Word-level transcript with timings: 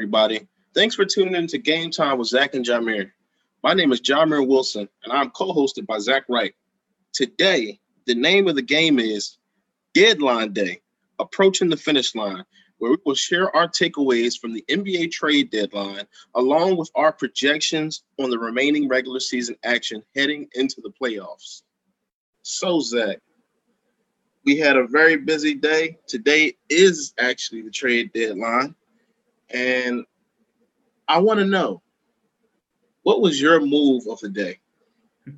everybody. 0.00 0.48
Thanks 0.74 0.94
for 0.94 1.04
tuning 1.04 1.34
in 1.34 1.46
to 1.48 1.58
Game 1.58 1.90
Time 1.90 2.16
with 2.16 2.28
Zach 2.28 2.54
and 2.54 2.64
Jameer. 2.64 3.10
My 3.62 3.74
name 3.74 3.92
is 3.92 4.00
Jameer 4.00 4.48
Wilson, 4.48 4.88
and 5.04 5.12
I'm 5.12 5.28
co-hosted 5.28 5.84
by 5.84 5.98
Zach 5.98 6.22
Wright. 6.26 6.54
Today, 7.12 7.78
the 8.06 8.14
name 8.14 8.48
of 8.48 8.54
the 8.54 8.62
game 8.62 8.98
is 8.98 9.36
Deadline 9.92 10.54
Day, 10.54 10.80
approaching 11.18 11.68
the 11.68 11.76
finish 11.76 12.14
line, 12.14 12.44
where 12.78 12.92
we 12.92 12.96
will 13.04 13.14
share 13.14 13.54
our 13.54 13.68
takeaways 13.68 14.38
from 14.40 14.54
the 14.54 14.64
NBA 14.70 15.10
trade 15.10 15.50
deadline, 15.50 16.06
along 16.34 16.78
with 16.78 16.90
our 16.94 17.12
projections 17.12 18.02
on 18.18 18.30
the 18.30 18.38
remaining 18.38 18.88
regular 18.88 19.20
season 19.20 19.54
action 19.64 20.02
heading 20.16 20.48
into 20.54 20.80
the 20.80 20.92
playoffs. 20.98 21.60
So, 22.40 22.80
Zach, 22.80 23.18
we 24.46 24.56
had 24.56 24.78
a 24.78 24.86
very 24.86 25.18
busy 25.18 25.52
day. 25.52 25.98
Today 26.08 26.54
is 26.70 27.12
actually 27.18 27.60
the 27.60 27.70
trade 27.70 28.14
deadline. 28.14 28.74
And 29.52 30.04
I 31.08 31.18
want 31.18 31.40
to 31.40 31.44
know 31.44 31.82
what 33.02 33.20
was 33.20 33.40
your 33.40 33.60
move 33.60 34.06
of 34.08 34.20
the 34.20 34.28
day? 34.28 34.60
I 35.26 35.32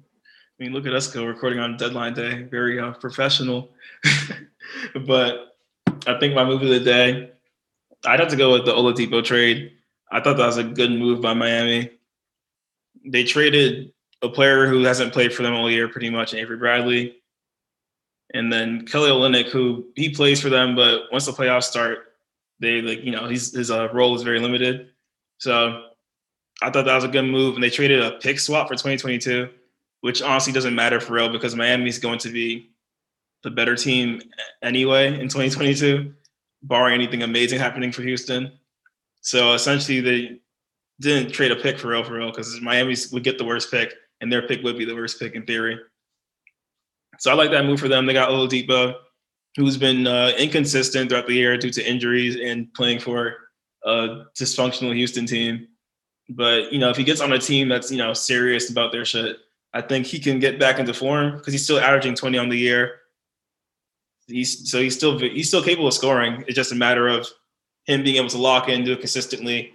mean, 0.59 0.73
look 0.73 0.87
at 0.87 0.93
us 0.93 1.09
go 1.09 1.25
recording 1.25 1.59
on 1.59 1.77
deadline 1.77 2.15
day, 2.15 2.43
very 2.43 2.79
uh, 2.79 2.93
professional. 2.93 3.71
but 5.07 5.57
I 6.07 6.19
think 6.19 6.35
my 6.35 6.45
move 6.45 6.63
of 6.63 6.69
the 6.69 6.81
day, 6.81 7.31
I'd 8.05 8.21
have 8.21 8.29
to 8.29 8.37
go 8.37 8.53
with 8.53 8.65
the 8.65 8.73
Oladipo 8.73 9.25
trade. 9.25 9.73
I 10.11 10.21
thought 10.21 10.37
that 10.37 10.47
was 10.47 10.59
a 10.59 10.65
good 10.65 10.91
move 10.91 11.21
by 11.21 11.35
Miami. 11.35 11.91
They 13.05 13.25
traded 13.25 13.93
a 14.21 14.29
player 14.29 14.67
who 14.67 14.83
hasn't 14.85 15.13
played 15.13 15.33
for 15.33 15.43
them 15.43 15.55
all 15.55 15.71
year, 15.71 15.89
pretty 15.89 16.11
much, 16.11 16.35
Avery 16.35 16.57
Bradley. 16.57 17.17
And 18.35 18.53
then 18.53 18.87
Kelly 18.87 19.11
Olynyk, 19.11 19.51
who 19.51 19.87
he 19.97 20.11
plays 20.11 20.41
for 20.41 20.49
them, 20.49 20.75
but 20.77 21.05
once 21.11 21.27
the 21.27 21.33
playoffs 21.33 21.65
start, 21.65 22.12
they 22.63 22.81
like 22.81 23.05
you 23.05 23.11
know 23.11 23.29
he's 23.29 23.53
his 23.53 23.71
uh, 23.71 23.89
role 23.93 24.15
is 24.15 24.23
very 24.23 24.41
limited. 24.41 24.91
So 25.39 25.89
I 26.63 26.71
thought 26.71 26.87
that 26.87 26.95
was 26.95 27.05
a 27.05 27.09
good 27.09 27.25
move, 27.25 27.57
and 27.57 27.63
they 27.63 27.69
traded 27.69 28.01
a 28.01 28.13
pick 28.13 28.39
swap 28.39 28.69
for 28.69 28.75
2022, 28.75 29.51
which 30.01 30.23
honestly 30.23 30.53
doesn't 30.53 30.75
matter 30.75 31.01
for 31.01 31.15
real 31.15 31.29
because 31.29 31.57
Miami's 31.57 31.99
going 31.99 32.21
to 32.21 32.31
be 32.31 32.71
the 33.43 33.51
better 33.51 33.75
team 33.75 34.23
anyway 34.63 35.09
in 35.09 35.29
2022, 35.29 36.15
barring 36.63 36.95
anything 36.95 37.25
amazing 37.25 37.59
happening 37.59 37.91
for 37.91 38.03
Houston. 38.03 38.53
So 39.21 39.55
essentially, 39.55 40.01
they 40.01 40.41
didn't 41.01 41.33
trade 41.33 41.51
a 41.51 41.57
pick 41.57 41.79
for 41.79 41.89
real, 41.89 42.05
for 42.05 42.15
real, 42.15 42.31
because 42.31 42.61
Miami 42.61 42.95
would 43.11 43.25
get 43.25 43.39
the 43.39 43.45
worst 43.45 43.73
pick, 43.73 43.93
and 44.21 44.33
their 44.33 44.47
pick 44.47 44.63
would 44.63 44.79
be 44.79 44.85
the 44.85 44.95
worst 44.95 45.19
pick 45.19 45.35
in 45.35 45.45
theory. 45.45 45.81
So 47.19 47.33
I 47.33 47.35
like 47.35 47.51
that 47.51 47.65
move 47.65 47.81
for 47.81 47.89
them. 47.89 48.07
They 48.07 48.13
got 48.13 48.29
a 48.29 48.33
little 48.33 48.47
Oladipo, 48.47 48.95
who's 49.57 49.77
been 49.77 50.07
uh, 50.07 50.33
inconsistent 50.39 51.11
throughout 51.11 51.27
the 51.27 51.35
year 51.35 51.57
due 51.57 51.71
to 51.71 51.89
injuries 51.89 52.37
and 52.37 52.73
playing 52.75 52.99
for 52.99 53.37
a 53.85 54.25
dysfunctional 54.39 54.95
Houston 54.95 55.27
team. 55.27 55.69
But 56.29 56.73
you 56.73 56.79
know, 56.79 56.91
if 56.91 56.97
he 56.97 57.05
gets 57.05 57.21
on 57.21 57.33
a 57.33 57.39
team 57.39 57.69
that's 57.69 57.91
you 57.91 57.99
know 57.99 58.15
serious 58.15 58.71
about 58.71 58.93
their 58.93 59.05
shit, 59.05 59.37
I 59.75 59.81
think 59.81 60.07
he 60.07 60.19
can 60.19 60.39
get 60.39 60.59
back 60.59 60.79
into 60.79 60.95
form 60.95 61.37
because 61.37 61.53
he's 61.53 61.65
still 61.65 61.81
averaging 61.81 62.15
20 62.15 62.39
on 62.39 62.49
the 62.49 62.57
year. 62.57 63.01
He's 64.27 64.71
so 64.71 64.81
he's 64.81 64.97
still 64.97 65.19
he's 65.19 65.49
still 65.49 65.63
capable 65.63 65.89
of 65.89 65.95
scoring. 65.95 66.45
It's 66.47 66.57
just 66.57 66.73
a 66.73 66.77
matter 66.77 67.09
of 67.09 67.27
him 67.85 68.03
being 68.03 68.17
able 68.17 68.29
to 68.29 68.39
lock 68.39 68.69
in, 68.69 68.85
do 68.85 68.93
it 68.93 69.01
consistently, 69.01 69.73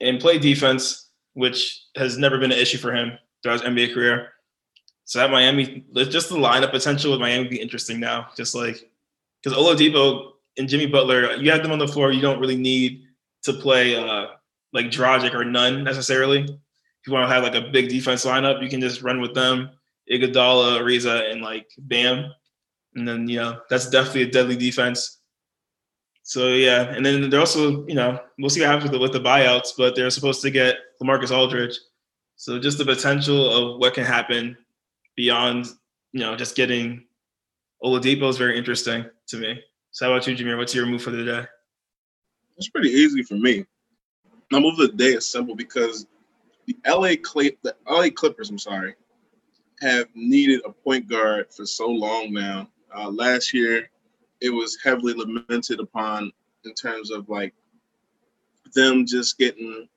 and 0.00 0.20
play 0.20 0.38
defense, 0.38 1.10
which 1.32 1.82
has 1.96 2.18
never 2.18 2.38
been 2.38 2.52
an 2.52 2.58
issue 2.58 2.78
for 2.78 2.94
him 2.94 3.12
throughout 3.42 3.62
his 3.62 3.70
NBA 3.70 3.94
career. 3.94 4.32
So 5.06 5.20
that 5.20 5.30
Miami, 5.30 5.84
just 5.94 6.28
the 6.28 6.34
lineup 6.34 6.72
potential 6.72 7.12
with 7.12 7.20
Miami 7.20 7.46
be 7.46 7.60
interesting 7.60 8.00
now. 8.00 8.26
Just 8.36 8.56
like 8.56 8.90
because 9.40 9.56
Oladipo 9.56 10.32
and 10.58 10.68
Jimmy 10.68 10.86
Butler, 10.86 11.36
you 11.36 11.50
have 11.52 11.62
them 11.62 11.70
on 11.70 11.78
the 11.78 11.86
floor. 11.86 12.10
You 12.10 12.20
don't 12.20 12.40
really 12.40 12.56
need 12.56 13.04
to 13.44 13.52
play 13.52 13.94
uh, 13.94 14.26
like 14.72 14.86
Dragic 14.86 15.32
or 15.32 15.44
none 15.44 15.84
necessarily. 15.84 16.40
If 16.40 17.06
you 17.06 17.12
want 17.12 17.28
to 17.28 17.32
have 17.32 17.44
like 17.44 17.54
a 17.54 17.70
big 17.70 17.88
defense 17.88 18.24
lineup, 18.24 18.60
you 18.60 18.68
can 18.68 18.80
just 18.80 19.02
run 19.02 19.20
with 19.20 19.32
them, 19.32 19.70
Iguodala, 20.10 20.80
Ariza, 20.80 21.30
and 21.30 21.40
like 21.40 21.68
Bam, 21.78 22.32
and 22.96 23.06
then 23.06 23.28
you 23.28 23.38
know 23.38 23.60
that's 23.70 23.88
definitely 23.88 24.22
a 24.22 24.30
deadly 24.32 24.56
defense. 24.56 25.20
So 26.24 26.48
yeah, 26.48 26.82
and 26.82 27.06
then 27.06 27.30
they're 27.30 27.38
also 27.38 27.86
you 27.86 27.94
know 27.94 28.18
we'll 28.40 28.50
see 28.50 28.60
what 28.60 28.70
happens 28.70 28.90
with 28.90 28.92
the, 28.92 28.98
with 28.98 29.12
the 29.12 29.20
buyouts, 29.20 29.68
but 29.78 29.94
they're 29.94 30.10
supposed 30.10 30.42
to 30.42 30.50
get 30.50 30.78
LaMarcus 31.00 31.30
Aldridge. 31.30 31.78
So 32.34 32.58
just 32.58 32.78
the 32.78 32.84
potential 32.84 33.48
of 33.48 33.78
what 33.78 33.94
can 33.94 34.04
happen 34.04 34.56
beyond 35.16 35.66
you 36.12 36.20
know 36.20 36.36
just 36.36 36.56
getting 36.56 37.04
Oladipo 37.82 38.28
is 38.28 38.38
very 38.38 38.56
interesting 38.56 39.04
to 39.28 39.36
me. 39.36 39.60
So 39.90 40.06
how 40.06 40.12
about 40.12 40.26
you, 40.26 40.36
Jameer? 40.36 40.56
What's 40.56 40.74
your 40.74 40.86
move 40.86 41.02
for 41.02 41.10
the 41.10 41.24
day? 41.24 41.44
It's 42.56 42.68
pretty 42.68 42.90
easy 42.90 43.22
for 43.22 43.34
me. 43.34 43.64
My 44.50 44.60
move 44.60 44.78
of 44.78 44.90
the 44.90 44.96
day 44.96 45.12
is 45.12 45.26
simple 45.26 45.54
because 45.54 46.06
the 46.66 46.76
LA 46.86 47.14
Clip, 47.22 47.58
the 47.62 47.74
LA 47.88 48.08
Clippers, 48.14 48.50
I'm 48.50 48.58
sorry, 48.58 48.94
have 49.80 50.08
needed 50.14 50.62
a 50.64 50.72
point 50.72 51.08
guard 51.08 51.52
for 51.52 51.66
so 51.66 51.88
long 51.88 52.32
now. 52.32 52.68
Uh, 52.96 53.10
last 53.10 53.52
year, 53.52 53.90
it 54.40 54.50
was 54.50 54.78
heavily 54.82 55.14
lamented 55.14 55.80
upon 55.80 56.32
in 56.64 56.74
terms 56.74 57.10
of 57.10 57.28
like 57.28 57.54
them 58.74 59.06
just 59.06 59.38
getting 59.38 59.88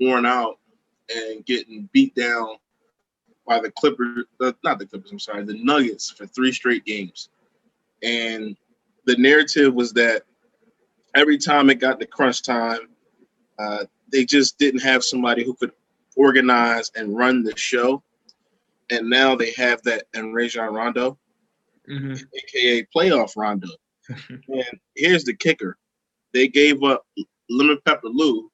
worn 0.00 0.26
out 0.26 0.58
and 1.14 1.44
getting 1.46 1.88
beat 1.92 2.14
down 2.14 2.56
by 3.46 3.60
the 3.60 3.70
Clippers, 3.72 4.24
uh, 4.40 4.52
not 4.64 4.78
the 4.78 4.86
Clippers, 4.86 5.10
I'm 5.10 5.18
sorry, 5.18 5.44
the 5.44 5.62
Nuggets 5.62 6.10
for 6.10 6.26
three 6.26 6.52
straight 6.52 6.84
games. 6.84 7.28
And 8.02 8.56
the 9.04 9.16
narrative 9.16 9.74
was 9.74 9.92
that 9.94 10.22
every 11.14 11.38
time 11.38 11.70
it 11.70 11.76
got 11.76 12.00
to 12.00 12.06
crunch 12.06 12.42
time, 12.42 12.88
uh, 13.58 13.84
they 14.10 14.24
just 14.24 14.58
didn't 14.58 14.82
have 14.82 15.04
somebody 15.04 15.44
who 15.44 15.54
could 15.54 15.72
organize 16.16 16.90
and 16.94 17.16
run 17.16 17.42
the 17.42 17.56
show. 17.56 18.02
And 18.90 19.08
now 19.08 19.34
they 19.34 19.52
have 19.52 19.82
that 19.82 20.04
in 20.14 20.32
Rajon 20.32 20.74
Rondo, 20.74 21.18
mm-hmm. 21.88 22.12
aka 22.12 22.86
playoff 22.94 23.36
Rondo. 23.36 23.68
and 24.08 24.80
here's 24.96 25.24
the 25.24 25.34
kicker: 25.34 25.78
they 26.34 26.48
gave 26.48 26.82
up 26.82 27.06
Lemon 27.48 27.78
Pepper 27.84 28.08
Lou 28.08 28.50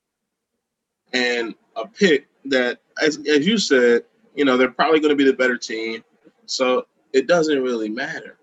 and 1.13 1.55
a 1.77 1.87
pick 1.87 2.29
that, 2.47 2.81
as, 3.03 3.19
as 3.27 3.47
you 3.47 3.59
said, 3.59 4.05
you 4.39 4.45
know, 4.45 4.57
they're 4.57 4.71
probably 4.71 5.01
going 5.01 5.11
to 5.11 5.17
be 5.17 5.25
the 5.25 5.37
better 5.37 5.59
team. 5.59 6.05
So 6.47 6.87
it 7.13 7.27
doesn't 7.27 7.61
really 7.61 7.89
matter. 7.89 8.39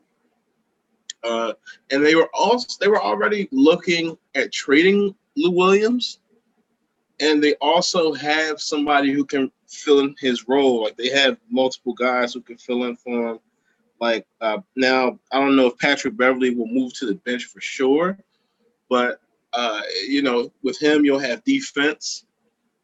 Uh, 1.24 1.54
and 1.90 2.06
they 2.06 2.16
were 2.16 2.30
also 2.34 2.68
they 2.82 2.90
were 2.90 3.02
already 3.02 3.48
looking 3.52 4.18
at 4.36 4.52
trading 4.52 5.16
Lou 5.38 5.52
Williams, 5.52 6.20
and 7.22 7.42
they 7.42 7.56
also 7.56 8.14
have 8.14 8.60
somebody 8.60 9.14
who 9.14 9.24
can 9.24 9.50
fill 9.68 10.02
in 10.02 10.14
his 10.20 10.50
role. 10.50 10.84
Like 10.84 10.98
they 10.98 11.10
have 11.10 11.38
multiple 11.50 11.94
guys 11.94 12.34
who 12.34 12.42
can 12.42 12.58
fill 12.58 12.84
in 12.84 12.98
for 12.98 13.30
him. 13.30 13.40
Like 14.02 14.28
uh, 14.42 14.58
now, 14.76 15.18
I 15.32 15.40
don't 15.40 15.56
know 15.56 15.68
if 15.68 15.78
Patrick 15.78 16.18
Beverley 16.18 16.54
will 16.54 16.68
move 16.68 16.94
to 16.96 17.06
the 17.06 17.16
bench 17.16 17.46
for 17.46 17.62
sure, 17.62 18.20
but 18.90 19.22
uh, 19.54 19.82
you 20.10 20.22
know, 20.22 20.52
with 20.62 20.78
him, 20.78 21.06
you'll 21.06 21.20
have 21.20 21.44
defense 21.46 22.26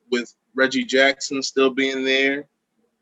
with 0.09 0.33
Reggie 0.55 0.85
Jackson 0.85 1.43
still 1.43 1.69
being 1.69 2.05
there. 2.05 2.47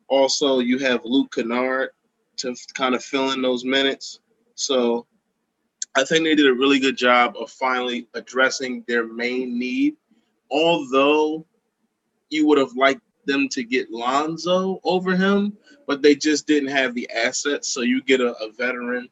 Also, 0.09 0.59
you 0.59 0.77
have 0.79 1.01
Luke 1.05 1.33
Kennard 1.33 1.89
to 2.37 2.55
kind 2.73 2.95
of 2.95 3.03
fill 3.03 3.31
in 3.31 3.41
those 3.41 3.63
minutes. 3.63 4.19
So 4.55 5.05
I 5.95 6.03
think 6.03 6.23
they 6.23 6.35
did 6.35 6.47
a 6.47 6.53
really 6.53 6.79
good 6.79 6.97
job 6.97 7.35
of 7.39 7.49
finally 7.49 8.07
addressing 8.13 8.83
their 8.87 9.05
main 9.05 9.57
need. 9.57 9.95
Although 10.51 11.45
you 12.29 12.47
would 12.47 12.57
have 12.57 12.75
liked 12.75 13.01
them 13.25 13.47
to 13.49 13.63
get 13.63 13.91
Lonzo 13.91 14.79
over 14.83 15.15
him, 15.15 15.57
but 15.87 16.01
they 16.01 16.15
just 16.15 16.47
didn't 16.47 16.69
have 16.69 16.95
the 16.95 17.09
assets. 17.11 17.69
So 17.69 17.81
you 17.81 18.01
get 18.01 18.21
a, 18.21 18.33
a 18.43 18.51
veteran 18.51 19.09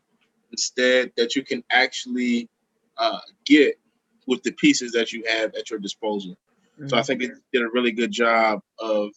instead 0.51 1.11
that 1.17 1.35
you 1.35 1.43
can 1.43 1.63
actually 1.71 2.49
uh, 2.97 3.19
get 3.45 3.79
with 4.25 4.43
the 4.43 4.51
pieces 4.53 4.91
that 4.93 5.13
you 5.13 5.23
have 5.27 5.53
at 5.55 5.69
your 5.69 5.79
disposal. 5.79 6.37
Mm-hmm. 6.79 6.87
So 6.89 6.97
I 6.97 7.03
think 7.03 7.21
they 7.21 7.29
did 7.53 7.61
a 7.61 7.69
really 7.69 7.91
good 7.91 8.11
job 8.11 8.61
of 8.79 9.11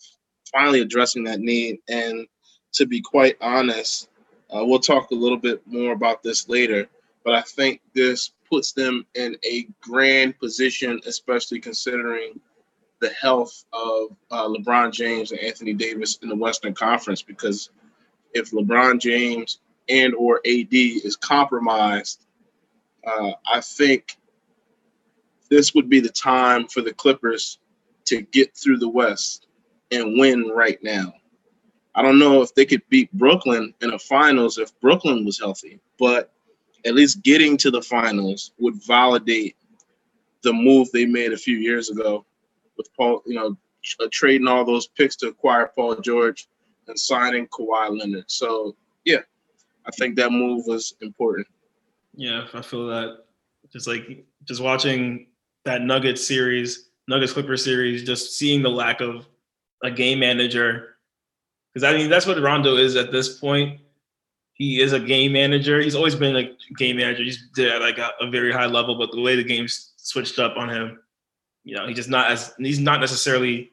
finally 0.53 0.81
addressing 0.81 1.25
that 1.25 1.41
need. 1.41 1.79
And 1.89 2.27
to 2.73 2.87
be 2.87 3.01
quite 3.01 3.37
honest, 3.41 4.09
uh, 4.51 4.65
we'll 4.65 4.81
talk 4.81 5.11
a 5.11 5.15
little 5.15 5.39
bit 5.39 5.63
more 5.67 5.93
about 5.93 6.23
this 6.23 6.49
later, 6.49 6.89
but 7.25 7.35
I 7.35 7.43
think 7.43 7.81
this 7.95 8.33
puts 8.51 8.73
them 8.73 9.07
in 9.15 9.37
a 9.45 9.67
grand 9.81 10.39
position, 10.39 11.01
especially 11.07 11.61
considering 11.61 12.41
the 13.01 13.11
health 13.11 13.65
of 13.73 14.17
uh, 14.31 14.47
LeBron 14.47 14.93
James 14.93 15.31
and 15.31 15.41
Anthony 15.41 15.73
Davis 15.73 16.19
in 16.23 16.29
the 16.29 16.35
Western 16.35 16.75
Conference. 16.75 17.23
Because 17.23 17.71
if 18.35 18.51
LeBron 18.51 19.01
James 19.01 19.61
and 19.89 20.15
or 20.15 20.41
AD 20.47 20.73
is 20.73 21.17
compromised, 21.17 22.27
uh, 23.07 23.33
I 23.47 23.61
think 23.61 24.17
this 25.49 25.75
would 25.75 25.89
be 25.89 26.01
the 26.01 26.11
time 26.11 26.67
for 26.67 26.81
the 26.81 26.93
Clippers 26.93 27.59
to 28.07 28.21
get 28.21 28.57
through 28.57 28.79
the 28.79 28.89
West 28.89 29.47
and 29.91 30.19
win 30.19 30.49
right 30.49 30.83
now. 30.83 31.13
I 31.95 32.03
don't 32.03 32.19
know 32.19 32.43
if 32.43 32.55
they 32.55 32.65
could 32.65 32.83
beat 32.89 33.13
Brooklyn 33.13 33.75
in 33.81 33.91
the 33.91 33.99
finals 33.99 34.59
if 34.59 34.79
Brooklyn 34.81 35.25
was 35.25 35.39
healthy, 35.39 35.81
but 35.99 36.33
at 36.85 36.95
least 36.95 37.23
getting 37.23 37.57
to 37.59 37.71
the 37.71 37.83
finals 37.83 38.53
would 38.59 38.83
validate 38.85 39.57
the 40.43 40.53
move 40.53 40.91
they 40.93 41.05
made 41.05 41.33
a 41.33 41.37
few 41.37 41.57
years 41.57 41.91
ago 41.91 42.25
with 42.77 42.89
Paul, 42.97 43.23
you 43.27 43.35
know, 43.35 43.57
uh, 44.01 44.07
trading 44.11 44.47
all 44.47 44.65
those 44.65 44.87
picks 44.87 45.17
to 45.17 45.29
acquire 45.29 45.71
Paul 45.75 45.97
George 45.97 46.49
and 46.87 46.99
signing 46.99 47.47
Kawhi 47.49 47.99
Leonard. 47.99 48.31
So 48.31 48.77
yeah, 49.05 49.21
I 49.87 49.91
think 49.93 50.17
that 50.17 50.33
move 50.33 50.67
was 50.67 50.95
important. 51.01 51.47
Yeah, 52.15 52.47
I 52.55 52.63
feel 52.63 52.87
that. 52.89 53.25
Just 53.73 53.87
like 53.87 54.25
just 54.45 54.61
watching 54.61 55.29
that 55.65 55.83
Nuggets 55.83 56.27
series, 56.27 56.91
Nuggets 57.07 57.33
Clippers 57.33 57.65
series, 57.65 58.03
just 58.05 58.37
seeing 58.37 58.63
the 58.63 58.71
lack 58.71 59.01
of 59.01 59.29
a 59.83 59.91
game 59.91 60.19
manager. 60.21 60.97
Because 61.73 61.89
I 61.89 61.97
mean, 61.97 62.11
that's 62.11 62.27
what 62.27 62.41
Rondo 62.41 62.77
is 62.77 62.97
at 62.97 63.13
this 63.13 63.39
point. 63.39 63.81
He 64.55 64.81
is 64.81 64.93
a 64.93 65.01
game 65.01 65.33
manager. 65.33 65.81
He's 65.81 65.95
always 65.95 66.15
been 66.15 66.37
a 66.37 66.57
game 66.77 66.97
manager. 66.97 67.23
He's 67.23 67.49
did 67.55 67.73
at 67.73 67.81
like 67.81 67.99
a, 67.99 68.11
a 68.21 68.31
very 68.31 68.53
high 68.53 68.67
level, 68.67 68.97
but 68.97 69.11
the 69.11 69.21
way 69.21 69.37
the 69.37 69.45
game's 69.45 69.93
switched 69.97 70.39
up 70.39 70.57
on 70.57 70.69
him, 70.69 70.99
you 71.65 71.75
know, 71.75 71.87
he's 71.87 71.97
just 71.97 72.11
not 72.11 72.31
as 72.31 72.53
he's 72.59 72.79
not 72.79 73.01
necessarily 73.01 73.73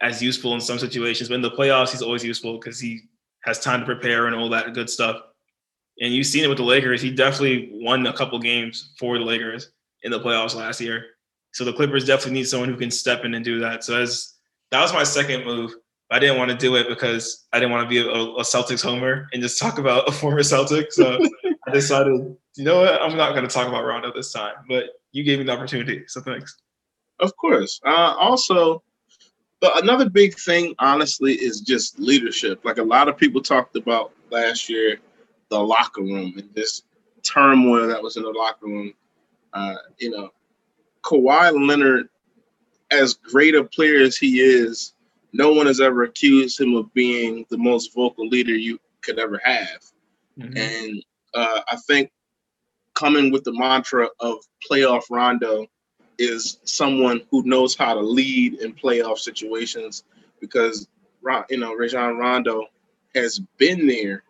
as 0.00 0.22
useful 0.22 0.54
in 0.54 0.60
some 0.60 0.78
situations. 0.78 1.28
But 1.28 1.36
in 1.36 1.42
the 1.42 1.50
playoffs, 1.50 1.92
he's 1.92 2.02
always 2.02 2.24
useful 2.24 2.58
because 2.58 2.78
he 2.78 3.00
has 3.44 3.58
time 3.58 3.80
to 3.80 3.86
prepare 3.86 4.26
and 4.26 4.36
all 4.36 4.48
that 4.50 4.74
good 4.74 4.90
stuff. 4.90 5.16
And 6.00 6.12
you've 6.14 6.26
seen 6.26 6.44
it 6.44 6.48
with 6.48 6.58
the 6.58 6.64
Lakers. 6.64 7.00
He 7.00 7.10
definitely 7.10 7.70
won 7.72 8.06
a 8.06 8.12
couple 8.12 8.38
games 8.38 8.94
for 8.98 9.18
the 9.18 9.24
Lakers 9.24 9.70
in 10.02 10.12
the 10.12 10.20
playoffs 10.20 10.54
last 10.54 10.80
year. 10.80 11.06
So 11.52 11.64
the 11.64 11.72
Clippers 11.72 12.04
definitely 12.04 12.34
need 12.34 12.48
someone 12.48 12.68
who 12.68 12.76
can 12.76 12.90
step 12.90 13.24
in 13.24 13.34
and 13.34 13.44
do 13.44 13.58
that. 13.60 13.82
So 13.82 14.00
as 14.00 14.34
that 14.70 14.80
was 14.80 14.92
my 14.92 15.04
second 15.04 15.44
move. 15.44 15.74
I 16.10 16.18
didn't 16.18 16.38
want 16.38 16.50
to 16.50 16.56
do 16.56 16.76
it 16.76 16.88
because 16.88 17.46
I 17.52 17.58
didn't 17.58 17.72
want 17.72 17.84
to 17.84 17.88
be 17.88 17.98
a, 17.98 18.10
a 18.10 18.42
Celtics 18.42 18.82
homer 18.82 19.28
and 19.32 19.42
just 19.42 19.60
talk 19.60 19.78
about 19.78 20.08
a 20.08 20.12
former 20.12 20.42
Celtic. 20.42 20.92
So 20.92 21.18
I 21.66 21.70
decided, 21.70 22.34
you 22.56 22.64
know 22.64 22.80
what, 22.80 23.00
I'm 23.02 23.16
not 23.16 23.32
going 23.32 23.46
to 23.46 23.52
talk 23.52 23.68
about 23.68 23.84
Rondo 23.84 24.12
this 24.12 24.32
time. 24.32 24.54
But 24.68 24.84
you 25.12 25.22
gave 25.22 25.38
me 25.38 25.44
the 25.44 25.52
opportunity, 25.52 26.04
so 26.06 26.20
thanks. 26.20 26.56
Of 27.20 27.36
course. 27.36 27.80
Uh, 27.84 28.14
also, 28.18 28.82
but 29.60 29.82
another 29.82 30.08
big 30.08 30.34
thing, 30.38 30.74
honestly, 30.78 31.34
is 31.34 31.60
just 31.60 31.98
leadership. 31.98 32.64
Like 32.64 32.78
a 32.78 32.82
lot 32.82 33.08
of 33.08 33.16
people 33.16 33.42
talked 33.42 33.76
about 33.76 34.12
last 34.30 34.68
year, 34.68 34.98
the 35.50 35.58
locker 35.58 36.02
room 36.02 36.34
and 36.36 36.48
this 36.54 36.82
turmoil 37.22 37.88
that 37.88 38.02
was 38.02 38.16
in 38.16 38.22
the 38.22 38.30
locker 38.30 38.66
room. 38.66 38.94
Uh, 39.52 39.76
you 39.98 40.10
know, 40.10 40.30
Kawhi 41.02 41.66
Leonard, 41.66 42.08
as 42.90 43.14
great 43.14 43.54
a 43.54 43.64
player 43.64 44.00
as 44.00 44.16
he 44.16 44.40
is, 44.40 44.94
no 45.32 45.52
one 45.52 45.66
has 45.66 45.80
ever 45.80 46.04
accused 46.04 46.60
him 46.60 46.74
of 46.74 46.92
being 46.94 47.44
the 47.50 47.58
most 47.58 47.94
vocal 47.94 48.26
leader 48.26 48.54
you 48.54 48.78
could 49.02 49.18
ever 49.18 49.40
have. 49.44 49.82
Mm-hmm. 50.38 50.56
And 50.56 51.04
uh, 51.34 51.60
I 51.70 51.76
think 51.86 52.10
coming 52.94 53.30
with 53.30 53.44
the 53.44 53.52
mantra 53.52 54.08
of 54.20 54.38
playoff 54.68 55.04
Rondo 55.10 55.66
is 56.18 56.58
someone 56.64 57.22
who 57.30 57.42
knows 57.44 57.76
how 57.76 57.94
to 57.94 58.00
lead 58.00 58.54
in 58.54 58.74
playoff 58.74 59.18
situations 59.18 60.04
because 60.40 60.88
you 61.50 61.58
know 61.58 61.74
Rajon 61.74 62.16
Rondo 62.16 62.66
has 63.14 63.38
been 63.58 63.86
there 63.86 64.24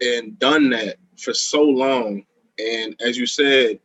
and 0.00 0.38
done 0.38 0.70
that 0.70 0.96
for 1.18 1.32
so 1.34 1.62
long. 1.62 2.24
And 2.58 2.96
as 3.00 3.16
you 3.16 3.26
said, 3.26 3.80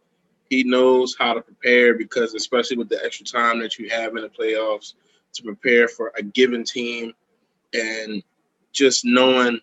he 0.52 0.66
knows 0.66 1.16
how 1.18 1.34
to 1.34 1.42
prepare 1.42 1.94
because, 1.94 2.34
especially 2.34 2.76
with 2.76 2.90
the 2.90 3.02
extra 3.06 3.26
time 3.26 3.58
that 3.62 3.80
you 3.80 3.90
have 3.90 4.18
in 4.18 4.22
the 4.22 4.30
playoffs, 4.30 4.96
to 5.34 5.44
prepare 5.44 5.88
for 5.88 6.12
a 6.18 6.22
given 6.22 6.66
team 6.66 7.14
and 7.74 8.22
just 8.74 9.06
knowing 9.06 9.62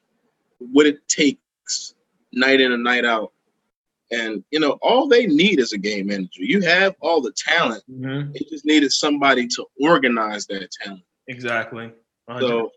what 0.58 0.86
it 0.86 1.06
takes 1.06 1.94
night 2.32 2.62
in 2.62 2.72
and 2.72 2.82
night 2.82 3.04
out. 3.04 3.32
And 4.10 4.42
you 4.50 4.60
know, 4.60 4.78
all 4.80 5.06
they 5.06 5.26
need 5.26 5.60
is 5.60 5.74
a 5.74 5.78
game 5.78 6.06
manager. 6.06 6.42
You 6.42 6.62
have 6.62 6.96
all 7.00 7.20
the 7.20 7.32
talent. 7.32 7.84
Mm-hmm. 7.90 8.32
They 8.32 8.46
just 8.48 8.64
needed 8.64 8.90
somebody 8.90 9.46
to 9.46 9.66
organize 9.82 10.46
that 10.46 10.70
talent. 10.82 11.02
Exactly. 11.26 11.92
100%. 12.30 12.40
So 12.40 12.70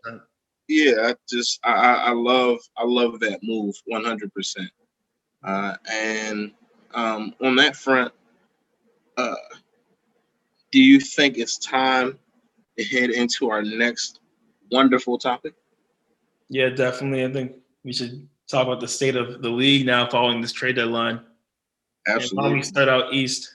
yeah, 0.68 0.92
I 1.08 1.14
just 1.30 1.60
I, 1.64 1.94
I 1.94 2.12
love 2.12 2.58
I 2.76 2.84
love 2.84 3.20
that 3.20 3.40
move 3.42 3.74
100. 3.86 4.34
percent 4.34 4.68
uh, 5.42 5.76
And 5.90 6.52
um, 6.94 7.34
on 7.42 7.56
that 7.56 7.76
front, 7.76 8.12
uh, 9.16 9.34
do 10.70 10.80
you 10.80 11.00
think 11.00 11.38
it's 11.38 11.58
time 11.58 12.18
to 12.78 12.84
head 12.84 13.10
into 13.10 13.50
our 13.50 13.62
next 13.62 14.20
wonderful 14.70 15.18
topic? 15.18 15.54
Yeah, 16.48 16.70
definitely. 16.70 17.24
I 17.24 17.32
think 17.32 17.52
we 17.84 17.92
should 17.92 18.28
talk 18.48 18.66
about 18.66 18.80
the 18.80 18.88
state 18.88 19.16
of 19.16 19.42
the 19.42 19.50
league 19.50 19.86
now 19.86 20.08
following 20.08 20.40
this 20.40 20.52
trade 20.52 20.76
deadline. 20.76 21.20
Absolutely. 22.06 22.50
And 22.50 22.56
we 22.56 22.62
start 22.62 22.88
out 22.88 23.12
east. 23.12 23.50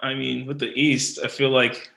I 0.00 0.14
mean, 0.14 0.46
with 0.46 0.58
the 0.58 0.72
East, 0.78 1.18
I 1.24 1.28
feel 1.28 1.50
like 1.50 1.90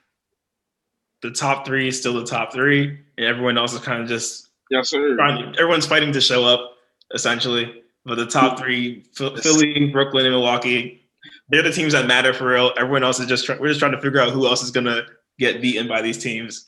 the 1.21 1.31
top 1.31 1.65
three 1.65 1.89
is 1.89 1.99
still 1.99 2.13
the 2.13 2.25
top 2.25 2.53
three, 2.53 2.97
and 3.17 3.25
everyone 3.25 3.57
else 3.57 3.73
is 3.73 3.81
kind 3.81 4.01
of 4.01 4.07
just 4.07 4.49
yes, 4.71 4.89
sir. 4.89 5.19
Everyone's 5.19 5.85
fighting 5.85 6.13
to 6.13 6.21
show 6.21 6.45
up 6.45 6.77
essentially. 7.13 7.83
But 8.05 8.15
the 8.15 8.25
top 8.25 8.57
three, 8.57 9.03
Philly, 9.13 9.89
Brooklyn, 9.91 10.25
and 10.25 10.33
Milwaukee, 10.33 11.01
they're 11.49 11.63
the 11.63 11.71
teams 11.71 11.93
that 11.93 12.07
matter 12.07 12.33
for 12.33 12.47
real. 12.47 12.71
Everyone 12.77 13.03
else 13.03 13.19
is 13.19 13.27
just 13.27 13.45
try- 13.45 13.57
we're 13.57 13.67
just 13.67 13.79
trying 13.79 13.91
to 13.91 14.01
figure 14.01 14.21
out 14.21 14.31
who 14.31 14.47
else 14.47 14.63
is 14.63 14.71
gonna 14.71 15.05
get 15.37 15.61
beaten 15.61 15.87
by 15.87 16.01
these 16.01 16.17
teams. 16.17 16.65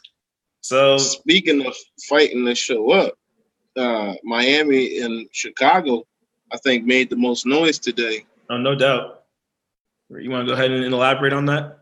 So 0.62 0.98
speaking 0.98 1.66
of 1.66 1.76
fighting 2.08 2.46
to 2.46 2.56
show 2.56 2.92
up, 2.92 3.14
uh, 3.78 4.14
Miami 4.24 5.00
and 5.00 5.28
Chicago, 5.32 6.06
I 6.52 6.58
think, 6.58 6.86
made 6.86 7.10
the 7.10 7.16
most 7.16 7.46
noise 7.46 7.80
today. 7.80 8.26
Oh, 8.50 8.58
no 8.58 8.76
doubt. 8.76 9.24
You 10.10 10.30
want 10.30 10.46
to 10.46 10.52
go 10.52 10.54
ahead 10.54 10.72
and 10.72 10.94
elaborate 10.94 11.34
on 11.34 11.46
that? 11.46 11.80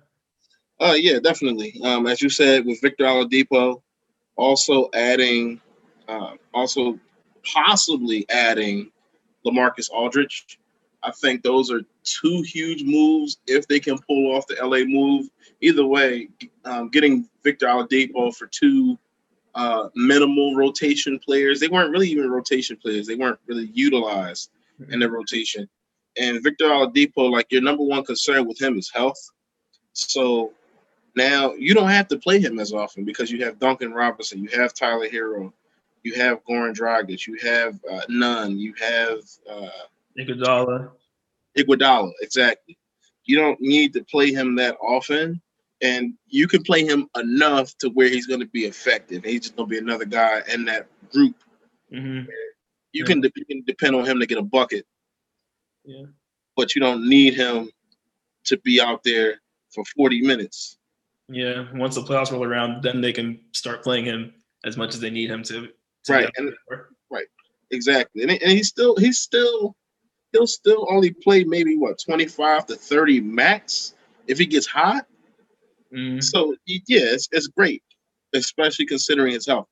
Uh, 0.79 0.95
yeah, 0.95 1.19
definitely. 1.19 1.79
Um, 1.83 2.05
as 2.07 2.21
you 2.21 2.29
said, 2.29 2.65
with 2.65 2.79
Victor 2.81 3.05
Oladipo, 3.05 3.81
also 4.35 4.89
adding, 4.93 5.59
uh, 6.07 6.35
also 6.53 6.99
possibly 7.43 8.25
adding 8.29 8.91
LaMarcus 9.49 9.89
Aldridge. 9.89 10.59
I 11.01 11.11
think 11.11 11.43
those 11.43 11.71
are 11.71 11.81
two 12.03 12.41
huge 12.41 12.83
moves 12.83 13.37
if 13.47 13.67
they 13.67 13.79
can 13.79 13.97
pull 13.99 14.35
off 14.35 14.47
the 14.47 14.55
LA 14.61 14.83
move. 14.85 15.29
Either 15.61 15.85
way, 15.85 16.29
um, 16.65 16.89
getting 16.89 17.29
Victor 17.43 17.67
Oladipo 17.67 18.35
for 18.35 18.47
two 18.47 18.97
uh, 19.55 19.89
minimal 19.95 20.55
rotation 20.55 21.19
players. 21.19 21.59
They 21.59 21.67
weren't 21.67 21.91
really 21.91 22.09
even 22.09 22.29
rotation 22.29 22.77
players. 22.77 23.07
They 23.07 23.15
weren't 23.15 23.39
really 23.47 23.69
utilized 23.73 24.51
in 24.89 24.99
the 24.99 25.09
rotation. 25.09 25.67
And 26.17 26.43
Victor 26.43 26.65
Oladipo, 26.65 27.31
like 27.31 27.51
your 27.51 27.61
number 27.61 27.83
one 27.83 28.03
concern 28.03 28.47
with 28.47 28.61
him 28.61 28.77
is 28.77 28.91
health. 28.93 29.19
So 29.93 30.53
now 31.15 31.53
you 31.53 31.73
don't 31.73 31.89
have 31.89 32.07
to 32.09 32.17
play 32.17 32.39
him 32.39 32.59
as 32.59 32.73
often 32.73 33.05
because 33.05 33.31
you 33.31 33.43
have 33.45 33.59
Duncan 33.59 33.93
Robinson, 33.93 34.43
you 34.43 34.49
have 34.59 34.73
Tyler 34.73 35.07
Herro, 35.07 35.51
you 36.03 36.13
have 36.15 36.43
Goran 36.45 36.75
Dragic, 36.75 37.27
you 37.27 37.37
have 37.41 37.79
uh, 37.91 38.01
Nunn, 38.09 38.57
you 38.57 38.73
have 38.79 39.19
uh, 39.49 39.69
Iguodala. 40.17 40.91
Iguodala, 41.57 42.11
exactly. 42.21 42.77
You 43.25 43.37
don't 43.37 43.59
need 43.61 43.93
to 43.93 44.03
play 44.03 44.31
him 44.31 44.55
that 44.55 44.75
often, 44.81 45.41
and 45.81 46.13
you 46.27 46.47
can 46.47 46.63
play 46.63 46.83
him 46.83 47.07
enough 47.15 47.77
to 47.79 47.89
where 47.89 48.09
he's 48.09 48.27
going 48.27 48.39
to 48.39 48.47
be 48.47 48.65
effective. 48.65 49.23
He's 49.23 49.41
just 49.41 49.55
going 49.55 49.69
to 49.69 49.71
be 49.71 49.77
another 49.77 50.05
guy 50.05 50.41
in 50.51 50.65
that 50.65 50.87
group. 51.11 51.35
Mm-hmm. 51.93 52.29
You, 52.91 53.03
yeah. 53.03 53.05
can 53.05 53.21
de- 53.21 53.31
you 53.35 53.45
can 53.45 53.63
depend 53.65 53.95
on 53.95 54.05
him 54.05 54.19
to 54.19 54.25
get 54.25 54.37
a 54.37 54.43
bucket. 54.43 54.85
Yeah. 55.85 56.05
But 56.55 56.75
you 56.75 56.81
don't 56.81 57.07
need 57.07 57.35
him 57.35 57.69
to 58.45 58.57
be 58.59 58.81
out 58.81 59.03
there 59.03 59.39
for 59.71 59.83
40 59.95 60.21
minutes. 60.21 60.77
Yeah, 61.29 61.65
once 61.75 61.95
the 61.95 62.01
playoffs 62.01 62.31
roll 62.31 62.43
around, 62.43 62.81
then 62.81 63.01
they 63.01 63.13
can 63.13 63.39
start 63.51 63.83
playing 63.83 64.05
him 64.05 64.33
as 64.65 64.77
much 64.77 64.95
as 64.95 64.99
they 64.99 65.11
need 65.11 65.29
him 65.29 65.43
to. 65.43 65.69
Right, 66.09 66.29
and, 66.37 66.53
right, 67.09 67.27
exactly, 67.71 68.23
and, 68.23 68.31
and 68.31 68.51
he's 68.51 68.67
still 68.67 68.95
he's 68.97 69.19
still 69.19 69.75
he'll 70.31 70.47
still 70.47 70.87
only 70.89 71.11
play 71.11 71.43
maybe 71.43 71.77
what 71.77 71.99
25 72.03 72.67
to 72.67 72.75
30 72.75 73.21
max 73.21 73.95
if 74.27 74.37
he 74.37 74.45
gets 74.45 74.67
hot. 74.67 75.05
Mm. 75.93 76.23
So 76.23 76.55
yeah, 76.65 77.01
it's, 77.01 77.27
it's 77.31 77.47
great, 77.47 77.83
especially 78.33 78.85
considering 78.85 79.33
his 79.33 79.47
health. 79.47 79.67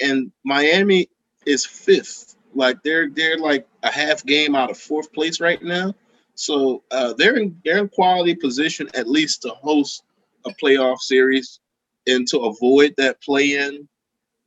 And 0.00 0.30
Miami 0.44 1.08
is 1.46 1.64
fifth. 1.64 2.36
Like 2.54 2.82
they're 2.82 3.08
they're 3.08 3.38
like 3.38 3.66
a 3.82 3.90
half 3.90 4.24
game 4.24 4.54
out 4.54 4.70
of 4.70 4.76
fourth 4.76 5.12
place 5.12 5.40
right 5.40 5.62
now. 5.62 5.94
So 6.34 6.82
uh, 6.90 7.14
they're 7.14 7.36
in 7.36 7.58
they're 7.64 7.78
in 7.78 7.88
quality 7.88 8.34
position 8.34 8.88
at 8.94 9.08
least 9.08 9.42
to 9.42 9.50
host 9.50 10.02
a 10.44 10.50
playoff 10.62 10.98
series 10.98 11.60
and 12.06 12.26
to 12.28 12.40
avoid 12.40 12.94
that 12.98 13.22
play 13.22 13.56
in, 13.56 13.88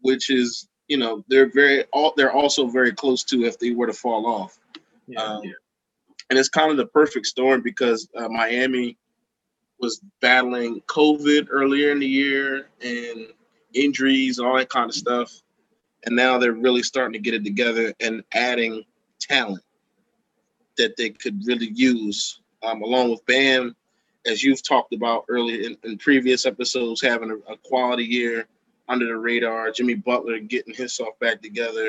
which 0.01 0.29
is 0.29 0.67
you 0.87 0.97
know 0.97 1.23
they're 1.27 1.49
very 1.51 1.83
all 1.93 2.13
they're 2.15 2.31
also 2.31 2.67
very 2.67 2.93
close 2.93 3.23
to 3.25 3.45
if 3.45 3.57
they 3.59 3.71
were 3.71 3.87
to 3.87 3.93
fall 3.93 4.25
off. 4.25 4.59
Yeah, 5.07 5.21
um, 5.21 5.43
yeah. 5.43 5.51
And 6.29 6.39
it's 6.39 6.49
kind 6.49 6.71
of 6.71 6.77
the 6.77 6.87
perfect 6.87 7.27
storm 7.27 7.61
because 7.61 8.09
uh, 8.17 8.27
Miami 8.27 8.97
was 9.79 10.01
battling 10.21 10.81
COVID 10.87 11.47
earlier 11.51 11.91
in 11.91 11.99
the 11.99 12.07
year 12.07 12.69
and 12.81 13.27
injuries, 13.73 14.39
all 14.39 14.57
that 14.57 14.69
kind 14.69 14.89
of 14.89 14.95
stuff. 14.95 15.31
And 16.05 16.15
now 16.15 16.37
they're 16.37 16.53
really 16.53 16.83
starting 16.83 17.13
to 17.13 17.19
get 17.19 17.33
it 17.33 17.43
together 17.43 17.93
and 17.99 18.23
adding 18.33 18.83
talent 19.19 19.63
that 20.77 20.95
they 20.97 21.09
could 21.09 21.45
really 21.45 21.71
use, 21.73 22.41
um, 22.63 22.81
along 22.81 23.11
with 23.11 23.25
Bam 23.25 23.75
as 24.25 24.43
you've 24.43 24.63
talked 24.63 24.93
about 24.93 25.25
earlier 25.29 25.61
in, 25.61 25.77
in 25.83 25.97
previous 25.97 26.45
episodes, 26.45 27.01
having 27.01 27.31
a, 27.31 27.53
a, 27.53 27.57
quality 27.57 28.03
year 28.03 28.47
under 28.87 29.05
the 29.07 29.17
radar. 29.17 29.71
Jimmy 29.71 29.95
Butler 29.95 30.39
getting 30.39 30.73
himself 30.73 31.17
back 31.19 31.41
together, 31.41 31.87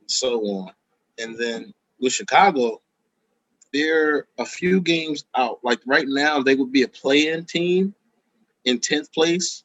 and 0.00 0.10
so 0.10 0.40
on. 0.42 0.72
And 1.18 1.36
then 1.38 1.74
with 2.00 2.12
Chicago, 2.12 2.80
they're 3.72 4.26
a 4.38 4.44
few 4.44 4.80
games 4.80 5.24
out. 5.36 5.60
Like 5.62 5.80
right 5.86 6.06
now, 6.08 6.42
they 6.42 6.54
would 6.54 6.72
be 6.72 6.82
a 6.82 6.88
play-in 6.88 7.44
team 7.44 7.94
in 8.64 8.78
tenth 8.80 9.12
place, 9.12 9.64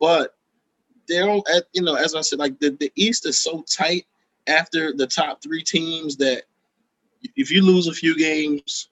but 0.00 0.34
they're 1.08 1.28
at 1.30 1.64
you 1.72 1.82
know 1.82 1.94
as 1.94 2.14
I 2.14 2.20
said, 2.20 2.38
like 2.38 2.58
the, 2.60 2.70
the 2.78 2.92
East 2.96 3.26
is 3.26 3.40
so 3.40 3.62
tight 3.62 4.06
after 4.46 4.92
the 4.92 5.06
top 5.06 5.42
three 5.42 5.62
teams 5.62 6.16
that 6.16 6.44
if 7.36 7.50
you 7.50 7.62
lose 7.62 7.88
a 7.88 7.92
few 7.92 8.16
games, 8.16 8.88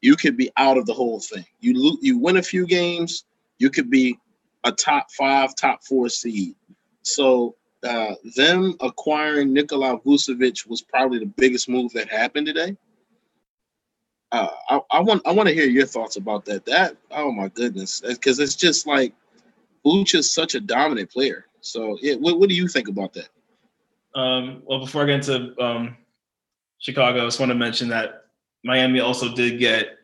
you 0.00 0.16
could 0.16 0.36
be 0.36 0.50
out 0.56 0.78
of 0.78 0.86
the 0.86 0.94
whole 0.94 1.20
thing. 1.20 1.44
You 1.60 1.74
lo- 1.76 1.98
you 2.00 2.18
win 2.18 2.36
a 2.36 2.42
few 2.42 2.66
games, 2.66 3.24
you 3.58 3.70
could 3.70 3.90
be 3.90 4.18
a 4.64 4.72
top 4.72 5.10
five, 5.10 5.54
top 5.54 5.82
four 5.84 6.08
seed. 6.08 6.54
So 7.02 7.56
uh, 7.82 8.14
them 8.36 8.76
acquiring 8.80 9.52
Nikola 9.52 9.98
Vucevic 10.00 10.66
was 10.68 10.82
probably 10.82 11.18
the 11.18 11.26
biggest 11.26 11.68
move 11.68 11.92
that 11.92 12.08
happened 12.08 12.46
today. 12.46 12.76
Uh, 14.30 14.48
I, 14.68 14.80
I, 14.92 15.00
want 15.00 15.26
I 15.26 15.32
want 15.32 15.48
to 15.48 15.54
hear 15.54 15.66
your 15.66 15.86
thoughts 15.86 16.16
about 16.16 16.44
that. 16.46 16.64
That 16.64 16.96
oh 17.10 17.30
my 17.30 17.48
goodness, 17.48 18.00
because 18.00 18.38
it's 18.38 18.54
just 18.54 18.86
like 18.86 19.12
Vooch 19.84 20.14
is 20.14 20.32
such 20.32 20.54
a 20.54 20.60
dominant 20.60 21.10
player. 21.10 21.46
So 21.60 21.98
yeah, 22.00 22.14
what, 22.14 22.38
what 22.38 22.48
do 22.48 22.54
you 22.54 22.68
think 22.68 22.88
about 22.88 23.12
that? 23.14 23.28
Um, 24.14 24.62
well, 24.64 24.78
before 24.78 25.02
I 25.02 25.06
get 25.06 25.28
into 25.28 25.60
um, 25.62 25.96
Chicago, 26.78 27.22
I 27.22 27.24
just 27.26 27.40
want 27.40 27.50
to 27.50 27.56
mention 27.56 27.88
that 27.88 28.26
Miami 28.64 29.00
also 29.00 29.34
did 29.34 29.58
get 29.58 29.98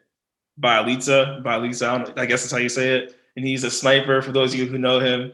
Bjelica. 0.60 1.42
Bjelica, 1.42 2.18
I 2.18 2.26
guess 2.26 2.42
that's 2.42 2.52
how 2.52 2.58
you 2.58 2.68
say 2.68 2.98
it. 2.98 3.17
And 3.38 3.47
he's 3.47 3.62
a 3.62 3.71
sniper. 3.71 4.21
For 4.21 4.33
those 4.33 4.52
of 4.52 4.59
you 4.59 4.66
who 4.66 4.78
know 4.78 4.99
him, 4.99 5.33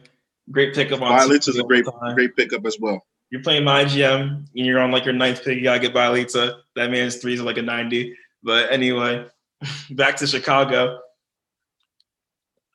great 0.50 0.74
pickup 0.74 1.00
on. 1.00 1.18
Bjelica 1.18 1.48
is 1.48 1.58
a 1.58 1.62
great, 1.62 1.86
great 2.14 2.36
pickup 2.36 2.66
as 2.66 2.76
well. 2.78 3.02
You're 3.30 3.42
playing 3.42 3.64
my 3.64 3.86
GM 3.86 4.46
and 4.54 4.66
you're 4.66 4.78
on 4.78 4.90
like 4.90 5.06
your 5.06 5.14
ninth 5.14 5.42
pick. 5.42 5.56
You 5.56 5.62
gotta 5.62 5.80
get 5.80 5.94
Bjelica. 5.94 6.58
That 6.76 6.90
man's 6.90 7.16
threes 7.16 7.40
are 7.40 7.44
like 7.44 7.56
a 7.56 7.62
90. 7.62 8.14
But 8.42 8.70
anyway, 8.70 9.24
back 9.92 10.16
to 10.16 10.26
Chicago. 10.26 11.00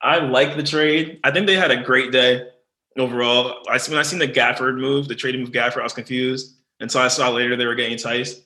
I 0.01 0.17
like 0.17 0.55
the 0.55 0.63
trade. 0.63 1.19
I 1.23 1.29
think 1.29 1.45
they 1.45 1.55
had 1.55 1.69
a 1.69 1.83
great 1.83 2.11
day 2.11 2.47
overall. 2.97 3.63
I 3.69 3.77
when 3.87 3.99
I 3.99 4.01
seen 4.01 4.17
the 4.17 4.27
Gafford 4.27 4.79
move, 4.79 5.07
the 5.07 5.13
trading 5.13 5.41
move 5.41 5.51
Gafford, 5.51 5.81
I 5.81 5.83
was 5.83 5.93
confused 5.93 6.55
until 6.79 7.01
I 7.01 7.07
saw 7.07 7.29
later 7.29 7.55
they 7.55 7.67
were 7.67 7.75
getting 7.75 7.99
Theis, 7.99 8.41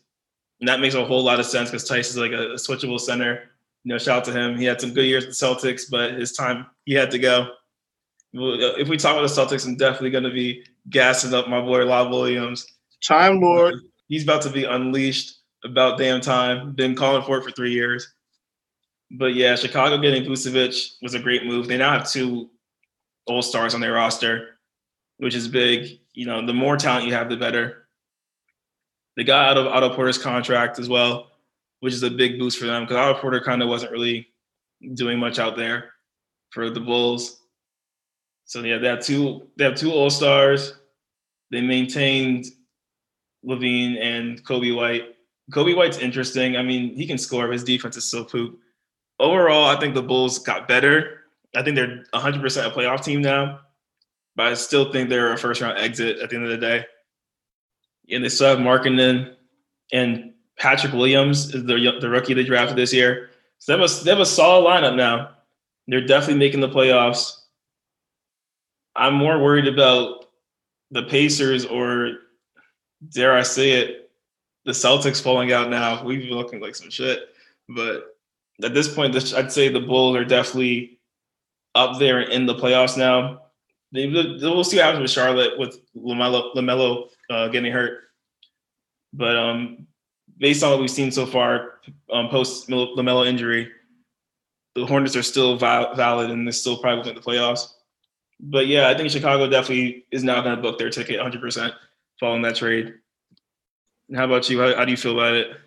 and 0.59 0.67
that 0.67 0.81
makes 0.81 0.95
a 0.95 1.05
whole 1.05 1.23
lot 1.23 1.39
of 1.39 1.45
sense 1.45 1.69
because 1.69 1.87
Theis 1.87 2.09
is 2.09 2.17
like 2.17 2.33
a, 2.33 2.55
switchable 2.55 2.99
center. 2.99 3.51
You 3.83 3.91
know, 3.93 3.97
shout 3.97 4.19
out 4.19 4.25
to 4.25 4.31
him. 4.31 4.57
He 4.57 4.65
had 4.65 4.79
some 4.79 4.93
good 4.93 5.05
years 5.05 5.25
with 5.25 5.37
the 5.37 5.45
Celtics, 5.45 5.83
but 5.89 6.13
his 6.13 6.31
time 6.31 6.65
he 6.85 6.93
had 6.93 7.11
to 7.11 7.19
go. 7.19 7.49
If 8.33 8.87
we 8.87 8.97
talk 8.97 9.17
about 9.17 9.27
the 9.27 9.41
Celtics, 9.41 9.65
I'm 9.67 9.75
definitely 9.75 10.09
going 10.09 10.23
to 10.23 10.31
be 10.31 10.63
gassing 10.89 11.33
up 11.33 11.47
my 11.49 11.61
boy 11.61 11.85
Rob 11.85 12.09
Williams. 12.09 12.65
Time 13.03 13.41
Lord. 13.41 13.75
He's 14.07 14.23
about 14.23 14.41
to 14.43 14.49
be 14.49 14.63
unleashed 14.63 15.39
about 15.63 15.97
damn 15.97 16.21
time. 16.21 16.73
Been 16.73 16.95
calling 16.95 17.23
for 17.23 17.37
it 17.37 17.43
for 17.43 17.51
three 17.51 17.73
years. 17.73 18.13
But 19.11 19.35
yeah, 19.35 19.55
Chicago 19.55 19.97
getting 19.97 20.23
Vucevic 20.23 20.93
was 21.01 21.13
a 21.13 21.19
great 21.19 21.45
move. 21.45 21.67
They 21.67 21.77
now 21.77 21.91
have 21.91 22.09
two 22.09 22.49
all 23.27 23.41
stars 23.41 23.75
on 23.75 23.81
their 23.81 23.93
roster, 23.93 24.57
which 25.17 25.35
is 25.35 25.47
big. 25.47 25.99
You 26.13 26.25
know, 26.25 26.45
the 26.45 26.53
more 26.53 26.77
talent 26.77 27.05
you 27.05 27.13
have, 27.13 27.29
the 27.29 27.37
better. 27.37 27.87
They 29.15 29.23
got 29.23 29.49
out 29.49 29.57
of 29.57 29.67
Otto 29.67 29.95
Porter's 29.95 30.17
contract 30.17 30.79
as 30.79 30.89
well, 30.89 31.32
which 31.83 31.93
is 31.93 32.03
a 32.03 32.09
big 32.09 32.39
boost 32.39 32.57
for 32.57 32.65
them 32.65 32.83
because 32.83 32.95
Otto 32.95 33.19
Porter 33.19 33.41
kind 33.41 33.61
of 33.61 33.67
wasn't 33.67 33.91
really 33.91 34.27
doing 34.93 35.19
much 35.19 35.37
out 35.37 35.57
there 35.57 35.91
for 36.51 36.69
the 36.69 36.79
Bulls. 36.79 37.41
So 38.45 38.61
yeah, 38.61 38.77
they 38.77 38.87
have 38.87 39.01
two 39.01 39.49
they 39.57 39.65
have 39.65 39.75
two 39.75 39.91
all 39.91 40.09
stars. 40.09 40.75
They 41.51 41.59
maintained 41.59 42.45
LaVine 43.45 44.01
and 44.01 44.41
Coby 44.45 44.73
White. 44.73 45.15
Coby 45.51 45.75
White's 45.75 45.97
interesting. 45.97 46.55
I 46.55 46.63
mean, 46.63 46.95
he 46.95 47.05
can 47.05 47.17
score. 47.17 47.47
But 47.47 47.53
his 47.53 47.65
defense 47.65 47.97
is 47.97 48.05
so 48.05 48.23
poop 48.23 48.59
overall, 49.19 49.65
I 49.65 49.77
think 49.77 49.93
the 49.93 50.01
Bulls 50.01 50.39
got 50.39 50.67
better. 50.67 51.21
I 51.55 51.63
think 51.63 51.75
they're 51.75 52.05
100% 52.13 52.65
a 52.65 52.71
playoff 52.71 53.03
team 53.03 53.21
now, 53.21 53.59
but 54.35 54.47
I 54.47 54.53
still 54.53 54.91
think 54.91 55.09
they're 55.09 55.33
a 55.33 55.37
first 55.37 55.61
round 55.61 55.77
exit 55.77 56.19
at 56.19 56.29
the 56.29 56.35
end 56.37 56.45
of 56.45 56.51
the 56.51 56.57
day. 56.57 56.85
And 58.09 58.23
they 58.23 58.29
still 58.29 58.47
have 58.47 58.59
Markkanen 58.59 59.35
and 59.91 60.32
Patrick 60.57 60.93
Williams 60.93 61.53
is 61.53 61.65
the, 61.65 61.97
the 61.99 62.09
rookie 62.09 62.33
they 62.33 62.43
drafted 62.43 62.77
this 62.77 62.93
year. 62.93 63.29
So 63.59 63.75
they 63.75 63.81
have, 63.81 63.89
a, 63.89 64.03
they 64.03 64.11
have 64.11 64.19
a 64.19 64.25
solid 64.25 64.69
lineup 64.69 64.95
now. 64.95 65.31
They're 65.87 66.05
definitely 66.05 66.39
making 66.39 66.61
the 66.61 66.69
playoffs. 66.69 67.39
I'm 68.95 69.15
more 69.15 69.39
worried 69.39 69.67
about 69.67 70.25
the 70.91 71.03
Pacers 71.03 71.65
or, 71.65 72.19
dare 73.09 73.33
I 73.33 73.41
say 73.41 73.71
it, 73.71 74.11
the 74.65 74.71
Celtics 74.71 75.21
falling 75.21 75.51
out 75.51 75.69
now. 75.69 76.03
We've 76.03 76.21
been 76.21 76.37
looking 76.37 76.61
like 76.61 76.75
some 76.75 76.89
shit. 76.89 77.29
But 77.67 78.15
at 78.63 78.73
this 78.73 78.93
point, 78.93 79.15
I'd 79.33 79.51
say 79.51 79.69
the 79.69 79.79
Bulls 79.79 80.15
are 80.15 80.25
definitely 80.25 80.99
up 81.75 81.99
there 81.99 82.21
in 82.21 82.45
the 82.45 82.55
playoffs 82.55 82.97
now. 82.97 83.41
We'll 83.93 84.63
see 84.63 84.77
what 84.77 84.85
happens 84.85 85.01
with 85.01 85.11
Charlotte 85.11 85.57
with 85.57 85.79
LaMelo, 85.95 86.55
LaMelo 86.55 87.09
uh, 87.29 87.47
getting 87.49 87.71
hurt. 87.71 88.03
But 89.11 89.35
um, 89.35 89.87
based 90.37 90.63
on 90.63 90.71
what 90.71 90.79
we've 90.79 90.89
seen 90.89 91.11
so 91.11 91.25
far, 91.25 91.79
um, 92.11 92.29
post 92.29 92.67
LaMelo 92.69 93.27
injury, 93.27 93.71
the 94.75 94.85
Hornets 94.85 95.15
are 95.15 95.23
still 95.23 95.57
val- 95.57 95.95
valid 95.95 96.31
and 96.31 96.47
they're 96.47 96.51
still 96.51 96.77
probably 96.77 97.09
in 97.09 97.15
the 97.15 97.21
playoffs. 97.21 97.73
But 98.39 98.67
yeah, 98.67 98.89
I 98.89 98.97
think 98.97 99.09
Chicago 99.09 99.47
definitely 99.49 100.05
is 100.11 100.23
now 100.23 100.41
going 100.41 100.55
to 100.55 100.61
book 100.61 100.77
their 100.77 100.89
ticket 100.89 101.19
100% 101.19 101.73
following 102.19 102.41
that 102.41 102.55
trade. 102.55 102.93
And 104.09 104.17
how 104.17 104.25
about 104.25 104.49
you? 104.49 104.59
How, 104.59 104.75
how 104.75 104.85
do 104.85 104.91
you 104.91 104.97
feel 104.97 105.13
about 105.13 105.35
it? 105.35 105.57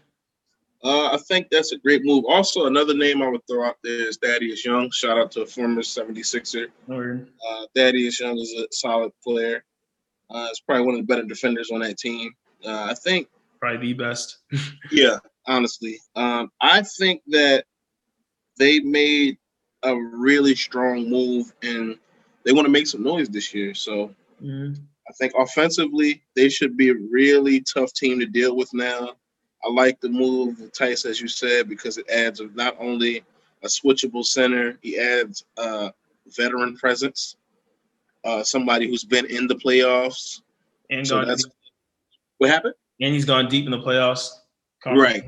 Uh, 0.85 1.13
I 1.13 1.17
think 1.17 1.49
that's 1.51 1.73
a 1.73 1.79
great 1.79 2.05
move. 2.05 2.25
Also, 2.29 2.67
another 2.67 2.95
name 2.95 3.23
I 3.23 3.29
would 3.29 3.47
throw 3.49 3.65
out 3.67 3.77
there 3.83 4.09
is 4.09 4.19
Thaddeus 4.23 4.65
Young. 4.65 4.91
Shout 4.91 5.19
out 5.19 5.31
to 5.33 5.43
a 5.43 5.47
former 5.47 5.81
76er. 5.81 6.69
Uh, 6.89 7.67
Thaddeus 7.75 8.21
Young 8.21 8.39
is 8.39 8.55
a 8.59 8.67
solid 8.71 9.11
player. 9.25 9.65
Uh, 10.31 10.47
it's 10.51 10.61
probably 10.61 10.85
one 10.85 10.95
of 10.95 11.01
the 11.01 11.07
better 11.07 11.27
defenders 11.27 11.71
on 11.71 11.81
that 11.81 11.99
team. 11.99 12.33
Uh, 12.65 12.89
I 12.91 12.95
think 12.95 13.29
probably 13.61 13.93
the 13.93 13.95
best. 13.95 14.39
yeah, 14.91 15.19
honestly, 15.47 15.99
um, 16.15 16.51
I 16.61 16.83
think 16.83 17.23
that 17.29 17.65
they 18.59 18.81
made 18.81 19.39
a 19.83 19.95
really 19.95 20.55
strong 20.55 21.09
move 21.09 21.53
and 21.63 21.97
they 22.45 22.53
want 22.53 22.67
to 22.67 22.73
make 22.73 22.87
some 22.87 23.03
noise 23.03 23.29
this 23.29 23.55
year. 23.55 23.75
So 23.75 24.15
mm-hmm. 24.43 24.75
I 25.09 25.13
think 25.13 25.33
offensively 25.39 26.23
they 26.35 26.49
should 26.49 26.77
be 26.77 26.91
a 26.91 26.95
really 27.11 27.61
tough 27.61 27.93
team 27.93 28.19
to 28.21 28.27
deal 28.27 28.57
with 28.57 28.73
now. 28.73 29.11
I 29.65 29.71
like 29.71 30.01
the 30.01 30.09
move 30.09 30.61
of 30.61 30.73
Theis, 30.73 31.05
as 31.05 31.21
you 31.21 31.29
said, 31.29 31.69
because 31.69 31.99
it 31.99 32.09
adds 32.09 32.41
not 32.55 32.77
only 32.79 33.25
a 33.63 33.67
switchable 33.67 34.25
center, 34.25 34.79
he 34.83 34.99
adds 34.99 35.45
a 35.57 35.93
veteran 36.37 36.77
presence, 36.77 37.37
uh, 38.25 38.43
somebody 38.43 38.89
who's 38.89 39.05
been 39.05 39.27
in 39.27 39.47
the 39.47 39.55
playoffs. 39.55 40.41
And 40.91 41.07
so 41.07 41.25
that's 41.25 41.45
what 42.39 42.51
happened. 42.51 42.75
And 43.01 43.15
he's 43.15 43.25
gone 43.25 43.49
deep 43.49 43.67
in 43.67 43.71
the 43.71 43.81
playoffs. 43.81 44.31
Right. 44.85 45.23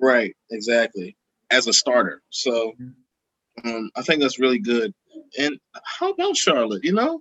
Right. 0.00 0.34
Exactly. 0.50 1.16
As 1.50 1.66
a 1.66 1.72
starter, 1.72 2.22
so 2.30 2.72
mm-hmm. 2.80 3.68
um, 3.68 3.90
I 3.94 4.02
think 4.02 4.22
that's 4.22 4.38
really 4.38 4.58
good. 4.58 4.94
And 5.38 5.58
how 5.84 6.10
about 6.10 6.34
Charlotte? 6.34 6.82
You 6.82 6.92
know, 6.92 7.20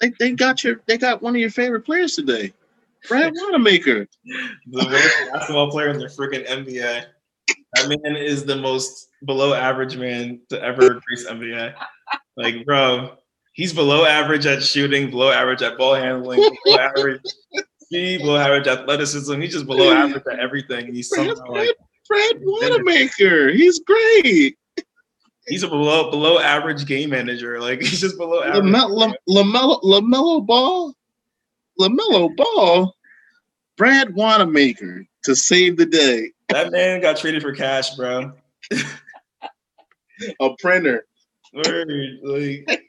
they, 0.00 0.12
they 0.20 0.32
got 0.32 0.62
your 0.62 0.82
they 0.86 0.98
got 0.98 1.20
one 1.20 1.34
of 1.34 1.40
your 1.40 1.50
favorite 1.50 1.84
players 1.84 2.14
today. 2.14 2.52
Brad 3.08 3.32
Wanamaker. 3.42 4.06
the 4.66 4.86
worst 4.86 5.32
basketball 5.32 5.70
player 5.70 5.88
in 5.88 5.98
the 5.98 6.06
freaking 6.06 6.46
NBA. 6.46 7.06
That 7.74 7.88
man 7.88 8.16
is 8.16 8.44
the 8.44 8.56
most 8.56 9.08
below 9.24 9.54
average 9.54 9.96
man 9.96 10.40
to 10.50 10.62
ever 10.62 11.00
grace 11.06 11.26
NBA. 11.28 11.74
Like, 12.36 12.64
bro, 12.64 13.16
he's 13.52 13.72
below 13.72 14.04
average 14.04 14.46
at 14.46 14.62
shooting, 14.62 15.10
below 15.10 15.30
average 15.30 15.62
at 15.62 15.78
ball 15.78 15.94
handling, 15.94 16.48
below 16.64 16.78
average 16.78 17.22
below 17.90 18.36
average 18.36 18.66
athleticism. 18.66 19.40
He's 19.40 19.52
just 19.52 19.66
below 19.66 19.92
average 19.92 20.22
at 20.30 20.38
everything. 20.38 20.92
He's 20.92 21.08
somehow 21.08 21.34
Brad, 21.34 21.66
like 21.66 21.76
Brad 22.08 22.34
Wanamaker. 22.40 23.50
He's 23.50 23.80
great. 23.80 24.56
He's 25.46 25.62
a 25.62 25.68
below 25.68 26.10
below 26.10 26.38
average 26.38 26.86
game 26.86 27.10
manager. 27.10 27.60
Like 27.60 27.80
he's 27.82 28.00
just 28.00 28.18
below 28.18 28.42
average. 28.42 28.64
LaMelo, 28.64 29.14
LaMelo, 29.28 29.82
LaMelo 29.82 30.46
Ball. 30.46 30.94
LaMelo 31.80 32.34
Ball, 32.36 32.94
Brad 33.76 34.14
Wanamaker 34.14 35.04
to 35.24 35.36
save 35.36 35.76
the 35.76 35.86
day. 35.86 36.32
That 36.48 36.72
man 36.72 37.00
got 37.00 37.18
traded 37.18 37.42
for 37.42 37.52
cash, 37.52 37.94
bro. 37.96 38.32
a 40.40 40.50
printer. 40.58 41.06
Word, 41.52 41.88
like, 42.22 42.85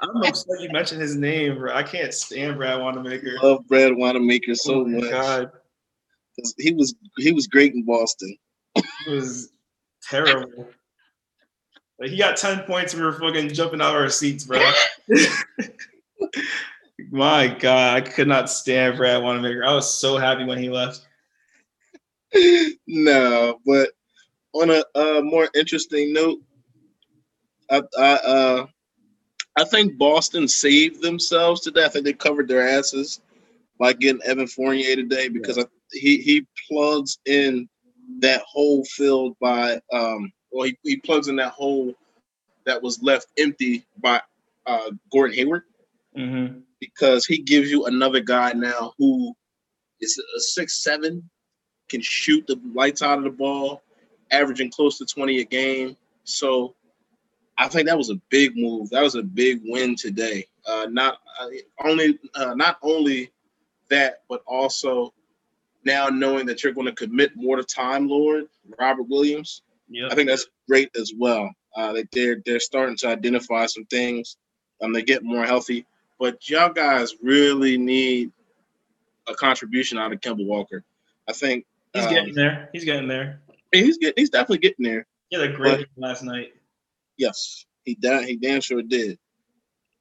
I'm 0.00 0.22
upset 0.22 0.60
you 0.60 0.70
mentioned 0.70 1.00
his 1.00 1.16
name, 1.16 1.58
bro. 1.58 1.74
I 1.74 1.82
can't 1.82 2.12
stand 2.12 2.56
Brad 2.56 2.80
Wanamaker. 2.80 3.38
Love 3.42 3.66
Brad 3.68 3.96
Wanamaker 3.96 4.54
so 4.54 4.80
oh 4.80 4.84
much. 4.84 5.10
God. 5.10 5.50
He 6.58 6.72
was 6.72 6.94
he 7.16 7.32
was 7.32 7.46
great 7.46 7.74
in 7.74 7.84
Boston. 7.84 8.36
He 9.04 9.14
was 9.14 9.50
terrible. 10.02 10.68
Like 11.98 12.10
he 12.10 12.18
got 12.18 12.36
10 12.36 12.64
points 12.64 12.92
and 12.92 13.00
we 13.00 13.06
were 13.06 13.18
fucking 13.18 13.48
jumping 13.50 13.80
out 13.80 13.94
of 13.96 14.02
our 14.02 14.10
seats, 14.10 14.44
bro. 14.44 14.60
My 17.10 17.48
God, 17.48 17.96
I 17.96 18.00
could 18.02 18.28
not 18.28 18.50
stand 18.50 18.96
Brad 18.96 19.22
Wanamaker. 19.22 19.64
I 19.64 19.74
was 19.74 19.90
so 19.90 20.18
happy 20.18 20.44
when 20.44 20.58
he 20.58 20.68
left. 20.68 21.06
no, 22.86 23.60
but 23.64 23.90
on 24.52 24.70
a 24.70 24.84
uh, 24.94 25.22
more 25.22 25.48
interesting 25.54 26.12
note, 26.12 26.38
I, 27.70 27.82
I 27.98 28.12
uh, 28.12 28.66
I 29.56 29.64
think 29.64 29.96
Boston 29.96 30.48
saved 30.48 31.02
themselves 31.02 31.62
today. 31.62 31.84
I 31.84 31.88
think 31.88 32.04
they 32.04 32.12
covered 32.12 32.48
their 32.48 32.68
asses 32.68 33.20
by 33.78 33.92
getting 33.92 34.22
Evan 34.22 34.46
Fournier 34.46 34.96
today 34.96 35.28
because 35.28 35.56
yeah. 35.56 35.64
I, 35.64 35.66
he 35.92 36.18
he 36.18 36.46
plugs 36.68 37.18
in 37.24 37.68
that 38.20 38.42
hole 38.42 38.84
filled 38.84 39.36
by 39.40 39.80
um 39.92 40.32
well 40.50 40.66
he, 40.66 40.76
he 40.82 40.96
plugs 40.96 41.28
in 41.28 41.36
that 41.36 41.52
hole 41.52 41.94
that 42.64 42.82
was 42.82 43.02
left 43.02 43.26
empty 43.38 43.84
by 43.98 44.20
uh 44.66 44.90
Gordon 45.12 45.36
Hayward 45.36 45.62
mm-hmm. 46.16 46.58
because 46.80 47.24
he 47.26 47.38
gives 47.38 47.70
you 47.70 47.86
another 47.86 48.20
guy 48.20 48.52
now 48.52 48.92
who 48.98 49.34
is 50.00 50.18
a 50.36 50.40
six 50.40 50.82
seven 50.82 51.28
can 51.88 52.00
shoot 52.00 52.46
the 52.46 52.60
lights 52.74 53.02
out 53.02 53.18
of 53.18 53.24
the 53.24 53.30
ball, 53.30 53.82
averaging 54.30 54.70
close 54.70 54.98
to 54.98 55.06
20 55.06 55.40
a 55.40 55.44
game. 55.44 55.96
So 56.24 56.74
I 57.58 57.68
think 57.68 57.86
that 57.86 57.96
was 57.96 58.10
a 58.10 58.20
big 58.28 58.56
move. 58.56 58.90
That 58.90 59.02
was 59.02 59.14
a 59.14 59.22
big 59.22 59.60
win 59.64 59.96
today. 59.96 60.46
Uh, 60.66 60.86
not 60.90 61.18
uh, 61.40 61.48
only 61.84 62.18
uh, 62.34 62.54
not 62.54 62.78
only 62.82 63.30
that, 63.88 64.22
but 64.28 64.42
also 64.46 65.14
now 65.84 66.08
knowing 66.08 66.46
that 66.46 66.62
you're 66.62 66.72
going 66.72 66.86
to 66.86 66.92
commit 66.92 67.36
more 67.36 67.56
to 67.56 67.64
Time 67.64 68.08
Lord 68.08 68.44
Robert 68.78 69.08
Williams. 69.08 69.62
Yeah, 69.88 70.08
I 70.10 70.14
think 70.14 70.28
that's 70.28 70.46
great 70.68 70.90
as 70.96 71.12
well. 71.16 71.50
Uh, 71.74 71.92
that 71.92 72.10
they're 72.12 72.42
they're 72.44 72.60
starting 72.60 72.96
to 72.98 73.08
identify 73.08 73.66
some 73.66 73.84
things. 73.86 74.36
Um, 74.82 74.92
they 74.92 75.02
get 75.02 75.22
more 75.22 75.44
healthy, 75.44 75.86
but 76.18 76.48
y'all 76.48 76.72
guys 76.72 77.14
really 77.22 77.78
need 77.78 78.32
a 79.28 79.34
contribution 79.34 79.98
out 79.98 80.12
of 80.12 80.20
Kemba 80.20 80.44
Walker. 80.44 80.84
I 81.28 81.32
think 81.32 81.64
he's 81.94 82.04
um, 82.04 82.12
getting 82.12 82.34
there. 82.34 82.68
He's 82.72 82.84
getting 82.84 83.08
there. 83.08 83.40
He's 83.72 83.98
getting. 83.98 84.14
He's 84.16 84.30
definitely 84.30 84.58
getting 84.58 84.84
there. 84.84 85.06
He 85.30 85.40
had 85.40 85.50
a 85.50 85.52
great 85.52 85.86
but, 85.96 86.08
last 86.08 86.22
night. 86.22 86.52
Yes, 87.16 87.66
he 87.84 87.94
damn 87.94 88.24
he 88.24 88.36
damn 88.36 88.60
sure 88.60 88.82
did. 88.82 89.18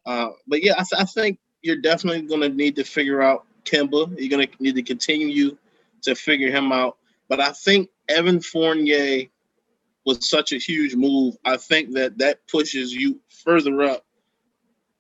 Uh, 0.06 0.30
but 0.48 0.64
yeah, 0.64 0.74
I, 0.74 0.84
th- 0.84 1.02
I 1.02 1.06
think 1.06 1.40
you're 1.62 1.82
definitely 1.82 2.24
going 2.24 2.42
to 2.42 2.50
need 2.50 2.76
to 2.78 2.84
figure 2.84 3.22
out 3.22 3.46
Kemba. 3.66 4.16
You're 4.20 4.30
going 4.30 4.48
to 4.48 4.64
need 4.64 4.76
to 4.76 4.84
continue 4.84 5.58
to 6.04 6.16
figure 6.16 6.52
him 6.52 6.72
out. 6.72 6.98
But 7.28 7.40
I 7.40 7.52
think 7.52 7.90
Evan 8.08 8.42
Fournier 8.42 9.26
was 10.06 10.30
such 10.30 10.54
a 10.54 10.58
huge 10.58 10.96
move. 10.96 11.36
I 11.46 11.58
think 11.58 11.94
that 11.94 12.18
that 12.20 12.48
pushes 12.48 12.94
you 12.94 13.20
further 13.44 13.82
up, 13.82 14.06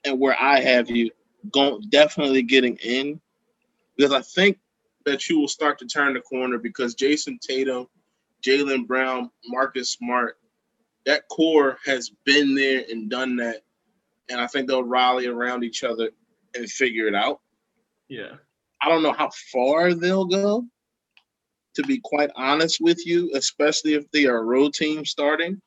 and 0.04 0.20
where 0.20 0.36
I 0.40 0.62
have 0.62 0.90
you 0.90 1.12
going, 1.52 1.84
definitely 1.90 2.44
getting 2.44 2.78
in, 2.78 3.22
because 3.96 4.14
I 4.14 4.22
think 4.22 4.60
that 5.06 5.30
you 5.30 5.40
will 5.40 5.48
start 5.48 5.80
to 5.80 5.86
turn 5.86 6.14
the 6.16 6.22
corner 6.22 6.58
because 6.58 6.96
Jayson 6.96 7.40
Tatum, 7.40 7.88
Jaylen 8.44 8.88
Brown, 8.88 9.30
Marcus 9.48 9.92
Smart, 9.92 10.38
that 11.06 11.28
core 11.30 11.78
has 11.86 12.12
been 12.26 12.56
there 12.56 12.84
and 12.90 13.10
done 13.10 13.36
that, 13.38 13.64
and 14.30 14.40
I 14.42 14.48
think 14.48 14.68
they'll 14.68 14.84
rally 14.84 15.28
around 15.28 15.64
each 15.64 15.84
other 15.84 16.10
and 16.56 16.70
figure 16.70 17.08
it 17.08 17.16
out. 17.16 17.42
Yeah. 18.08 18.34
I 18.82 18.90
don't 18.90 19.04
know 19.04 19.14
how 19.14 19.30
far 19.52 19.94
they'll 19.94 20.26
go, 20.26 20.66
to 21.76 21.84
be 21.84 22.00
quite 22.04 22.30
honest 22.36 22.80
with 22.82 23.06
you, 23.06 23.32
especially 23.36 23.94
if 23.94 24.10
they 24.12 24.26
are 24.26 24.38
a 24.38 24.44
road 24.44 24.74
team 24.74 25.06
starting. 25.06 25.62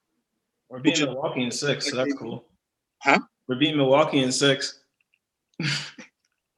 We're 0.69 0.81
beating 0.81 1.07
Milwaukee 1.07 1.45
in 1.45 1.51
six, 1.51 1.91
so 1.91 1.97
that's 1.97 2.15
cool. 2.15 2.45
Huh? 3.03 3.21
We're 3.47 3.59
beating 3.59 3.79
Milwaukee 3.79 4.23
in 4.23 4.33
six. 4.33 4.81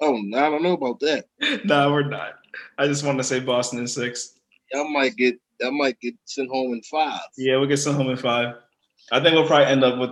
oh, 0.00 0.16
I 0.34 0.50
don't 0.50 0.62
know 0.62 0.72
about 0.72 1.00
that. 1.00 1.26
no, 1.40 1.58
nah, 1.64 1.92
we're 1.92 2.08
not. 2.08 2.34
I 2.78 2.86
just 2.86 3.04
want 3.04 3.18
to 3.18 3.24
say 3.24 3.40
Boston 3.40 3.78
in 3.78 3.86
six. 3.86 4.34
I 4.74 4.82
might 4.84 5.16
get 5.16 5.38
I 5.64 5.70
might 5.70 6.00
get 6.00 6.14
sent 6.24 6.50
home 6.50 6.72
in 6.72 6.82
five. 6.82 7.20
Yeah, 7.36 7.56
we'll 7.56 7.68
get 7.68 7.78
sent 7.78 7.96
home 7.96 8.10
in 8.10 8.16
five. 8.16 8.56
I 9.12 9.20
think 9.20 9.34
we'll 9.34 9.46
probably 9.46 9.66
end 9.66 9.84
up 9.84 9.98
with 9.98 10.10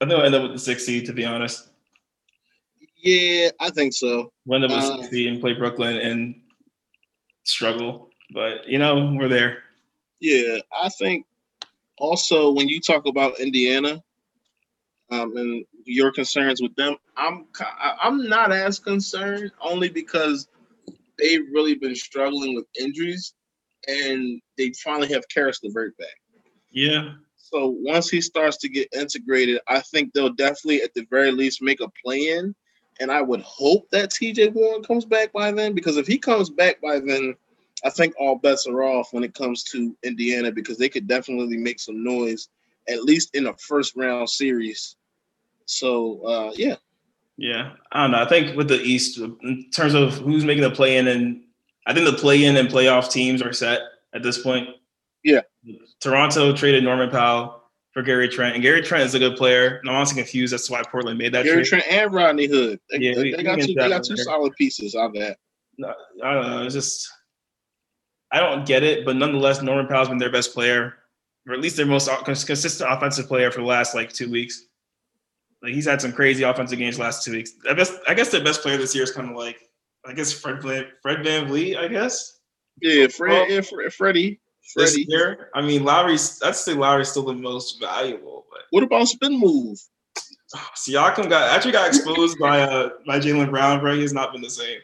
I 0.00 0.04
think 0.04 0.16
we'll 0.16 0.26
end 0.26 0.34
up 0.34 0.42
with 0.42 0.52
the 0.52 0.58
six 0.58 0.84
seed 0.84 1.06
to 1.06 1.12
be 1.12 1.24
honest. 1.24 1.68
Yeah, 2.96 3.50
I 3.60 3.70
think 3.70 3.92
so. 3.92 4.32
We'll 4.46 4.62
end 4.62 4.72
up 4.72 4.76
with 4.76 4.90
uh, 4.90 4.96
six 4.98 5.10
seed 5.10 5.28
and 5.28 5.40
play 5.40 5.54
Brooklyn 5.54 5.96
and 5.96 6.34
struggle. 7.44 8.10
But 8.32 8.66
you 8.68 8.78
know, 8.78 9.14
we're 9.16 9.28
there. 9.28 9.58
Yeah, 10.20 10.58
I 10.80 10.88
think 10.88 11.26
also 11.98 12.52
when 12.52 12.68
you 12.68 12.80
talk 12.80 13.06
about 13.06 13.38
Indiana 13.40 14.02
um, 15.10 15.36
and 15.36 15.64
your 15.84 16.12
concerns 16.12 16.62
with 16.62 16.74
them, 16.76 16.96
I'm 17.16 17.46
I'm 18.00 18.28
not 18.28 18.52
as 18.52 18.78
concerned 18.78 19.50
only 19.60 19.88
because 19.88 20.48
they've 21.18 21.46
really 21.52 21.74
been 21.74 21.94
struggling 21.94 22.54
with 22.54 22.66
injuries, 22.78 23.34
and 23.88 24.40
they 24.56 24.72
finally 24.82 25.12
have 25.12 25.24
Caris 25.32 25.60
LeVert 25.62 25.96
back. 25.98 26.16
Yeah. 26.70 27.12
So 27.52 27.76
once 27.80 28.08
he 28.08 28.22
starts 28.22 28.56
to 28.58 28.68
get 28.68 28.88
integrated, 28.94 29.60
I 29.68 29.80
think 29.80 30.12
they'll 30.12 30.32
definitely, 30.32 30.82
at 30.82 30.94
the 30.94 31.06
very 31.10 31.30
least, 31.30 31.60
make 31.60 31.82
a 31.82 31.88
play 32.02 32.30
in. 32.30 32.54
And 32.98 33.10
I 33.10 33.20
would 33.20 33.42
hope 33.42 33.90
that 33.90 34.10
TJ 34.10 34.54
Warren 34.54 34.82
comes 34.82 35.04
back 35.04 35.32
by 35.32 35.52
then, 35.52 35.74
because 35.74 35.98
if 35.98 36.06
he 36.06 36.18
comes 36.18 36.48
back 36.48 36.80
by 36.80 36.98
then, 36.98 37.34
I 37.84 37.90
think 37.90 38.14
all 38.18 38.36
bets 38.36 38.66
are 38.66 38.82
off 38.82 39.12
when 39.12 39.22
it 39.22 39.34
comes 39.34 39.64
to 39.64 39.94
Indiana 40.02 40.50
because 40.50 40.78
they 40.78 40.88
could 40.88 41.06
definitely 41.06 41.58
make 41.58 41.78
some 41.78 42.02
noise, 42.02 42.48
at 42.88 43.02
least 43.02 43.34
in 43.34 43.46
a 43.46 43.54
first 43.54 43.96
round 43.96 44.30
series. 44.30 44.96
So 45.66 46.22
uh, 46.24 46.52
yeah. 46.54 46.76
Yeah, 47.36 47.72
I 47.90 48.04
don't 48.04 48.12
know. 48.12 48.22
I 48.22 48.28
think 48.28 48.56
with 48.56 48.68
the 48.68 48.80
East, 48.80 49.18
in 49.18 49.70
terms 49.74 49.94
of 49.94 50.14
who's 50.14 50.44
making 50.44 50.62
the 50.62 50.70
play 50.70 50.96
in, 50.96 51.08
and 51.08 51.42
I 51.86 51.92
think 51.92 52.06
the 52.06 52.16
play 52.16 52.44
in 52.44 52.56
and 52.56 52.68
playoff 52.68 53.10
teams 53.10 53.42
are 53.42 53.52
set 53.52 53.80
at 54.14 54.22
this 54.22 54.42
point. 54.42 54.68
Yeah. 55.24 55.40
Toronto 56.00 56.54
traded 56.54 56.84
Norman 56.84 57.10
Powell 57.10 57.62
for 57.92 58.02
Gary 58.02 58.28
Trent, 58.28 58.54
and 58.54 58.62
Gary 58.62 58.82
Trent 58.82 59.04
is 59.04 59.14
a 59.14 59.18
good 59.18 59.36
player. 59.36 59.78
And 59.78 59.90
I'm 59.90 59.96
honestly 59.96 60.16
confused 60.16 60.54
as 60.54 60.66
to 60.66 60.72
why 60.72 60.82
Portland 60.90 61.18
made 61.18 61.32
that. 61.34 61.44
Gary 61.44 61.64
trade. 61.64 61.82
Trent 61.82 61.92
and 61.92 62.12
Rodney 62.12 62.46
Hood. 62.46 62.80
They, 62.90 62.98
yeah, 62.98 63.14
they, 63.14 63.32
they 63.32 63.42
got 63.42 63.60
two. 63.60 63.66
They 63.74 63.88
got 63.88 64.04
two 64.04 64.16
solid 64.16 64.54
pieces 64.56 64.94
on 64.94 65.12
that. 65.14 65.38
No, 65.78 65.94
I 66.22 66.34
don't 66.34 66.50
know. 66.50 66.62
It's 66.64 66.74
just 66.74 67.08
I 68.32 68.40
don't 68.40 68.66
get 68.66 68.82
it, 68.82 69.04
but 69.04 69.16
nonetheless, 69.16 69.62
Norman 69.62 69.86
Powell's 69.86 70.08
been 70.08 70.18
their 70.18 70.32
best 70.32 70.54
player, 70.54 70.94
or 71.46 71.54
at 71.54 71.60
least 71.60 71.76
their 71.76 71.86
most 71.86 72.08
uh, 72.08 72.22
consistent 72.22 72.90
offensive 72.90 73.28
player 73.28 73.50
for 73.50 73.60
the 73.60 73.66
last 73.66 73.94
like 73.94 74.12
two 74.12 74.30
weeks. 74.30 74.66
Like 75.62 75.74
he's 75.74 75.86
had 75.86 76.00
some 76.00 76.12
crazy 76.12 76.42
offensive 76.42 76.78
games 76.78 76.98
last 76.98 77.24
two 77.24 77.32
weeks. 77.32 77.52
I 77.68 77.74
guess 77.74 77.96
I 78.08 78.14
guess 78.14 78.30
the 78.30 78.40
best 78.40 78.62
player 78.62 78.76
this 78.78 78.94
year 78.94 79.04
is 79.04 79.12
kind 79.12 79.30
of 79.30 79.36
like 79.36 79.60
I 80.06 80.12
guess 80.12 80.32
Fred 80.32 80.62
Fred 80.62 81.18
VanVleet. 81.18 81.76
I 81.76 81.88
guess. 81.88 82.40
Yeah, 82.80 83.06
Fred. 83.08 83.32
Well, 83.32 83.50
yeah, 83.50 83.60
Fred, 83.60 83.92
Freddie. 83.92 84.40
Freddie. 84.72 85.04
This 85.04 85.06
year, 85.08 85.50
I 85.54 85.62
mean, 85.62 85.84
Lowry's. 85.84 86.40
I'd 86.42 86.56
say 86.56 86.74
Lowry's 86.74 87.08
still 87.08 87.24
the 87.24 87.34
most 87.34 87.80
valuable. 87.80 88.46
But 88.50 88.62
what 88.70 88.82
about 88.82 89.08
spin 89.08 89.38
move? 89.38 89.78
Oh, 90.54 90.68
Siakam 90.76 91.28
got 91.28 91.54
actually 91.54 91.72
got 91.72 91.88
exposed 91.88 92.38
by 92.38 92.60
uh 92.60 92.90
by 93.06 93.18
Jaylen 93.18 93.50
Brown, 93.50 93.80
bro. 93.80 93.96
He's 93.96 94.12
not 94.12 94.32
been 94.32 94.42
the 94.42 94.50
same. 94.50 94.80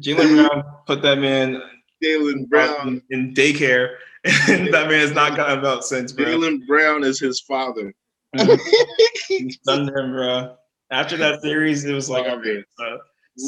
Jaylen 0.00 0.48
Brown 0.48 0.64
put 0.86 1.02
that 1.02 1.18
man 1.18 1.62
Jaylen 2.02 2.48
Brown 2.48 3.02
in 3.10 3.34
daycare, 3.34 3.96
and 4.24 4.66
that 4.72 4.88
man 4.88 5.00
has 5.00 5.12
not 5.12 5.36
gotten 5.36 5.58
about 5.58 5.84
since. 5.84 6.12
Bro. 6.12 6.26
Jaylen 6.26 6.66
Brown 6.66 7.04
is 7.04 7.18
his 7.18 7.40
father. 7.40 7.92
He's 9.28 9.58
done 9.58 9.88
him, 9.88 10.12
bro. 10.12 10.56
After 10.90 11.16
that 11.16 11.40
series, 11.40 11.84
it 11.84 11.94
was 11.94 12.10
like, 12.10 12.26
okay, 12.26 12.62
uh, 12.78 12.96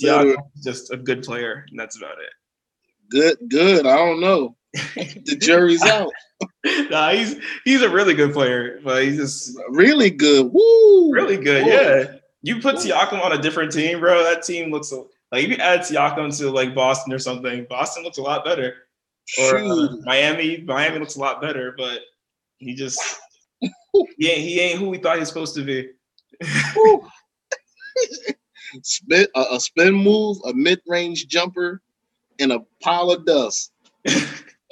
Siakam 0.02 0.36
just 0.64 0.92
a 0.92 0.96
good 0.96 1.22
player, 1.22 1.66
and 1.70 1.78
that's 1.78 1.96
about 1.96 2.16
it. 2.18 2.30
Good, 3.10 3.36
good. 3.48 3.86
I 3.86 3.96
don't 3.96 4.20
know. 4.20 4.56
the 4.94 5.36
jury's 5.40 5.82
out. 5.82 6.12
nah, 6.90 7.10
he's 7.10 7.36
he's 7.64 7.82
a 7.82 7.88
really 7.88 8.14
good 8.14 8.32
player, 8.32 8.80
but 8.84 9.02
he's 9.02 9.16
just 9.16 9.58
really 9.70 10.10
good. 10.10 10.50
Woo! 10.52 11.12
Really 11.12 11.36
good, 11.36 11.64
Woo. 11.64 11.72
yeah. 11.72 12.04
You 12.42 12.60
put 12.60 12.76
Siakam 12.76 13.22
on 13.24 13.32
a 13.32 13.42
different 13.42 13.72
team, 13.72 14.00
bro. 14.00 14.22
That 14.22 14.42
team 14.44 14.70
looks 14.70 14.92
like 14.92 15.44
if 15.44 15.50
you 15.50 15.56
add 15.56 15.80
Siakam 15.80 16.36
to 16.38 16.50
like 16.50 16.74
Boston 16.74 17.12
or 17.12 17.18
something, 17.18 17.66
Boston 17.68 18.04
looks 18.04 18.18
a 18.18 18.22
lot 18.22 18.44
better. 18.44 18.74
Or 19.38 19.58
uh, 19.58 19.88
Miami, 20.04 20.62
Miami 20.62 20.98
looks 20.98 21.16
a 21.16 21.20
lot 21.20 21.42
better, 21.42 21.74
but 21.76 22.00
he 22.58 22.74
just 22.74 23.00
he 23.60 24.30
ain't, 24.30 24.40
he 24.40 24.60
ain't 24.60 24.78
who 24.78 24.88
we 24.88 24.98
thought 24.98 25.14
he 25.14 25.20
was 25.20 25.28
supposed 25.28 25.54
to 25.56 25.64
be. 25.64 25.90
spin 28.82 29.26
a, 29.34 29.44
a, 29.52 29.60
spin 29.60 29.92
move, 29.92 30.38
a 30.46 30.52
mid 30.54 30.80
range 30.86 31.26
jumper, 31.26 31.82
and 32.38 32.52
a 32.52 32.60
pile 32.82 33.10
of 33.10 33.26
dust. 33.26 33.72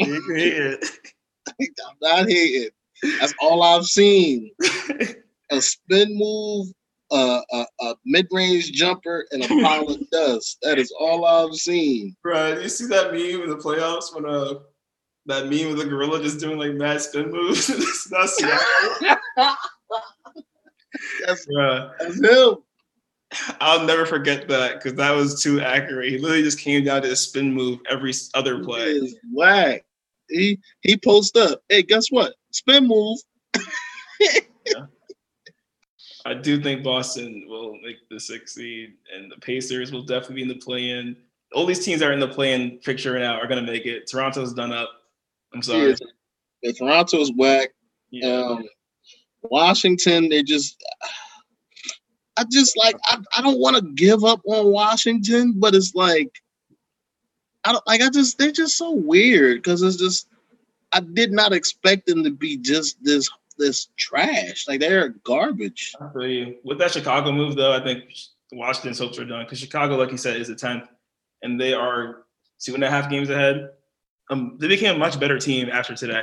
I'm 0.03 0.79
not 2.03 2.29
hitting. 2.29 2.71
That's 3.21 3.35
all 3.41 3.63
I've 3.63 3.85
seen. 3.87 4.51
a 5.51 5.61
spin 5.61 6.09
move, 6.19 6.69
a, 7.13 7.41
a, 7.53 7.67
a 7.83 7.95
mid-range 8.05 8.73
jumper 8.73 9.27
and 9.31 9.45
a 9.45 9.49
pile 9.49 9.87
of 9.89 10.11
dust. 10.11 10.59
That 10.63 10.79
is 10.79 10.93
all 10.99 11.25
I've 11.25 11.55
seen. 11.55 12.17
Bro, 12.23 12.61
you 12.61 12.69
see 12.69 12.87
that 12.87 13.13
meme 13.13 13.43
in 13.43 13.51
the 13.51 13.57
playoffs 13.57 14.15
when 14.15 14.27
uh 14.27 14.55
that 15.27 15.45
meme 15.49 15.69
with 15.69 15.79
the 15.79 15.85
gorilla 15.87 16.23
just 16.23 16.39
doing 16.41 16.59
like 16.59 16.73
mad 16.75 17.01
spin 17.01 17.31
moves. 17.33 17.67
that's 18.11 18.41
That's, 21.27 21.47
yeah. 21.51 21.91
that's 21.99 22.19
him. 22.21 22.57
I'll 23.61 23.85
never 23.85 24.07
forget 24.07 24.49
that 24.49 24.75
because 24.77 24.95
that 24.95 25.11
was 25.11 25.43
too 25.43 25.61
accurate. 25.61 26.11
He 26.11 26.19
literally 26.19 26.43
just 26.45 26.61
came 26.61 26.85
down 26.85 27.03
to 27.03 27.11
a 27.11 27.17
spin 27.17 27.53
move 27.53 27.81
every 27.91 28.13
other 28.35 28.59
He 28.59 28.63
play. 28.63 28.83
is 28.85 29.17
whack. 29.33 29.85
He 30.29 30.59
he 30.81 30.97
post 30.97 31.37
up. 31.37 31.62
Hey, 31.69 31.83
guess 31.83 32.09
what? 32.11 32.35
Spin 32.51 32.87
move. 32.87 33.19
I 36.25 36.35
do 36.35 36.61
think 36.61 36.83
Boston 36.83 37.45
will 37.49 37.79
make 37.83 37.97
the 38.11 38.19
sixth 38.19 38.57
seed, 38.57 38.95
and 39.15 39.31
the 39.31 39.37
Pacers 39.37 39.93
will 39.93 40.03
definitely 40.03 40.37
be 40.37 40.43
in 40.43 40.49
the 40.49 40.57
play-in. 40.57 41.17
All 41.55 41.67
these 41.67 41.85
teams 41.85 42.01
that 42.01 42.11
are 42.11 42.12
in 42.12 42.19
the 42.19 42.27
play-in 42.27 42.79
picture 42.79 43.17
now 43.17 43.39
are 43.39 43.47
going 43.47 43.65
to 43.65 43.73
make 43.73 43.87
it. 43.87 44.09
Toronto's 44.11 44.53
done 44.53 44.73
up. 44.73 44.91
I'm 45.55 45.62
sorry. 45.62 45.91
Yeah, 45.91 45.97
the 46.65 46.73
Toronto's 46.73 47.31
whack. 47.37 47.69
Yeah. 48.11 48.41
Um, 48.41 48.65
Washington, 49.43 50.29
they 50.29 50.43
just. 50.43 50.83
I 52.37 52.45
just 52.51 52.77
like 52.77 52.97
I, 53.05 53.19
I 53.37 53.41
don't 53.41 53.61
want 53.61 53.77
to 53.77 53.93
give 53.95 54.25
up 54.25 54.41
on 54.47 54.73
Washington, 54.73 55.55
but 55.57 55.75
it's 55.75 55.95
like 55.95 56.31
I 57.67 57.73
don't 57.73 57.87
like 57.87 58.01
I 58.01 58.09
just 58.11 58.39
they're 58.39 58.53
just 58.53 58.79
so 58.79 58.93
weird 58.93 59.59
because 59.59 59.83
it's 59.83 59.97
just 59.97 60.29
I 60.93 61.01
did 61.01 61.33
not 61.33 61.53
expect 61.53 62.07
them 62.07 62.23
to 62.23 62.31
be 62.31 62.57
just 62.57 63.03
this 63.03 63.29
this 63.59 63.89
trash. 63.97 64.69
Like 64.69 64.79
they're 64.79 65.09
garbage. 65.25 65.93
I 66.01 66.09
feel 66.13 66.27
you. 66.29 66.57
With 66.63 66.79
that 66.79 66.93
Chicago 66.93 67.33
move, 67.33 67.57
though, 67.57 67.73
I 67.73 67.83
think 67.83 68.05
Washington's 68.53 69.01
hopes 69.01 69.19
are 69.19 69.25
done 69.25 69.45
because 69.45 69.59
Chicago, 69.59 69.97
like 69.97 70.13
you 70.13 70.17
said, 70.17 70.41
is 70.41 70.49
a 70.49 70.55
tenth, 70.55 70.89
and 71.43 71.61
they 71.61 71.75
are 71.75 72.27
two 72.61 72.75
and 72.75 72.85
a 72.85 72.91
half 72.91 73.11
games 73.11 73.31
ahead. 73.31 73.71
Um, 74.31 74.57
they 74.61 74.69
became 74.69 74.95
a 74.95 74.99
much 74.99 75.19
better 75.19 75.39
team 75.39 75.69
after 75.69 75.97
today. 75.97 76.23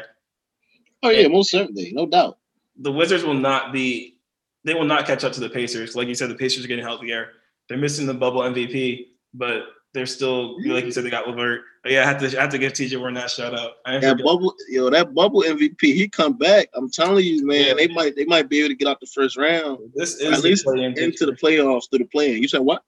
Oh 1.04 1.10
yeah, 1.10 1.28
most 1.28 1.52
certainly, 1.52 1.92
no 1.94 2.06
doubt. 2.06 2.38
The 2.78 2.92
Wizards 2.92 3.26
will 3.26 3.34
not 3.34 3.74
be. 3.74 4.18
They 4.64 4.74
will 4.74 4.86
not 4.86 5.06
catch 5.06 5.26
up 5.26 5.34
to 5.34 5.42
the 5.42 5.50
Pacers. 5.50 5.94
Like 5.94 6.08
you 6.08 6.16
said, 6.16 6.30
the 6.30 6.36
Pacers 6.36 6.64
are 6.64 6.70
getting 6.70 6.86
healthier. 6.86 7.32
They're 7.68 7.78
missing 7.78 8.06
the 8.06 8.14
bubble 8.14 8.42
MVP, 8.42 9.08
but 9.34 9.64
they're 9.94 10.06
still 10.08 10.58
like 10.66 10.86
you 10.86 10.92
said. 10.92 11.06
They 11.06 11.10
got 11.12 11.28
Levert. 11.28 11.62
But 11.84 11.92
yeah, 11.92 12.02
I 12.02 12.06
have 12.06 12.20
to. 12.20 12.38
I 12.38 12.42
have 12.42 12.52
to 12.52 12.58
give 12.58 12.74
TJ 12.74 12.98
Warren 12.98 13.14
that 13.14 13.30
shout 13.30 13.58
out. 13.58 13.74
That 13.86 14.18
bubble, 14.24 14.56
yo, 14.70 14.90
that 14.90 15.14
bubble 15.14 15.44
MVP, 15.44 15.82
he 15.82 16.08
come 16.10 16.34
back. 16.38 16.70
I'm 16.74 16.90
telling 16.90 17.24
you, 17.26 17.46
man, 17.46 17.68
Yeah. 17.68 17.74
they 17.76 17.88
might 17.88 18.16
they 18.16 18.26
might 18.26 18.50
be 18.50 18.60
able 18.60 18.70
to 18.70 18.76
get 18.76 18.88
out 18.88 19.00
the 19.00 19.08
first 19.08 19.38
round, 19.38 19.80
This 19.94 20.16
is 20.16 20.42
the 20.42 20.48
least 20.50 20.66
into 20.68 21.26
the 21.26 21.34
playoffs 21.34 21.90
through 21.90 22.00
the 22.00 22.06
play-in. 22.06 22.42
You 22.42 22.48
said 22.48 22.62
what? 22.62 22.84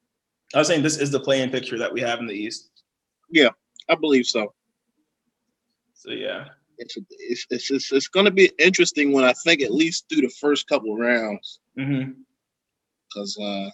I 0.53 0.59
was 0.59 0.67
saying 0.67 0.81
this 0.83 0.97
is 0.97 1.11
the 1.11 1.19
play-in 1.19 1.49
picture 1.51 1.77
that 1.77 1.91
we 1.93 2.01
have 2.01 2.19
in 2.19 2.27
the 2.27 2.33
East. 2.33 2.69
Yeah, 3.29 3.49
I 3.89 3.95
believe 3.95 4.25
so. 4.25 4.53
So 5.93 6.11
yeah, 6.11 6.45
It's 6.79 6.97
it's 7.19 7.45
it's, 7.49 7.71
it's, 7.71 7.91
it's 7.91 8.07
going 8.07 8.25
to 8.25 8.31
be 8.31 8.51
interesting 8.57 9.11
when 9.11 9.25
I 9.25 9.33
think 9.43 9.61
at 9.61 9.71
least 9.73 10.05
through 10.09 10.21
the 10.21 10.33
first 10.39 10.67
couple 10.67 10.93
of 10.93 10.99
rounds 10.99 11.59
hmm 11.77 12.11
because 13.09 13.37
uh. 13.37 13.69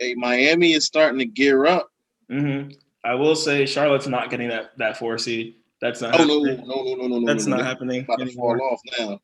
Hey, 0.00 0.14
Miami 0.14 0.72
is 0.72 0.84
starting 0.86 1.18
to 1.18 1.24
gear 1.26 1.66
up. 1.66 1.90
hmm 2.28 2.68
I 3.04 3.14
will 3.14 3.34
say 3.34 3.66
Charlotte's 3.66 4.06
not 4.06 4.30
getting 4.30 4.48
that 4.48 4.78
that 4.78 4.96
four 4.96 5.18
seed. 5.18 5.56
That's 5.80 6.00
not. 6.00 6.18
Oh 6.20 6.24
no, 6.24 6.38
no, 6.38 6.50
happening. 6.50 6.68
no, 6.68 6.82
no, 6.84 6.94
no, 7.08 7.18
no, 7.18 7.26
That's 7.26 7.46
no, 7.46 7.56
not 7.56 7.62
no. 7.62 7.68
happening 7.68 8.04
About 8.04 8.20
to 8.20 8.26
fall 8.32 8.60
off 8.62 8.80
now. 8.98 9.20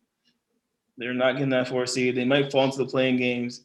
They're 0.97 1.15
not 1.15 1.35
getting 1.35 1.51
that 1.51 1.69
four 1.69 1.87
seed. 1.87 2.17
They 2.17 2.25
might 2.25 2.51
fall 2.51 2.65
into 2.65 2.79
the 2.79 2.87
playing 2.87 3.19
games. 3.19 3.65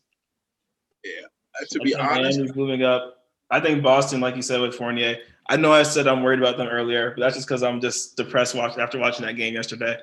Uh, 1.05 1.65
To 1.71 1.79
I 1.81 1.83
be 1.83 1.95
honest, 1.95 2.37
Miami's 2.37 2.55
moving 2.55 2.83
up. 2.83 3.23
I 3.49 3.59
think 3.59 3.81
Boston, 3.83 4.21
like 4.21 4.35
you 4.35 4.41
said 4.43 4.61
with 4.61 4.75
Fournier. 4.75 5.17
I 5.49 5.57
know 5.57 5.73
I 5.73 5.83
said 5.83 6.07
I'm 6.07 6.21
worried 6.23 6.39
about 6.39 6.57
them 6.57 6.67
earlier, 6.67 7.11
but 7.15 7.21
that's 7.21 7.35
just 7.35 7.47
because 7.47 7.63
I'm 7.63 7.81
just 7.81 8.15
depressed 8.15 8.55
watch, 8.55 8.77
after 8.77 8.97
watching 8.99 9.25
that 9.25 9.35
game 9.35 9.53
yesterday. 9.55 9.97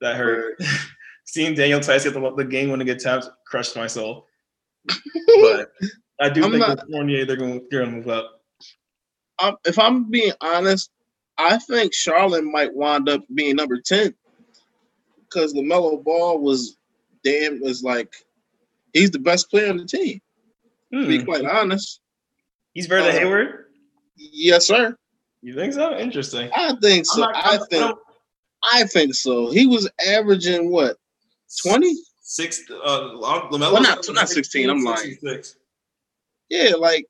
That 0.00 0.16
hurt. 0.16 0.58
Seeing 1.24 1.54
Daniel 1.54 1.80
Theis 1.80 2.04
get 2.04 2.14
the, 2.14 2.32
the 2.36 2.44
game 2.44 2.70
winning 2.70 2.88
attempt 2.90 3.28
crushed 3.46 3.74
my 3.76 3.88
soul. 3.88 4.26
But 5.40 5.70
I 6.20 6.28
do 6.30 6.44
I'm 6.44 6.50
think 6.52 6.60
not- 6.66 6.80
with 6.80 6.90
Fournier, 6.90 7.24
they're 7.24 7.36
going 7.36 7.66
they're 7.70 7.80
going 7.80 7.90
to 7.92 7.96
move 7.98 8.08
up. 8.08 8.40
um, 9.38 9.56
if 9.66 9.78
I'm 9.78 10.10
being 10.10 10.32
honest, 10.40 10.90
I 11.38 11.58
think 11.58 11.92
Charlotte 11.94 12.44
might 12.44 12.74
wind 12.74 13.08
up 13.08 13.22
being 13.34 13.56
number 13.56 13.80
ten 13.80 14.14
because 15.20 15.52
Lamelo 15.54 16.02
Ball 16.02 16.38
was 16.40 16.76
damn 17.22 17.60
was 17.60 17.82
like 17.82 18.14
he's 18.94 19.10
the 19.10 19.18
best 19.18 19.50
player 19.50 19.68
on 19.70 19.76
the 19.76 19.84
team. 19.84 20.20
To 20.92 21.06
be 21.06 21.18
Hmm. 21.18 21.24
quite 21.24 21.44
honest, 21.44 22.00
He's 22.72 22.86
better 22.86 23.02
than 23.02 23.16
Uh, 23.16 23.18
Hayward. 23.18 23.64
yes, 24.16 24.66
sir. 24.66 24.96
You 25.42 25.54
think 25.54 25.72
so? 25.72 25.96
Interesting. 25.98 26.50
I 26.54 26.74
think 26.80 27.06
so. 27.06 27.20
not- 27.22 27.34
I 27.36 27.58
think 27.70 27.82
I'm- 27.84 27.94
I 28.62 28.84
think 28.84 29.14
so. 29.14 29.50
He 29.50 29.66
was 29.66 29.88
averaging 30.06 30.70
what 30.70 30.96
twenty 31.62 31.94
six. 32.22 32.58
Six. 32.58 32.70
Uh, 32.70 33.00
Lamelo. 33.14 33.50
Well, 33.72 33.82
not- 33.82 34.04
not 34.12 34.28
16, 34.28 34.68
I'm 34.70 34.82
lying. 34.82 34.96
66. 34.98 35.56
Yeah, 36.48 36.74
like, 36.78 37.06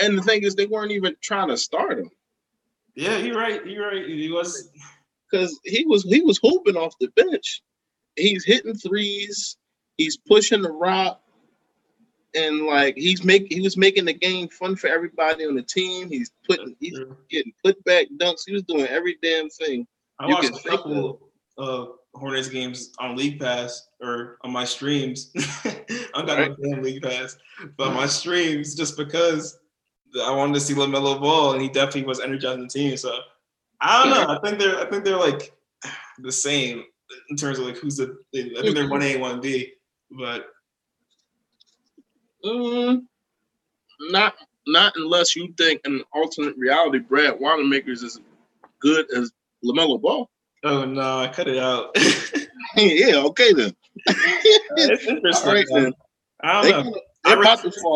and 0.00 0.16
the 0.18 0.22
thing 0.22 0.42
is, 0.42 0.54
they 0.54 0.66
weren't 0.66 0.92
even 0.92 1.16
trying 1.20 1.48
to 1.48 1.56
start 1.56 1.98
him 1.98 2.10
Yeah, 2.94 3.16
you're 3.18 3.38
right. 3.38 3.64
You're 3.66 3.86
right. 3.88 4.06
He 4.06 4.30
was. 4.30 4.70
because 5.30 5.58
he 5.64 5.84
was 5.84 6.04
he 6.04 6.22
was 6.22 6.38
hooping 6.42 6.76
off 6.76 6.94
the 7.00 7.08
bench. 7.08 7.62
He's 8.16 8.44
hitting 8.44 8.74
threes. 8.74 9.56
He's 9.96 10.16
pushing 10.16 10.62
the 10.62 10.72
rock, 10.72 11.20
and 12.34 12.66
like 12.66 12.96
he's 12.96 13.24
make 13.24 13.52
he 13.52 13.60
was 13.60 13.76
making 13.76 14.04
the 14.04 14.12
game 14.12 14.48
fun 14.48 14.76
for 14.76 14.88
everybody 14.88 15.46
on 15.46 15.54
the 15.54 15.62
team. 15.62 16.08
He's 16.08 16.30
putting 16.48 16.76
he's 16.80 16.98
getting 17.30 17.52
put 17.64 17.82
back 17.84 18.06
dunks. 18.18 18.42
He 18.46 18.52
was 18.52 18.62
doing 18.62 18.86
every 18.86 19.16
damn 19.22 19.50
thing. 19.50 19.86
I 20.18 20.28
You 20.28 20.34
watched 20.34 20.64
a 20.64 20.68
couple 20.68 21.30
uh, 21.58 21.86
Hornets 22.14 22.48
games 22.48 22.92
on 22.98 23.16
League 23.16 23.40
Pass 23.40 23.88
or 24.00 24.38
on 24.42 24.52
my 24.52 24.64
streams. 24.64 25.32
I'm 26.14 26.26
got 26.26 26.38
no 26.38 26.56
damn 26.62 26.82
League 26.82 27.02
Pass, 27.02 27.36
but 27.76 27.92
my 27.92 28.06
streams 28.06 28.74
just 28.74 28.96
because 28.96 29.58
I 30.22 30.30
wanted 30.30 30.54
to 30.54 30.60
see 30.60 30.74
Lamelo 30.74 31.20
Ball 31.20 31.52
and 31.52 31.62
he 31.62 31.68
definitely 31.68 32.04
was 32.04 32.20
energizing 32.20 32.62
the 32.62 32.68
team. 32.68 32.96
So 32.96 33.18
I 33.80 34.02
don't 34.04 34.14
know. 34.14 34.34
I 34.34 34.38
think 34.40 34.58
they're 34.58 34.80
I 34.80 34.88
think 34.88 35.04
they're 35.04 35.16
like 35.16 35.52
the 36.18 36.32
same 36.32 36.84
in 37.30 37.36
terms 37.36 37.58
of 37.58 37.66
like 37.66 37.76
who's 37.76 37.96
the. 37.96 38.16
I 38.34 38.62
think 38.62 38.74
they're 38.74 38.88
one 38.88 39.02
A 39.02 39.16
one 39.16 39.40
B, 39.40 39.72
but 40.10 40.46
Mm, 42.44 43.04
not 44.10 44.34
not 44.66 44.92
unless 44.96 45.34
you 45.34 45.52
think 45.56 45.80
an 45.84 46.02
alternate 46.12 46.56
reality 46.56 46.98
Brad 46.98 47.38
Wanamaker's 47.40 48.02
is 48.02 48.16
as 48.16 48.22
good 48.80 49.06
as 49.14 49.32
Lamelo 49.64 50.00
Ball. 50.00 50.28
oh 50.64 50.84
no, 50.84 51.20
I 51.20 51.28
cut 51.28 51.48
it 51.48 51.58
out. 51.58 51.96
yeah, 52.76 53.16
okay 53.16 53.52
then. 53.54 53.74
it's 54.06 55.06
interesting. 55.06 55.48
All 55.48 55.54
right 55.54 55.66
man. 55.70 55.82
then. 55.84 55.92
I 56.44 56.62
don't 56.62 56.84
know. 56.84 56.92
they're 57.24 57.38
I 57.38 57.40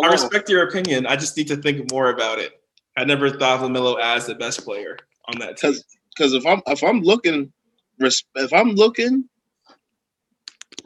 I 0.05 0.07
respect 0.11 0.49
your 0.49 0.67
opinion. 0.67 1.07
I 1.07 1.17
just 1.17 1.37
need 1.37 1.49
to 1.49 1.57
think 1.57 1.91
more 1.93 2.11
about 2.11 2.39
it. 2.39 2.53
I 2.97 3.05
never 3.05 3.31
thought 3.31 3.63
of 3.63 3.71
Lamelo 3.71 4.01
as 4.01 4.27
the 4.27 4.35
best 4.35 4.65
player 4.65 4.97
on 5.27 5.39
that 5.41 5.59
team. 5.59 5.75
because 6.17 6.33
if 6.33 6.47
I'm 6.47 6.63
if 6.67 6.83
I'm 6.83 7.01
looking 7.03 7.53
if 8.01 8.53
I'm 8.53 8.71
looking 8.71 9.29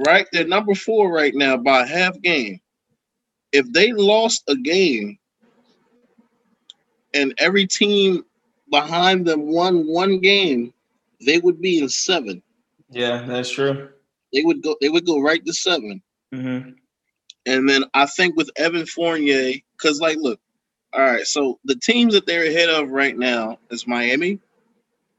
right, 0.07 0.27
they're 0.33 0.47
number 0.47 0.75
four 0.75 1.13
right 1.13 1.35
now 1.35 1.57
by 1.57 1.87
half 1.87 2.21
game. 2.21 2.61
If 3.53 3.71
they 3.73 3.93
lost 3.93 4.43
a 4.49 4.57
game 4.57 5.19
and 7.15 7.35
every 7.39 7.67
team 7.67 8.25
behind 8.71 9.27
them 9.27 9.53
won 9.53 9.87
one 9.87 10.19
game, 10.19 10.73
they 11.25 11.39
would 11.39 11.61
be 11.61 11.79
in 11.79 11.89
seven. 11.89 12.43
Yeah, 12.91 13.25
that's 13.27 13.51
true. 13.51 13.91
They 14.33 14.43
would 14.43 14.63
go 14.63 14.77
they 14.81 14.89
would 14.89 15.07
go 15.07 15.21
right 15.21 15.45
to 15.45 15.53
seven. 15.53 16.03
hmm 16.33 16.71
And 17.47 17.69
then 17.69 17.85
I 17.95 18.07
think 18.07 18.37
with 18.37 18.51
Evan 18.57 18.87
Fournier, 18.87 19.55
because 19.77 20.01
like, 20.01 20.19
look, 20.21 20.41
all 20.93 21.01
right, 21.01 21.27
so 21.27 21.59
the 21.65 21.77
teams 21.77 22.15
that 22.15 22.27
they're 22.27 22.47
ahead 22.47 22.69
of 22.69 22.91
right 22.91 23.17
now 23.17 23.59
is 23.71 23.87
Miami. 23.87 24.39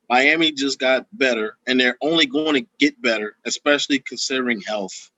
Miami 0.09 0.51
just 0.51 0.79
got 0.79 1.07
better, 1.13 1.57
and 1.65 1.79
they're 1.79 1.97
only 2.01 2.25
going 2.25 2.53
to 2.53 2.69
get 2.77 3.01
better, 3.01 3.35
especially 3.45 3.99
considering 3.99 4.61
health. 4.61 5.09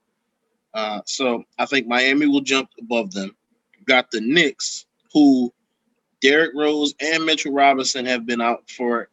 Uh, 0.74 1.02
so 1.06 1.44
I 1.60 1.66
think 1.66 1.88
Miami 1.88 2.28
will 2.28 2.42
jump 2.42 2.70
above 2.80 3.12
them. 3.12 3.36
Got 3.86 4.12
the 4.12 4.22
Knicks, 4.22 4.86
who 5.14 5.54
Derrick 6.22 6.52
Rose 6.56 6.94
and 7.00 7.26
Mitchell 7.26 7.52
Robinson 7.54 8.06
have 8.06 8.26
been 8.26 8.42
out 8.42 8.70
for, 8.70 9.10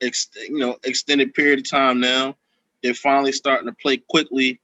ex- 0.00 0.28
you 0.48 0.58
know, 0.58 0.76
extended 0.84 1.34
period 1.34 1.60
of 1.60 1.70
time 1.70 2.00
now. 2.00 2.36
They're 2.82 2.94
finally 2.94 3.32
starting 3.32 3.66
to 3.66 3.74
play 3.74 3.96
quickly 3.96 4.60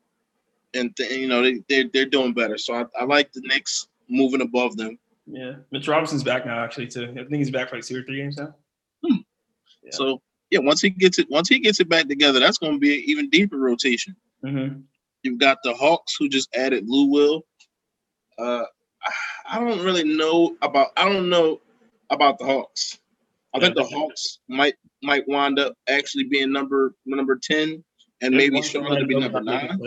and 0.74 0.94
th- 0.96 1.10
you 1.10 1.28
know 1.28 1.42
they 1.42 1.62
they're, 1.68 1.88
they're 1.92 2.06
doing 2.06 2.32
better. 2.32 2.58
So 2.58 2.74
I, 2.74 2.84
I 3.00 3.04
like 3.04 3.32
the 3.32 3.42
Knicks 3.42 3.88
moving 4.08 4.40
above 4.40 4.76
them. 4.76 4.98
Yeah, 5.26 5.54
Mitch 5.70 5.86
Robinson's 5.86 6.24
back 6.24 6.44
now, 6.46 6.62
actually, 6.62 6.88
too. 6.88 7.04
I 7.12 7.14
think 7.14 7.34
he's 7.36 7.50
back 7.50 7.70
for 7.70 7.76
like 7.76 7.84
two 7.84 7.98
or 7.98 8.02
three 8.02 8.16
games 8.16 8.36
now. 8.36 8.54
Yeah. 9.04 9.90
So 9.90 10.22
yeah, 10.50 10.60
once 10.60 10.80
he 10.80 10.90
gets 10.90 11.18
it, 11.18 11.28
once 11.30 11.48
he 11.48 11.58
gets 11.58 11.80
it 11.80 11.88
back 11.88 12.08
together, 12.08 12.38
that's 12.40 12.58
going 12.58 12.74
to 12.74 12.78
be 12.78 12.94
an 12.98 13.02
even 13.06 13.30
deeper 13.30 13.58
rotation. 13.58 14.14
hmm 14.44 14.80
You've 15.22 15.38
got 15.38 15.58
the 15.62 15.72
Hawks 15.72 16.16
who 16.18 16.28
just 16.28 16.52
added 16.54 16.84
Lou 16.88 17.06
Will. 17.06 17.42
Uh, 18.38 18.64
I 19.48 19.60
don't 19.60 19.80
really 19.84 20.02
know 20.04 20.56
about 20.62 20.88
I 20.96 21.08
don't 21.08 21.28
know 21.30 21.60
about 22.10 22.38
the 22.38 22.44
Hawks. 22.44 22.98
I 23.54 23.60
think 23.60 23.76
the 23.76 23.84
Hawks 23.84 24.38
might 24.48 24.74
might 25.02 25.26
wind 25.28 25.58
up 25.60 25.74
actually 25.88 26.24
being 26.24 26.50
number 26.52 26.94
number 27.06 27.38
ten, 27.40 27.84
and 28.20 28.34
maybe 28.34 28.62
Charlotte 28.62 29.00
to 29.00 29.06
be 29.06 29.14
number 29.18 29.40
nine. 29.40 29.78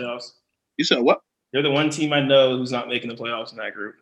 You 0.77 0.85
said 0.85 0.99
what? 0.99 1.19
They're 1.51 1.63
the 1.63 1.71
one 1.71 1.89
team 1.89 2.11
I 2.13 2.21
know 2.21 2.57
who's 2.57 2.71
not 2.71 2.89
making 2.89 3.09
the 3.09 3.15
playoffs 3.15 3.51
in 3.51 3.57
that 3.57 3.73
group. 3.73 3.95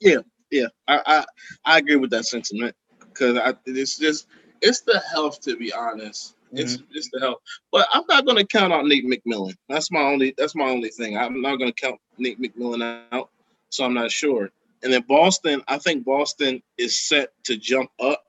Yeah, 0.00 0.18
yeah, 0.50 0.66
I 0.88 1.00
I, 1.06 1.24
I 1.64 1.78
agree 1.78 1.96
with 1.96 2.10
that 2.10 2.26
sentiment 2.26 2.74
because 3.00 3.38
it's 3.66 3.98
just 3.98 4.26
it's 4.60 4.80
the 4.80 5.00
health 5.12 5.40
to 5.42 5.56
be 5.56 5.72
honest. 5.72 6.34
It's 6.52 6.76
mm-hmm. 6.76 6.84
it's 6.92 7.08
the 7.12 7.20
health, 7.20 7.38
but 7.70 7.86
I'm 7.92 8.04
not 8.08 8.26
going 8.26 8.38
to 8.38 8.46
count 8.46 8.72
out 8.72 8.84
Nate 8.84 9.06
McMillan. 9.06 9.54
That's 9.68 9.90
my 9.92 10.00
only 10.00 10.34
that's 10.36 10.54
my 10.54 10.68
only 10.68 10.88
thing. 10.88 11.16
I'm 11.16 11.40
not 11.40 11.56
going 11.56 11.72
to 11.72 11.80
count 11.80 12.00
Nate 12.18 12.40
McMillan 12.40 13.04
out, 13.12 13.30
so 13.68 13.84
I'm 13.84 13.94
not 13.94 14.10
sure. 14.10 14.50
And 14.82 14.92
then 14.92 15.04
Boston, 15.06 15.62
I 15.68 15.78
think 15.78 16.04
Boston 16.04 16.62
is 16.78 16.98
set 16.98 17.30
to 17.44 17.56
jump 17.56 17.90
up. 18.00 18.24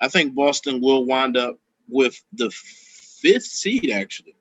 I 0.00 0.08
think 0.08 0.34
Boston 0.34 0.80
will 0.80 1.04
wind 1.04 1.36
up 1.36 1.58
with 1.88 2.20
the 2.32 2.50
fifth 2.50 3.44
seed. 3.44 3.90
Actually, 3.90 4.36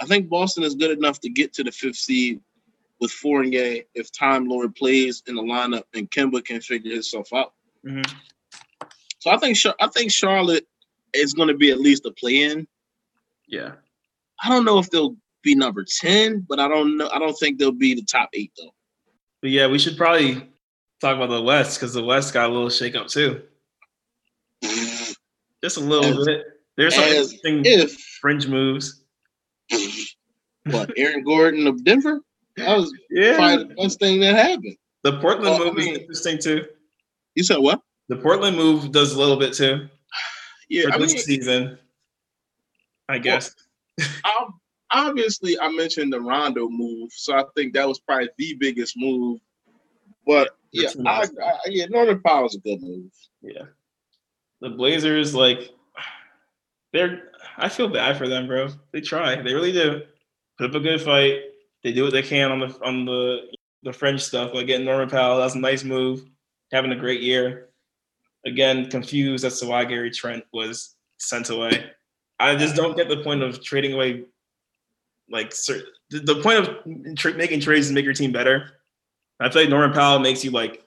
I 0.00 0.06
think 0.06 0.28
Boston 0.28 0.64
is 0.64 0.74
good 0.74 0.96
enough 0.96 1.20
to 1.20 1.28
get 1.28 1.52
to 1.54 1.64
the 1.64 1.72
fifth 1.72 1.96
seed 1.96 2.40
with 3.00 3.10
Fournier 3.10 3.82
if 3.94 4.12
Time 4.12 4.46
Lord 4.46 4.74
plays 4.74 5.22
in 5.26 5.34
the 5.34 5.42
lineup 5.42 5.84
and 5.94 6.10
Kemba 6.10 6.44
can 6.44 6.60
figure 6.60 6.92
himself 6.92 7.32
out. 7.32 7.52
Mm-hmm. 7.84 8.16
So 9.18 9.30
I 9.30 9.36
think 9.36 9.58
I 9.80 9.86
think 9.88 10.10
Charlotte 10.10 10.66
is 11.12 11.34
going 11.34 11.48
to 11.48 11.56
be 11.56 11.70
at 11.70 11.80
least 11.80 12.06
a 12.06 12.10
play-in. 12.12 12.66
Yeah. 13.46 13.72
I 14.42 14.48
don't 14.48 14.64
know 14.64 14.78
if 14.78 14.90
they'll 14.90 15.16
be 15.42 15.54
number 15.54 15.84
ten, 15.84 16.46
but 16.48 16.58
I 16.58 16.68
don't 16.68 16.96
know. 16.96 17.08
I 17.12 17.18
don't 17.18 17.34
think 17.34 17.58
they'll 17.58 17.72
be 17.72 17.94
the 17.94 18.04
top 18.04 18.30
eight 18.32 18.52
though. 18.56 18.72
But 19.42 19.50
yeah, 19.50 19.66
we 19.66 19.78
should 19.78 19.96
probably 19.96 20.48
talk 21.00 21.16
about 21.16 21.30
the 21.30 21.42
West 21.42 21.78
because 21.78 21.92
the 21.92 22.04
West 22.04 22.32
got 22.32 22.48
a 22.48 22.52
little 22.52 22.70
shake 22.70 22.94
up 22.94 23.08
too. 23.08 23.42
Just 24.62 25.76
a 25.76 25.80
little 25.80 26.20
as, 26.20 26.26
bit. 26.26 26.44
There's 26.76 26.94
some 26.94 27.04
interesting 27.04 27.62
if, 27.64 27.92
fringe 28.20 28.46
moves. 28.46 28.99
What 30.66 30.92
Aaron 30.96 31.24
Gordon 31.24 31.66
of 31.66 31.84
Denver? 31.84 32.20
That 32.56 32.76
was 32.76 32.92
yeah. 33.10 33.36
probably 33.36 33.64
the 33.64 33.74
best 33.74 33.98
thing 33.98 34.20
that 34.20 34.34
happened. 34.34 34.76
The 35.02 35.18
Portland 35.20 35.58
move 35.58 35.72
I 35.72 35.76
mean, 35.76 35.94
is 35.94 35.98
interesting 35.98 36.38
too. 36.38 36.66
You 37.34 37.42
said 37.42 37.58
what? 37.58 37.80
The 38.08 38.16
Portland 38.16 38.56
move 38.56 38.92
does 38.92 39.14
a 39.14 39.18
little 39.18 39.36
bit 39.36 39.54
too. 39.54 39.88
Yeah, 40.72 40.84
for 40.84 40.94
I 40.94 40.98
this 40.98 41.14
mean, 41.14 41.22
season, 41.22 41.78
I 43.08 43.18
guess. 43.18 43.56
Well, 44.24 44.60
obviously, 44.92 45.58
I 45.58 45.68
mentioned 45.68 46.12
the 46.12 46.20
Rondo 46.20 46.68
move, 46.68 47.10
so 47.12 47.34
I 47.34 47.44
think 47.56 47.74
that 47.74 47.88
was 47.88 47.98
probably 47.98 48.28
the 48.38 48.54
biggest 48.54 48.96
move. 48.96 49.40
But 50.24 50.50
yeah, 50.70 50.90
I, 51.04 51.24
I, 51.24 51.56
yeah, 51.66 51.86
Norman 51.86 52.22
Powell 52.22 52.46
is 52.46 52.54
a 52.54 52.60
good 52.60 52.80
move. 52.80 53.10
Yeah, 53.42 53.64
the 54.60 54.70
Blazers 54.70 55.34
like 55.34 55.70
they're. 56.92 57.30
I 57.56 57.68
feel 57.68 57.88
bad 57.88 58.16
for 58.16 58.28
them, 58.28 58.46
bro. 58.46 58.68
They 58.92 59.00
try. 59.00 59.36
They 59.36 59.54
really 59.54 59.72
do. 59.72 60.02
Put 60.58 60.70
up 60.70 60.76
a 60.76 60.80
good 60.80 61.00
fight. 61.00 61.40
They 61.82 61.92
do 61.92 62.04
what 62.04 62.12
they 62.12 62.22
can 62.22 62.50
on 62.50 62.60
the 62.60 62.78
on 62.84 63.04
the 63.04 63.50
the 63.82 63.92
French 63.92 64.20
stuff, 64.20 64.52
like 64.54 64.66
getting 64.66 64.84
Norman 64.84 65.08
Powell. 65.08 65.38
That's 65.38 65.54
a 65.54 65.58
nice 65.58 65.84
move. 65.84 66.24
Having 66.72 66.92
a 66.92 66.96
great 66.96 67.20
year. 67.20 67.68
Again, 68.46 68.88
confused 68.90 69.44
as 69.44 69.60
to 69.60 69.66
why 69.66 69.84
Gary 69.84 70.10
Trent 70.10 70.44
was 70.52 70.96
sent 71.18 71.50
away. 71.50 71.90
I 72.38 72.56
just 72.56 72.74
don't 72.74 72.96
get 72.96 73.08
the 73.08 73.22
point 73.22 73.42
of 73.42 73.62
trading 73.62 73.92
away. 73.92 74.24
Like 75.30 75.50
the 75.50 76.40
point 76.42 76.58
of 76.58 77.16
tra- 77.16 77.34
making 77.34 77.60
trades 77.60 77.86
is 77.86 77.92
make 77.92 78.04
your 78.04 78.14
team 78.14 78.32
better. 78.32 78.70
I 79.38 79.48
feel 79.50 79.62
like 79.62 79.70
Norman 79.70 79.92
Powell 79.92 80.18
makes 80.18 80.44
you 80.44 80.50
like 80.50 80.84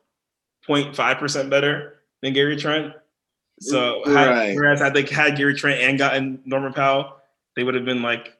0.5 0.68 1.20
percent 1.20 1.50
better 1.50 2.00
than 2.22 2.34
Gary 2.34 2.58
Trent. 2.58 2.94
So 3.60 4.04
right. 4.06 4.48
had, 4.48 4.56
whereas 4.56 4.80
had 4.80 4.94
they 4.94 5.04
had 5.04 5.38
Gary 5.38 5.56
Trent 5.56 5.82
and 5.82 5.98
gotten 5.98 6.42
Norman 6.46 6.74
Powell, 6.74 7.18
they 7.56 7.64
would 7.64 7.76
have 7.76 7.86
been 7.86 8.02
like 8.02 8.38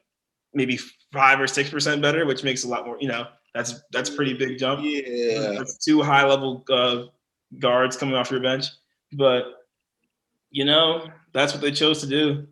maybe 0.52 0.78
five 1.12 1.40
or 1.40 1.46
six 1.46 1.70
percent 1.70 2.02
better, 2.02 2.26
which 2.26 2.44
makes 2.44 2.64
a 2.64 2.68
lot 2.68 2.84
more. 2.84 2.96
You 3.00 3.08
know, 3.08 3.26
that's 3.54 3.80
that's 3.92 4.10
pretty 4.10 4.34
big 4.34 4.58
jump. 4.58 4.80
Yeah, 4.82 5.52
that's 5.56 5.78
two 5.78 6.02
high 6.02 6.26
level 6.26 6.64
uh, 6.70 7.04
guards 7.58 7.96
coming 7.96 8.14
off 8.14 8.30
your 8.30 8.40
bench. 8.40 8.66
But 9.12 9.66
you 10.50 10.64
know, 10.64 11.08
that's 11.32 11.52
what 11.52 11.62
they 11.62 11.72
chose 11.72 12.00
to 12.00 12.06
do. 12.06 12.46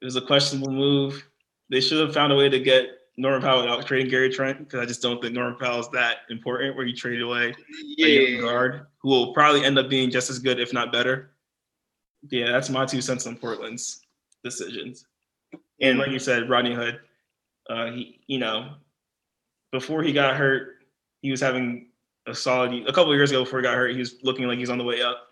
It 0.00 0.04
was 0.04 0.16
a 0.16 0.20
questionable 0.20 0.72
move. 0.72 1.26
They 1.70 1.80
should 1.80 1.98
have 1.98 2.14
found 2.14 2.32
a 2.32 2.36
way 2.36 2.48
to 2.48 2.60
get 2.60 2.86
Norman 3.16 3.40
Powell 3.40 3.62
without 3.62 3.86
trading 3.86 4.10
Gary 4.10 4.30
Trent 4.30 4.58
because 4.58 4.80
I 4.80 4.84
just 4.84 5.00
don't 5.00 5.20
think 5.22 5.34
Norman 5.34 5.58
Powell 5.58 5.80
is 5.80 5.88
that 5.90 6.18
important. 6.28 6.76
Where 6.76 6.84
you 6.84 6.94
trade 6.94 7.22
away 7.22 7.54
yeah. 7.96 8.06
a 8.06 8.40
guard 8.40 8.86
who 8.98 9.08
will 9.08 9.32
probably 9.32 9.64
end 9.64 9.78
up 9.78 9.88
being 9.88 10.10
just 10.10 10.28
as 10.28 10.38
good, 10.38 10.60
if 10.60 10.72
not 10.72 10.92
better. 10.92 11.30
Yeah, 12.30 12.50
that's 12.52 12.70
my 12.70 12.84
two 12.86 13.00
cents 13.00 13.26
on 13.26 13.36
Portland's 13.36 14.00
decisions. 14.42 15.06
And 15.80 15.98
like 15.98 16.10
you 16.10 16.18
said, 16.18 16.48
Rodney 16.48 16.74
Hood, 16.74 17.00
uh, 17.68 17.90
he, 17.90 18.20
you 18.26 18.38
know, 18.38 18.74
before 19.72 20.02
he 20.02 20.12
got 20.12 20.36
hurt, 20.36 20.76
he 21.20 21.30
was 21.30 21.40
having 21.40 21.88
a 22.26 22.34
solid. 22.34 22.72
A 22.88 22.92
couple 22.92 23.14
years 23.14 23.30
ago, 23.30 23.44
before 23.44 23.58
he 23.58 23.64
got 23.64 23.74
hurt, 23.74 23.92
he 23.92 23.98
was 23.98 24.16
looking 24.22 24.46
like 24.46 24.58
he's 24.58 24.70
on 24.70 24.78
the 24.78 24.84
way 24.84 25.02
up. 25.02 25.28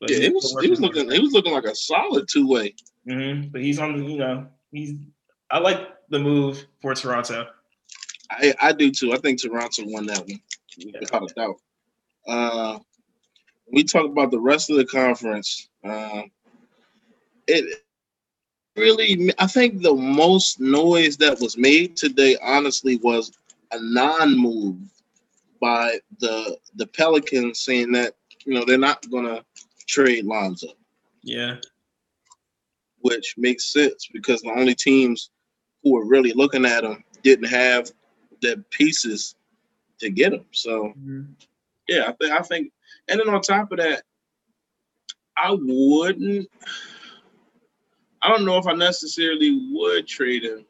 But 0.00 0.10
yeah, 0.10 0.18
it 0.18 0.34
was. 0.34 0.56
He 0.60 0.70
was 0.70 0.80
looking. 0.80 1.10
He 1.10 1.20
was 1.20 1.32
looking 1.32 1.52
like 1.52 1.64
a 1.64 1.74
solid 1.74 2.28
two 2.28 2.46
way. 2.46 2.74
Mm-hmm. 3.08 3.48
But 3.48 3.62
he's 3.62 3.78
on. 3.78 4.04
You 4.04 4.18
know, 4.18 4.46
he's. 4.70 4.94
I 5.50 5.58
like 5.58 5.88
the 6.10 6.18
move 6.18 6.66
for 6.80 6.94
Toronto. 6.94 7.46
I 8.30 8.54
I 8.60 8.72
do 8.72 8.90
too. 8.90 9.12
I 9.12 9.18
think 9.18 9.40
Toronto 9.40 9.82
won 9.86 10.06
that 10.06 10.20
one 10.20 10.40
yeah. 10.76 11.00
without 11.00 11.30
a 11.30 11.34
doubt. 11.34 11.56
Uh, 12.26 12.78
we 13.72 13.84
talk 13.84 14.06
about 14.06 14.30
the 14.30 14.40
rest 14.40 14.70
of 14.70 14.76
the 14.76 14.84
conference. 14.84 15.68
Uh, 15.84 16.22
it 17.48 17.82
really, 18.76 19.32
I 19.38 19.46
think 19.46 19.82
the 19.82 19.94
most 19.94 20.60
noise 20.60 21.16
that 21.16 21.40
was 21.40 21.56
made 21.56 21.96
today, 21.96 22.36
honestly, 22.42 22.96
was 22.96 23.32
a 23.72 23.78
non-move 23.80 24.76
by 25.60 25.98
the 26.20 26.56
the 26.76 26.86
Pelicans 26.86 27.60
saying 27.60 27.92
that 27.92 28.14
you 28.44 28.54
know 28.54 28.64
they're 28.64 28.78
not 28.78 29.10
gonna 29.10 29.44
trade 29.86 30.24
Lonzo. 30.24 30.68
Yeah, 31.22 31.56
which 33.00 33.34
makes 33.36 33.72
sense 33.72 34.08
because 34.12 34.40
the 34.42 34.52
only 34.52 34.74
teams 34.74 35.30
who 35.82 35.92
were 35.92 36.06
really 36.06 36.32
looking 36.32 36.64
at 36.64 36.84
him 36.84 37.04
didn't 37.22 37.48
have 37.48 37.90
the 38.40 38.64
pieces 38.70 39.34
to 39.98 40.10
get 40.10 40.32
him. 40.32 40.44
So 40.52 40.94
mm-hmm. 40.98 41.22
yeah, 41.88 42.04
I 42.08 42.12
think 42.12 42.32
I 42.32 42.42
think, 42.42 42.72
and 43.08 43.20
then 43.20 43.28
on 43.28 43.40
top 43.40 43.72
of 43.72 43.78
that, 43.78 44.02
I 45.36 45.56
wouldn't. 45.58 46.48
I 48.22 48.28
don't 48.28 48.44
know 48.44 48.58
if 48.58 48.66
I 48.66 48.72
necessarily 48.74 49.68
would 49.72 50.06
trade 50.06 50.44
him. 50.44 50.64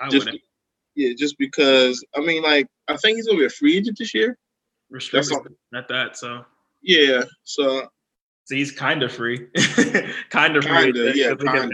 I 0.00 0.08
just, 0.08 0.26
wouldn't. 0.26 0.42
Yeah, 0.94 1.12
just 1.16 1.38
because 1.38 2.04
I 2.16 2.20
mean, 2.20 2.42
like, 2.42 2.66
I 2.88 2.96
think 2.96 3.16
he's 3.16 3.26
gonna 3.26 3.38
be 3.38 3.44
a 3.46 3.50
free 3.50 3.76
agent 3.76 3.98
this 3.98 4.14
year. 4.14 4.38
Restricted 4.90 5.38
at 5.74 5.88
that, 5.88 6.16
so 6.16 6.44
yeah. 6.82 7.22
So, 7.44 7.88
so 8.44 8.54
he's 8.54 8.72
kind 8.72 9.02
of 9.02 9.12
free, 9.12 9.46
kind 10.30 10.56
of 10.56 10.64
free. 10.64 10.92
Kinda, 10.92 11.12
yeah, 11.14 11.34
kind 11.34 11.72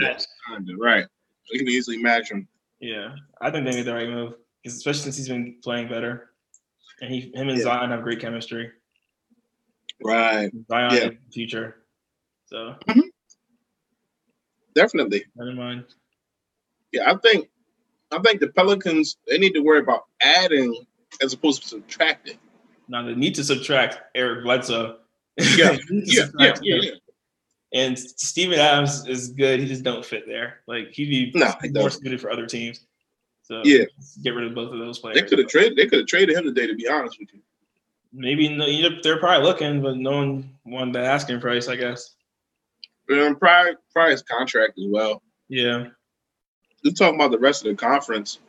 of, 0.70 0.76
right. 0.78 1.06
We 1.52 1.58
can 1.58 1.68
easily 1.68 1.98
match 1.98 2.30
him. 2.30 2.46
Yeah, 2.80 3.14
I 3.40 3.50
think 3.50 3.64
they 3.64 3.72
made 3.76 3.86
the 3.86 3.94
right 3.94 4.08
move, 4.08 4.34
especially 4.66 5.02
since 5.02 5.16
he's 5.16 5.28
been 5.28 5.56
playing 5.62 5.88
better, 5.88 6.30
and 7.00 7.12
he, 7.12 7.32
him 7.34 7.48
and 7.48 7.58
yeah. 7.58 7.64
Zion 7.64 7.90
have 7.90 8.02
great 8.02 8.20
chemistry. 8.20 8.70
Right. 10.02 10.50
Zion 10.68 10.94
yeah. 10.94 11.08
the 11.08 11.16
future. 11.32 11.86
So. 12.46 12.74
Mm-hmm. 12.88 13.00
Definitely. 14.76 15.24
Never 15.34 15.54
mind. 15.54 15.84
Yeah, 16.92 17.10
I 17.10 17.16
think 17.16 17.48
I 18.12 18.20
think 18.20 18.40
the 18.40 18.48
Pelicans 18.48 19.16
they 19.26 19.38
need 19.38 19.54
to 19.54 19.60
worry 19.60 19.80
about 19.80 20.04
adding 20.20 20.84
as 21.22 21.32
opposed 21.32 21.62
to 21.62 21.68
subtracting. 21.68 22.38
Now 22.86 23.02
they 23.02 23.14
need 23.14 23.34
to 23.36 23.42
subtract 23.42 23.98
Eric 24.14 24.44
Bledsoe. 24.44 24.98
Yeah, 25.38 25.76
yeah, 25.90 26.24
yeah, 26.38 26.54
yeah, 26.62 26.76
yeah, 26.80 26.90
And 27.74 27.98
Steven 27.98 28.58
Adams 28.58 29.06
is 29.06 29.28
good. 29.32 29.60
He 29.60 29.66
just 29.66 29.82
don't 29.82 30.02
fit 30.02 30.26
there. 30.26 30.60
Like 30.66 30.92
he'd 30.92 31.32
be 31.34 31.38
no, 31.38 31.52
more 31.74 31.90
suited 31.90 32.22
for 32.22 32.30
other 32.30 32.46
teams. 32.46 32.86
So 33.42 33.60
yeah, 33.62 33.84
get 34.22 34.30
rid 34.30 34.46
of 34.46 34.54
both 34.54 34.72
of 34.72 34.78
those 34.78 34.98
players. 34.98 35.20
They 35.20 35.26
could 35.26 35.38
have 35.40 35.48
traded. 35.48 35.76
They 35.76 35.88
could 35.88 35.98
have 35.98 36.08
traded 36.08 36.38
him 36.38 36.44
today. 36.44 36.66
To 36.66 36.74
be 36.74 36.88
honest 36.88 37.18
with 37.20 37.28
you, 37.34 37.40
maybe 38.14 38.48
no, 38.48 38.66
they're 39.02 39.18
probably 39.18 39.46
looking, 39.46 39.82
but 39.82 39.98
no 39.98 40.12
one 40.12 40.50
wanted 40.64 40.94
the 40.94 41.00
asking 41.00 41.38
price. 41.38 41.68
I 41.68 41.76
guess. 41.76 42.15
Um, 43.10 43.36
prior, 43.36 43.76
prior 43.92 44.10
his 44.10 44.22
contract 44.22 44.78
as 44.78 44.84
well. 44.88 45.22
Yeah. 45.48 45.86
We're 46.84 46.92
talking 46.92 47.16
about 47.16 47.30
the 47.30 47.38
rest 47.38 47.64
of 47.64 47.70
the 47.70 47.76
conference. 47.76 48.40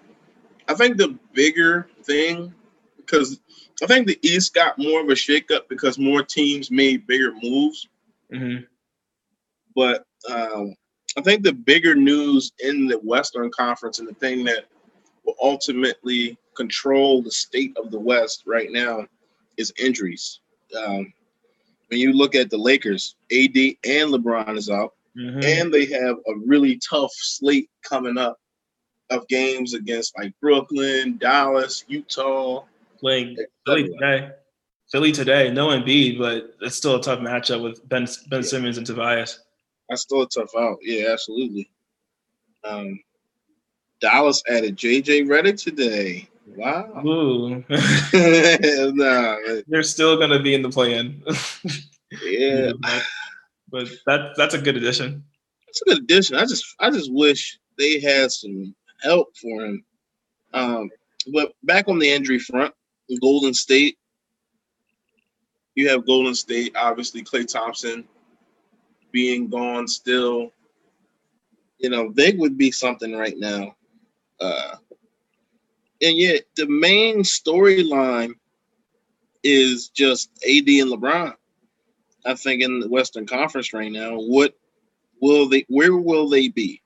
I 0.68 0.74
think 0.74 0.98
the 0.98 1.18
bigger 1.34 1.90
thing, 2.04 2.54
because 2.98 3.40
I 3.82 3.86
think 3.86 4.08
the 4.08 4.20
East 4.22 4.54
got 4.54 4.78
more 4.78 5.02
of 5.02 5.10
a 5.10 5.14
shakeup 5.14 5.70
because 5.70 5.98
more 5.98 6.24
teams 6.24 6.72
made 6.72 7.08
bigger 7.08 7.34
moves. 7.42 7.88
Mm-hmm. 8.34 8.64
But 9.76 10.06
um, 10.30 10.76
I 11.18 11.22
think 11.22 11.44
the 11.44 11.54
bigger 11.54 11.96
news 11.96 12.52
in 12.60 12.88
the 12.88 12.98
Western 13.00 13.50
Conference 13.52 14.00
and 14.00 14.08
the 14.08 14.14
thing 14.16 14.44
that 14.46 14.66
will 15.24 15.36
ultimately 15.42 16.38
control 16.56 17.22
the 17.22 17.32
state 17.32 17.76
of 17.78 17.92
the 17.92 18.00
West 18.00 18.44
right 18.46 18.72
now 18.72 19.06
is 19.58 19.74
injuries. 19.80 20.40
Um, 20.78 21.14
when 21.88 22.00
you 22.00 22.14
look 22.14 22.36
at 22.36 22.50
the 22.50 22.58
Lakers, 22.58 23.16
AD 23.32 23.56
and 23.86 24.12
LeBron 24.14 24.58
is 24.58 24.70
out, 24.70 24.94
Mhm. 25.18 25.44
and 25.44 25.74
they 25.74 25.86
have 25.86 26.18
a 26.28 26.36
really 26.46 26.78
tough 26.78 27.12
slate 27.14 27.70
coming 27.82 28.18
up 28.18 28.40
of 29.10 29.28
games 29.30 29.74
against 29.74 30.18
like 30.18 30.34
Brooklyn, 30.42 31.18
Dallas, 31.18 31.86
Utah. 31.88 32.66
playing 33.00 33.38
Philly 33.66 33.84
today. 33.90 34.32
Philly 34.92 35.12
today, 35.12 35.52
no 35.52 35.68
Embiid, 35.68 36.18
but 36.18 36.56
it's 36.62 36.76
still 36.76 36.96
a 36.96 37.02
tough 37.02 37.20
matchup 37.20 37.62
with 37.62 37.88
Ben 37.88 38.08
Ben 38.30 38.42
Yeah. 38.42 38.48
Simmons 38.48 38.78
and 38.80 38.88
Tobias. 38.88 39.40
That's 39.88 40.02
still 40.02 40.24
a 40.24 40.28
tough 40.28 40.50
out. 40.58 40.80
Yeah, 40.82 41.10
absolutely. 41.12 41.70
Um, 42.64 43.00
Dallas 44.02 44.42
added 44.50 44.76
JJ 44.78 45.22
Redick 45.28 45.62
today. 45.64 46.28
Wow. 46.56 47.04
Ooh, 47.06 47.50
nah, 47.70 49.38
they're 49.68 49.84
still 49.84 50.18
gonna 50.18 50.42
be 50.42 50.54
in 50.54 50.62
the 50.62 50.70
play-in. 50.70 51.22
yeah, 52.24 52.72
but 53.70 53.90
that 54.06 54.34
that's 54.38 54.54
a 54.54 54.62
good 54.62 54.78
addition. 54.78 55.24
it's 55.68 55.82
a 55.82 55.86
good 55.86 56.04
addition. 56.04 56.38
I 56.38 56.42
just, 56.46 56.66
I 56.80 56.90
just 56.90 57.12
wish 57.12 57.60
they 57.78 58.00
had 58.00 58.32
some 58.32 58.74
help 59.02 59.36
for 59.38 59.66
him. 59.66 59.84
Um, 60.54 60.90
but 61.34 61.52
back 61.64 61.88
on 61.88 62.00
the 62.00 62.10
injury 62.10 62.40
front, 62.40 62.74
Golden 63.22 63.54
State. 63.54 63.98
You 65.76 65.90
have 65.90 66.08
Golden 66.08 66.34
State, 66.34 66.76
obviously 66.76 67.24
Klay 67.24 67.48
Thompson 67.48 68.08
being 69.12 69.48
gone 69.48 69.88
still. 69.88 70.52
You 71.78 71.92
know, 71.92 72.12
they 72.14 72.32
would 72.32 72.58
be 72.58 72.72
something 72.72 73.14
right 73.14 73.38
now. 73.38 73.76
Uh, 74.40 74.78
and 76.02 76.18
yet 76.18 76.44
the 76.56 76.68
main 76.68 77.20
storyline 77.24 78.32
is 79.44 79.90
just 79.90 80.30
AD 80.44 80.68
and 80.68 80.92
LeBron. 80.92 81.34
I 82.26 82.36
think 82.36 82.64
in 82.64 82.80
the 82.80 82.90
Western 82.90 83.26
Conference 83.28 83.74
right 83.74 83.92
now, 83.92 84.18
what 84.18 84.54
will 85.22 85.50
they 85.50 85.66
where 85.70 85.96
will 85.96 86.30
they 86.30 86.50
be 86.50 86.82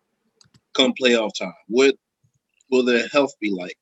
come 0.75 0.93
playoff 1.01 1.31
time? 1.39 1.53
What 1.67 1.95
will 2.71 2.85
their 2.85 3.07
health 3.09 3.33
be 3.41 3.51
like? 3.51 3.77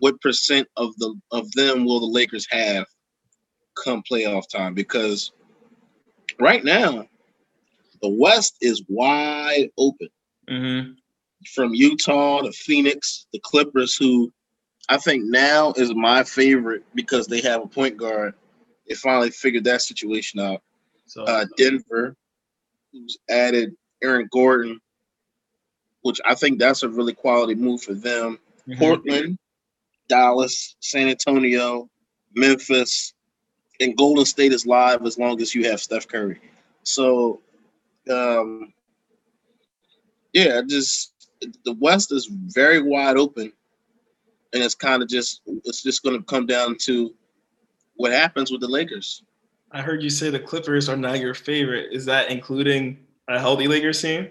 What 0.00 0.20
percent 0.20 0.68
of 0.76 0.96
the 0.98 1.14
of 1.32 1.50
them 1.52 1.84
will 1.84 2.00
the 2.00 2.06
Lakers 2.06 2.46
have 2.50 2.86
come 3.84 4.02
playoff 4.10 4.48
time? 4.48 4.74
Because 4.74 5.32
right 6.40 6.64
now, 6.64 7.06
the 8.02 8.10
West 8.10 8.56
is 8.62 8.82
wide 8.88 9.70
open 9.78 10.08
hmm 10.48 10.92
from 11.46 11.74
Utah 11.74 12.42
to 12.42 12.52
Phoenix, 12.52 13.26
the 13.32 13.40
Clippers, 13.40 13.96
who 13.96 14.32
I 14.88 14.98
think 14.98 15.24
now 15.24 15.72
is 15.76 15.94
my 15.94 16.24
favorite 16.24 16.84
because 16.94 17.26
they 17.26 17.40
have 17.42 17.62
a 17.62 17.66
point 17.66 17.96
guard. 17.96 18.34
They 18.88 18.94
finally 18.94 19.30
figured 19.30 19.64
that 19.64 19.82
situation 19.82 20.40
out. 20.40 20.62
So 21.06 21.24
Uh, 21.24 21.46
Denver, 21.56 22.16
who's 22.92 23.18
added 23.28 23.74
Aaron 24.02 24.28
Gordon, 24.32 24.80
which 26.02 26.20
I 26.24 26.34
think 26.34 26.58
that's 26.58 26.82
a 26.82 26.88
really 26.88 27.14
quality 27.14 27.54
move 27.54 27.82
for 27.82 27.94
them. 27.94 28.38
mhm. 28.66 28.78
Portland, 28.78 29.38
Dallas, 30.08 30.76
San 30.80 31.08
Antonio, 31.08 31.88
Memphis, 32.34 33.14
and 33.80 33.96
Golden 33.96 34.24
State 34.24 34.52
is 34.52 34.66
live 34.66 35.06
as 35.06 35.18
long 35.18 35.40
as 35.40 35.54
you 35.54 35.68
have 35.70 35.80
Steph 35.80 36.06
Curry. 36.08 36.40
So, 36.82 37.40
um, 38.10 38.72
yeah, 40.32 40.62
just 40.68 41.09
the 41.64 41.74
West 41.74 42.12
is 42.12 42.26
very 42.30 42.82
wide 42.82 43.16
open, 43.16 43.52
and 44.52 44.62
it's 44.62 44.74
kind 44.74 45.02
of 45.02 45.08
just 45.08 45.42
it's 45.46 45.82
just 45.82 46.02
going 46.02 46.18
to 46.18 46.24
come 46.24 46.46
down 46.46 46.76
to 46.82 47.14
what 47.94 48.12
happens 48.12 48.50
with 48.50 48.60
the 48.60 48.68
Lakers. 48.68 49.22
I 49.72 49.82
heard 49.82 50.02
you 50.02 50.10
say 50.10 50.30
the 50.30 50.40
Clippers 50.40 50.88
are 50.88 50.96
not 50.96 51.20
your 51.20 51.34
favorite. 51.34 51.92
Is 51.92 52.04
that 52.06 52.30
including 52.30 52.98
a 53.28 53.38
healthy 53.38 53.68
Lakers 53.68 54.02
team? 54.02 54.28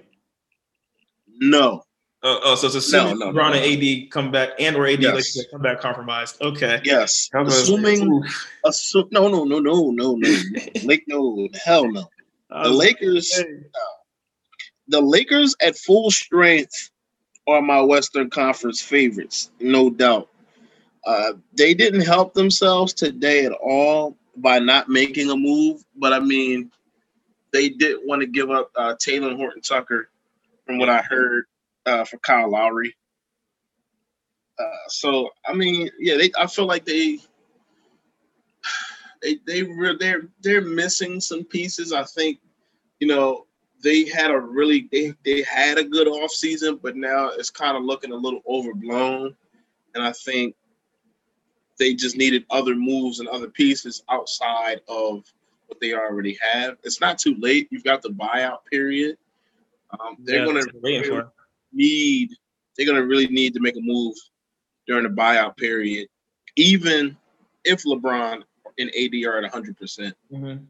No, 1.41 1.83
Oh, 2.21 2.39
oh 2.43 2.55
so 2.55 2.67
it's 2.67 2.75
assuming 2.75 3.19
No, 3.19 3.31
no, 3.31 3.33
LeBron 3.33 3.51
no, 3.51 3.57
and 3.57 3.83
AD 4.05 4.11
come 4.11 4.31
back 4.31 4.49
and 4.59 4.75
or 4.75 4.85
AD 4.85 5.01
Yes. 5.01 5.13
Lakers 5.13 5.47
come 5.51 5.61
back 5.61 5.79
compromised. 5.79 6.41
Okay. 6.41 6.81
yes, 6.83 7.29
I 7.33 7.41
was 7.41 7.53
gonna 7.53 7.85
say, 7.85 7.93
assuming, 7.93 8.13
oof. 8.13 8.47
assume, 8.65 9.07
no, 9.11 9.27
no, 9.29 9.45
no, 9.45 9.59
no, 9.59 9.91
no, 9.91 10.15
no, 10.15 10.37
Lake, 10.83 11.05
no, 11.07 11.47
hell 11.63 11.89
no. 11.89 12.09
The 12.49 12.69
Lakers. 12.69 13.31
gonna 13.35 13.45
say, 13.47 13.63
the 14.89 15.01
Lakers 15.01 15.55
at 15.61 15.77
full 15.77 16.11
strength 16.11 16.91
are 17.51 17.61
my 17.61 17.81
Western 17.81 18.29
Conference 18.29 18.81
favorites, 18.81 19.51
no 19.59 19.89
doubt. 19.89 20.29
Uh, 21.05 21.33
they 21.53 21.73
didn't 21.73 22.01
help 22.01 22.33
themselves 22.33 22.93
today 22.93 23.45
at 23.45 23.51
all 23.53 24.17
by 24.37 24.59
not 24.59 24.89
making 24.89 25.29
a 25.29 25.35
move, 25.35 25.83
but 25.95 26.13
I 26.13 26.19
mean, 26.19 26.71
they 27.51 27.69
did 27.69 27.97
want 28.03 28.21
to 28.21 28.27
give 28.27 28.51
up 28.51 28.71
uh, 28.75 28.95
Talen 28.95 29.37
Horton 29.37 29.61
Tucker, 29.61 30.09
from 30.65 30.77
what 30.77 30.89
I 30.89 31.01
heard, 31.01 31.45
uh, 31.85 32.03
for 32.05 32.17
Kyle 32.19 32.51
Lowry. 32.51 32.95
Uh, 34.59 34.87
so 34.89 35.29
I 35.45 35.53
mean, 35.53 35.89
yeah, 35.99 36.17
they. 36.17 36.31
I 36.37 36.47
feel 36.47 36.65
like 36.65 36.85
they. 36.85 37.19
They 39.21 39.37
they 39.45 39.63
re- 39.63 39.97
they're 39.99 40.29
they're 40.39 40.61
missing 40.61 41.19
some 41.19 41.43
pieces. 41.43 41.91
I 41.91 42.03
think, 42.03 42.39
you 43.01 43.07
know, 43.09 43.47
they 43.83 44.05
had 44.05 44.31
a 44.31 44.39
really 44.39 44.87
they 44.91 45.13
they 45.23 45.41
had 45.43 45.77
a 45.77 45.83
good 45.83 46.07
off 46.07 46.31
season, 46.31 46.79
but 46.81 46.95
now 46.95 47.29
it's 47.29 47.49
kind 47.49 47.77
of 47.77 47.83
looking 47.83 48.11
a 48.11 48.15
little 48.15 48.41
overblown. 48.47 49.35
And 49.95 50.03
I 50.03 50.11
think 50.11 50.55
they 51.77 51.93
just 51.93 52.17
needed 52.17 52.45
other 52.49 52.75
moves 52.75 53.19
and 53.19 53.29
other 53.29 53.49
pieces 53.49 54.03
outside 54.09 54.81
of 54.87 55.23
what 55.67 55.79
they 55.79 55.93
already 55.93 56.37
have. 56.41 56.77
It's 56.83 56.99
not 57.01 57.17
too 57.17 57.35
late. 57.39 57.67
You've 57.71 57.83
got 57.83 58.01
the 58.01 58.09
buyout 58.09 58.65
period. 58.69 59.17
Um, 59.91 60.17
they're 60.19 60.39
yeah, 60.39 60.45
gonna 60.45 60.59
that's 60.59 60.67
what 60.73 60.83
we're 60.83 60.91
waiting 60.99 61.09
for. 61.09 61.31
need 61.71 62.29
they're 62.75 62.85
gonna 62.85 63.05
really 63.05 63.27
need 63.27 63.53
to 63.53 63.59
make 63.59 63.75
a 63.77 63.81
move 63.81 64.15
during 64.87 65.03
the 65.03 65.09
buyout 65.09 65.55
period, 65.57 66.07
even 66.55 67.17
if 67.63 67.83
LeBron 67.83 68.43
and 68.77 68.89
AD 68.95 69.25
are 69.25 69.37
at 69.37 69.43
100. 69.43 69.77
percent 69.77 70.15
Mhm. 70.31 70.65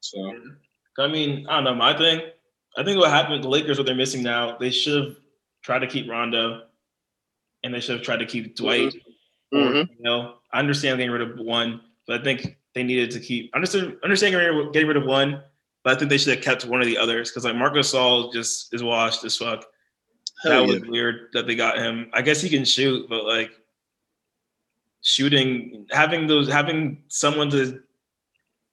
So 0.00 0.40
I 0.98 1.08
mean, 1.08 1.46
I 1.48 1.56
don't 1.56 1.64
know. 1.64 1.74
My 1.74 1.96
thing, 1.96 2.22
I 2.76 2.84
think 2.84 2.98
what 2.98 3.10
happened, 3.10 3.34
with 3.34 3.42
the 3.42 3.48
Lakers, 3.48 3.78
what 3.78 3.86
they're 3.86 3.94
missing 3.94 4.22
now, 4.22 4.56
they 4.58 4.70
should 4.70 5.02
have 5.04 5.16
tried 5.62 5.80
to 5.80 5.86
keep 5.86 6.08
Rondo, 6.08 6.62
and 7.64 7.74
they 7.74 7.80
should 7.80 7.96
have 7.96 8.04
tried 8.04 8.18
to 8.18 8.26
keep 8.26 8.56
Dwight. 8.56 8.94
Or, 9.52 9.58
Mhm. 9.60 9.88
you 9.90 10.02
know, 10.02 10.38
I 10.52 10.58
understand 10.58 10.98
getting 10.98 11.10
rid 11.12 11.22
of 11.22 11.38
one, 11.38 11.80
but 12.06 12.20
I 12.20 12.24
think 12.24 12.58
they 12.74 12.82
needed 12.82 13.10
to 13.12 13.20
keep. 13.20 13.54
Understand, 13.54 13.96
understand 14.02 14.32
getting 14.32 14.56
rid 14.56 14.66
of- 14.66 14.72
getting 14.72 14.88
rid 14.88 14.96
of 14.96 15.04
one, 15.04 15.42
but 15.84 15.96
I 15.96 15.98
think 15.98 16.10
they 16.10 16.18
should 16.18 16.34
have 16.34 16.44
kept 16.44 16.64
one 16.64 16.80
of 16.80 16.86
the 16.86 16.98
others 16.98 17.30
because 17.30 17.44
like 17.44 17.54
Marc 17.56 17.74
Gasol 17.74 18.32
just 18.32 18.72
is 18.74 18.82
washed 18.82 19.24
as 19.24 19.36
fuck. 19.36 19.64
hell 20.42 20.66
that 20.66 20.72
yeah. 20.74 20.80
was 20.80 20.88
weird 20.90 21.32
that 21.32 21.46
they 21.46 21.54
got 21.54 21.78
him. 21.78 22.10
I 22.12 22.20
guess 22.20 22.42
he 22.42 22.50
can 22.50 22.64
shoot, 22.64 23.08
but 23.08 23.24
like 23.24 23.50
shooting, 25.02 25.86
having 25.90 26.26
those, 26.26 26.48
having 26.48 27.02
someone 27.08 27.48
to 27.50 27.82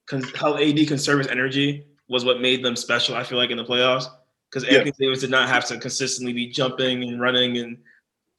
con- 0.06 0.22
help 0.34 0.58
AD 0.60 0.84
conserve 0.86 1.18
his 1.20 1.28
energy 1.28 1.86
was 2.08 2.24
what 2.24 2.40
made 2.40 2.62
them 2.64 2.76
special. 2.76 3.14
I 3.16 3.24
feel 3.24 3.38
like 3.38 3.50
in 3.50 3.56
the 3.56 3.64
playoffs 3.64 4.06
because 4.50 4.64
Yeah. 4.64 4.78
Anthony 4.78 4.92
Davis 4.98 5.20
did 5.20 5.30
not 5.30 5.48
have 5.48 5.64
to 5.66 5.78
consistently 5.78 6.32
be 6.32 6.46
jumping 6.48 7.02
and 7.04 7.20
running 7.20 7.58
and 7.58 7.78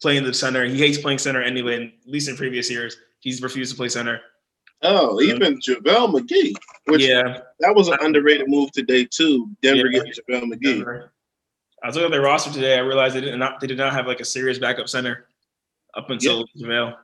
playing 0.02 0.24
the 0.24 0.34
center. 0.34 0.66
He 0.66 0.78
hates 0.78 0.98
playing 0.98 1.20
center 1.20 1.42
anyway. 1.42 1.76
And 1.76 1.92
at 2.06 2.08
least 2.10 2.30
in 2.30 2.36
previous 2.38 2.70
years, 2.70 2.98
he's 3.20 3.42
refused 3.42 3.72
to 3.72 3.78
play 3.78 3.90
center. 3.90 4.22
Oh, 4.82 5.20
even 5.22 5.60
JaVale 5.62 6.14
McGee, 6.14 6.54
which 6.86 7.02
yeah, 7.02 7.40
that 7.60 7.74
was 7.74 7.88
an 7.88 7.98
underrated 8.02 8.48
move 8.48 8.72
today 8.72 9.06
too. 9.06 9.50
Denver 9.62 9.88
Yeah. 9.88 10.00
getting 10.04 10.14
JaVale 10.14 10.54
McGee. 10.54 10.76
Denver. 10.78 11.14
I 11.84 11.88
was 11.88 11.96
looking 11.96 12.08
at 12.08 12.12
their 12.12 12.22
roster 12.22 12.52
today. 12.52 12.76
I 12.76 12.82
realized 12.82 13.16
they 13.16 13.22
did 13.22 13.38
not 13.38 13.60
they 13.60 13.68
did 13.68 13.78
not 13.78 13.94
have 13.94 14.06
like 14.06 14.20
a 14.20 14.26
serious 14.26 14.60
backup 14.60 14.90
center 14.90 15.28
up 15.96 16.10
until 16.10 16.46
JaVale. 16.58 16.98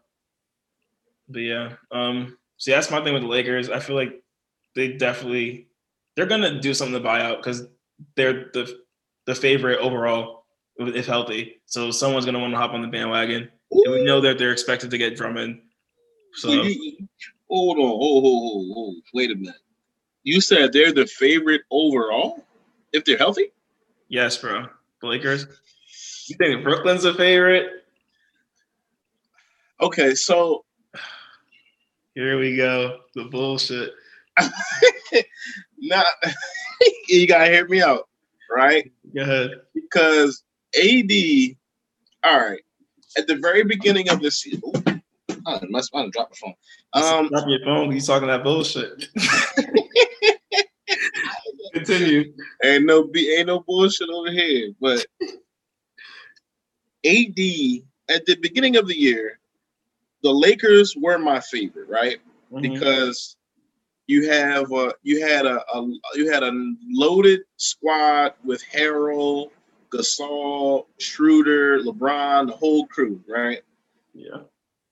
But 1.30 1.40
yeah, 1.40 1.74
um, 1.92 2.38
see 2.58 2.72
that's 2.72 2.92
my 2.92 3.04
thing 3.04 3.14
with 3.14 3.24
the 3.24 3.30
Lakers. 3.30 3.70
I 3.70 3.80
feel 3.80 3.96
like 3.96 4.22
they 4.76 4.90
definitely 4.94 5.68
they're 6.16 6.26
gonna 6.26 6.60
do 6.60 6.74
something 6.74 6.94
to 6.94 7.00
buy 7.00 7.22
out 7.22 7.38
because 7.38 7.68
they're 8.16 8.50
the 8.54 8.80
the 9.26 9.36
favorite 9.36 9.80
overall 9.80 10.46
if 10.78 11.06
healthy. 11.06 11.62
So 11.66 11.92
someone's 11.92 12.26
gonna 12.26 12.40
want 12.40 12.54
to 12.54 12.58
hop 12.58 12.72
on 12.74 12.82
the 12.82 12.88
bandwagon, 12.88 13.50
and 13.72 13.94
we 13.94 14.04
know 14.04 14.22
that 14.22 14.38
they're 14.38 14.52
expected 14.52 14.92
to 14.92 14.98
get 14.98 15.16
Drummond. 15.16 15.62
So 16.34 16.50
hold 17.50 17.78
on, 17.78 17.88
hold, 17.88 18.24
hold, 18.24 18.44
hold, 18.44 18.74
hold. 18.74 18.96
Wait 19.14 19.32
a 19.32 19.36
minute. 19.36 19.56
You 20.24 20.42
said 20.42 20.72
they're 20.72 20.94
the 20.94 21.08
favorite 21.08 21.62
overall 21.72 22.46
if 22.94 23.06
they're 23.06 23.18
healthy. 23.18 23.52
yes, 24.10 24.38
bro, 24.38 24.68
the 25.02 25.08
Lakers. 25.08 25.48
You 26.28 26.36
think 26.38 26.64
Brooklyn's 26.64 27.06
a 27.06 27.14
favorite? 27.14 27.68
Okay, 29.82 30.14
so 30.16 30.64
Here 32.16 32.38
we 32.38 32.58
go. 32.58 33.00
The 33.16 33.26
bullshit. 33.26 33.94
not 35.82 36.06
you 37.10 37.28
gotta 37.28 37.52
hear 37.52 37.68
me 37.68 37.82
out, 37.82 38.08
right? 38.50 38.92
Go 39.16 39.22
ahead. 39.24 39.52
because 39.74 40.44
AD, 40.76 41.12
all 42.24 42.40
right, 42.40 42.62
at 43.18 43.28
the 43.28 43.36
very 43.36 43.64
beginning 43.64 44.10
of 44.10 44.22
the 44.22 44.32
season, 44.32 44.62
ooh, 44.66 45.02
I 45.46 45.60
must 45.70 45.94
I 45.96 46.08
dropped 46.10 46.32
the 46.34 46.38
phone. 46.38 46.54
Um, 46.94 47.30
Drop 47.30 47.46
your 47.48 47.60
phone. 47.66 47.92
He's 47.92 48.08
talking 48.08 48.28
that 48.28 48.44
bullshit. 48.44 49.08
Continue. 51.74 52.34
Ain't 52.64 52.86
no 52.86 53.04
be 53.06 53.34
ain't 53.34 53.48
no 53.48 53.62
bullshit 53.62 54.10
over 54.10 54.32
here. 54.32 54.72
But 54.80 55.06
AD 57.06 57.40
at 58.10 58.26
the 58.26 58.36
beginning 58.42 58.76
of 58.78 58.88
the 58.88 58.98
year, 58.98 59.40
the 60.24 60.32
Lakers 60.32 60.96
were 60.98 61.18
my 61.18 61.40
favorite, 61.40 61.88
right? 61.90 62.18
Mhm. 62.52 62.62
Because 62.62 63.38
you 64.12 64.30
have 64.30 64.70
uh, 64.74 64.92
you 65.04 65.26
had 65.26 65.46
a, 65.46 65.64
a 65.74 65.88
you 66.16 66.30
had 66.30 66.44
a 66.44 66.52
loaded 66.90 67.40
squad 67.56 68.34
with 68.44 68.62
Harrell, 68.74 69.52
Gasol, 69.90 70.86
Schroeder, 71.00 71.80
LeBron, 71.80 72.48
the 72.48 72.54
whole 72.56 72.86
crew, 72.88 73.24
right? 73.30 73.62
yeah. 74.14 74.42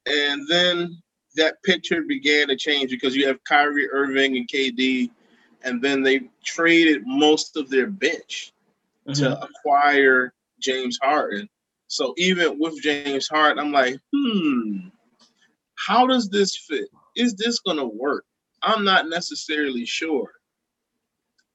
And 0.05 0.47
then 0.47 0.97
that 1.35 1.61
picture 1.63 2.01
began 2.03 2.47
to 2.47 2.55
change 2.55 2.91
because 2.91 3.13
you 3.13 3.27
have 3.27 3.43
Kyrie 3.43 3.89
Irving 3.91 4.37
and 4.37 4.47
KD, 4.47 5.11
and 5.63 5.81
then 5.81 6.01
they 6.01 6.21
traded 6.45 7.05
most 7.05 7.57
of 7.57 7.69
their 7.69 7.87
bench 7.87 8.53
Mhm. 9.05 9.15
to 9.15 9.43
acquire 9.43 10.33
James 10.61 10.97
Harden. 11.03 11.49
So 11.87 12.13
even 12.17 12.57
with 12.57 12.81
James 12.81 13.27
Harden, 13.27 13.59
I'm 13.59 13.73
like, 13.73 13.97
hmm, 14.15 14.87
how 15.75 16.07
does 16.07 16.29
this 16.29 16.55
fit? 16.55 16.87
Is 17.17 17.35
this 17.35 17.59
gonna 17.59 17.85
work? 17.85 18.23
I'm 18.63 18.83
not 18.83 19.09
necessarily 19.09 19.85
sure. 19.85 20.31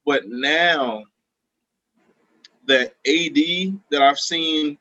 But 0.06 0.24
now 0.26 1.04
that 2.66 2.94
AD 3.06 3.78
that 3.90 4.02
I've 4.02 4.18
seen 4.18 4.78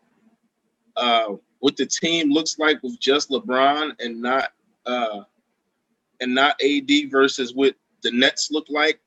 uh, 0.95 1.35
what 1.59 1.77
the 1.77 1.85
team 1.85 2.31
looks 2.31 2.59
like 2.59 2.81
with 2.83 2.99
just 2.99 3.29
LeBron 3.29 3.93
and 3.99 4.21
not 4.21 4.49
uh, 4.85 5.21
and 6.19 6.35
not 6.35 6.59
AD 6.63 7.09
versus 7.09 7.53
what 7.53 7.75
the 8.01 8.11
Nets 8.11 8.49
look 8.51 8.65
like 8.69 8.99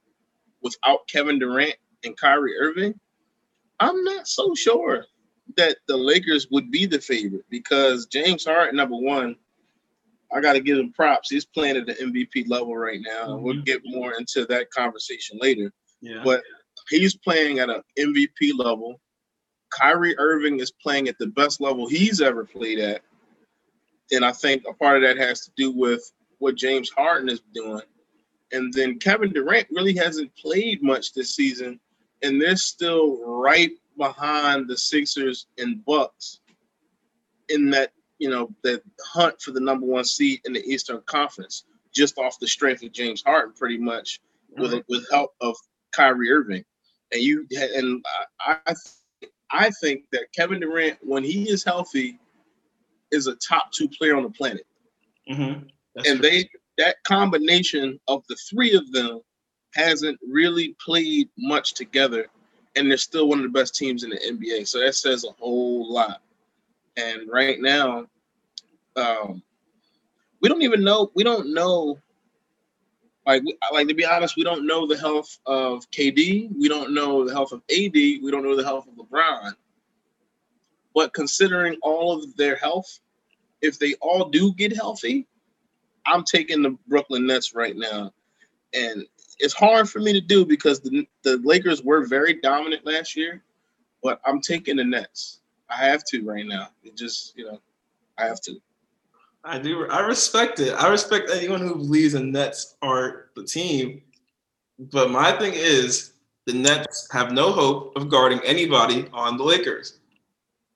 without 0.63 1.07
Kevin 1.09 1.39
Durant 1.39 1.77
and 2.05 2.17
Kyrie 2.17 2.57
Irving, 2.59 2.99
I'm 3.81 4.03
not 4.05 4.27
so 4.27 4.55
sure 4.55 5.05
that 5.57 5.77
the 5.87 5.97
Lakers 5.97 6.49
would 6.51 6.71
be 6.71 6.87
the 6.87 7.01
favorite 7.01 7.45
because 7.51 8.07
James 8.07 8.45
Harden, 8.45 8.77
number 8.77 8.97
one, 8.97 9.37
I 10.35 10.41
got 10.41 10.55
to 10.55 10.61
give 10.61 10.79
him 10.79 10.93
props. 10.93 11.31
He's 11.31 11.45
playing 11.45 11.77
at 11.77 11.87
the 11.87 11.95
MVP 11.95 12.49
level 12.49 12.77
right 12.77 13.01
now. 13.01 13.35
and 13.35 13.43
We'll 13.43 13.55
Mhm. 13.57 13.65
get 13.67 13.81
more 13.85 14.15
into 14.19 14.45
that 14.47 14.71
conversation 14.71 15.39
later. 15.41 15.73
Yeah. 16.01 16.23
But 16.25 16.43
he's 16.89 17.17
playing 17.17 17.59
at 17.61 17.71
an 17.71 17.83
MVP 17.99 18.53
level. 18.53 19.01
Kyrie 19.71 20.17
Irving 20.19 20.61
is 20.61 20.71
playing 20.73 21.09
at 21.09 21.19
the 21.19 21.27
best 21.29 21.61
level 21.61 21.89
he's 21.89 22.21
ever 22.21 22.45
played 22.45 22.79
at. 22.79 23.03
And 24.13 24.25
I 24.25 24.33
think 24.33 24.65
a 24.69 24.73
part 24.75 24.97
of 24.97 25.03
that 25.03 25.17
has 25.17 25.41
to 25.47 25.51
do 25.57 25.71
with 25.71 26.13
what 26.39 26.55
James 26.57 26.91
Harden 26.91 27.29
is 27.29 27.41
doing. 27.55 27.83
And 28.53 28.73
then 28.73 28.99
Kevin 28.99 29.33
Durant 29.33 29.67
really 29.71 29.95
hasn't 29.97 30.35
played 30.37 30.83
much 30.83 31.13
this 31.13 31.35
season, 31.35 31.81
and 32.23 32.41
they're 32.41 32.57
still 32.57 33.19
right 33.25 33.73
behind 33.97 34.69
the 34.69 34.77
Sixers 34.77 35.47
and 35.59 35.85
Bucks 35.85 36.41
in 37.49 37.71
that, 37.71 37.93
you 38.19 38.31
know, 38.31 38.55
that 38.63 38.83
hunt 39.05 39.41
for 39.41 39.51
the 39.51 39.61
number 39.61 39.87
one 39.87 40.05
seed 40.05 40.41
in 40.45 40.53
the 40.53 40.65
Eastern 40.65 41.01
Conference, 41.07 41.65
just 41.95 42.19
off 42.19 42.39
the 42.39 42.49
strength 42.49 42.83
of 42.83 42.93
James 42.93 43.23
Harden, 43.25 43.55
pretty 43.55 43.79
much 43.79 44.21
with 44.59 44.83
with 44.89 45.07
help 45.11 45.35
of 45.41 45.57
Kyrie 45.93 46.31
Irving, 46.31 46.65
and 47.13 47.23
you 47.23 47.47
and 47.53 48.05
I 48.41 48.57
I, 48.67 48.75
I 49.51 49.71
think 49.83 50.05
that 50.13 50.33
Kevin 50.35 50.61
Durant, 50.61 50.99
when 51.03 51.23
he 51.23 51.49
is 51.49 51.63
healthy, 51.63 52.19
is 53.11 53.27
a 53.27 53.37
top 53.37 53.71
two 53.73 53.89
player 53.89 54.17
on 54.17 54.23
the 54.23 54.31
planet, 54.31 54.67
Mhm. 55.29 55.69
And 55.97 56.05
true. 56.05 56.17
they 56.19 56.49
that 56.79 56.97
combination 57.05 57.99
of 58.09 58.23
the 58.29 58.37
three 58.51 58.75
of 58.75 58.91
them 58.93 59.21
hasn't 59.75 60.19
really 60.27 60.75
played 60.85 61.29
much 61.39 61.75
together, 61.75 62.27
and 62.77 62.91
they're 62.91 62.99
still 62.99 63.29
one 63.29 63.39
of 63.39 63.45
the 63.45 63.59
best 63.59 63.75
teams 63.75 64.05
in 64.05 64.11
the 64.11 64.17
NBA. 64.27 64.67
So 64.67 64.81
that 64.81 64.95
says 64.95 65.25
a 65.25 65.33
whole 65.33 65.91
lot. 65.93 66.23
And 66.97 67.29
right 67.31 67.61
now, 67.61 68.07
um, 68.97 69.43
we 70.41 70.49
don't 70.49 70.63
even 70.63 70.85
know. 70.85 71.11
We 71.15 71.25
don't 71.25 71.53
know. 71.53 71.99
Like, 73.27 73.43
like 73.73 73.89
to 73.89 73.95
be 73.95 74.05
honest, 74.05 74.37
we 74.37 74.45
don't 74.45 74.67
know 74.67 74.87
the 74.87 74.97
health 74.97 75.39
of 75.47 75.91
KD. 75.91 76.51
We 76.57 76.69
don't 76.69 76.95
know 76.95 77.27
the 77.27 77.33
health 77.33 77.53
of 77.53 77.63
AD. 77.71 77.93
We 77.95 78.31
don't 78.31 78.45
know 78.45 78.57
the 78.57 78.65
health 78.65 78.87
of 78.87 78.95
LeBron. 78.95 79.53
But 80.95 81.13
considering 81.13 81.77
all 81.83 82.17
of 82.17 82.37
their 82.37 82.57
health, 82.57 83.01
if 83.61 83.79
they 83.79 83.95
all 84.01 84.29
do 84.29 84.53
get 84.55 84.75
healthy, 84.75 85.27
I'm 86.07 86.25
taking 86.25 86.63
the 86.63 86.77
Brooklyn 86.87 87.27
Nets 87.27 87.55
right 87.55 87.77
now, 87.77 88.13
and 88.73 89.05
it's 89.39 89.55
hard 89.55 89.91
for 89.91 89.99
me 89.99 90.13
to 90.13 90.21
do 90.21 90.47
because 90.47 90.81
the 90.81 91.07
the 91.23 91.39
Lakers 91.45 91.83
were 91.83 92.07
very 92.07 92.35
dominant 92.41 92.87
last 92.87 93.17
year, 93.17 93.43
but 94.03 94.21
I'm 94.25 94.41
taking 94.41 94.77
the 94.77 94.85
Nets. 94.85 95.41
I 95.69 95.85
have 95.87 96.05
to 96.05 96.25
right 96.25 96.47
now. 96.47 96.69
It 96.85 96.97
just 96.97 97.37
you 97.37 97.47
know, 97.47 97.61
I 98.19 98.27
have 98.27 98.41
to. 98.43 98.61
I 99.45 99.59
do. 99.59 99.87
I 99.89 100.01
respect 100.01 100.59
it. 100.61 100.73
I 100.73 100.89
respect 100.89 101.31
anyone 101.31 101.61
who 101.61 101.77
believes 101.77 102.15
the 102.15 102.21
Nets 102.21 102.77
are 102.83 103.31
the 103.37 103.45
team. 103.45 104.03
But 104.79 105.11
my 105.11 105.33
thing 105.33 105.53
is, 105.55 106.13
the 106.47 106.53
Nets 106.53 107.09
have 107.13 107.33
no 107.33 107.53
hope 107.53 107.97
of 107.97 108.09
guarding 108.09 108.41
anybody 108.45 109.09
on 109.13 109.37
the 109.37 109.45
Lakers. 109.45 109.99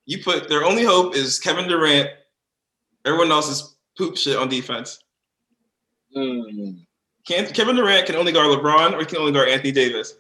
You 0.07 0.23
put 0.23 0.49
their 0.49 0.65
only 0.65 0.85
hope 0.85 1.15
is 1.15 1.39
Kevin 1.39 1.69
Durant. 1.69 2.11
Everyone 3.05 3.31
else 3.31 3.49
is 3.49 3.77
poop 3.97 4.17
shit 4.17 4.37
on 4.37 4.49
defense. 4.49 5.01
Mm. 6.17 6.85
Can 7.27 7.47
Kevin 7.47 7.77
Durant 7.77 8.07
can 8.07 8.17
only 8.17 8.33
guard 8.33 8.47
LeBron 8.49 8.95
or 8.95 9.01
he 9.01 9.05
can 9.05 9.19
only 9.19 9.33
guard 9.33 9.49
Anthony 9.49 9.73
Davis. 9.73 10.15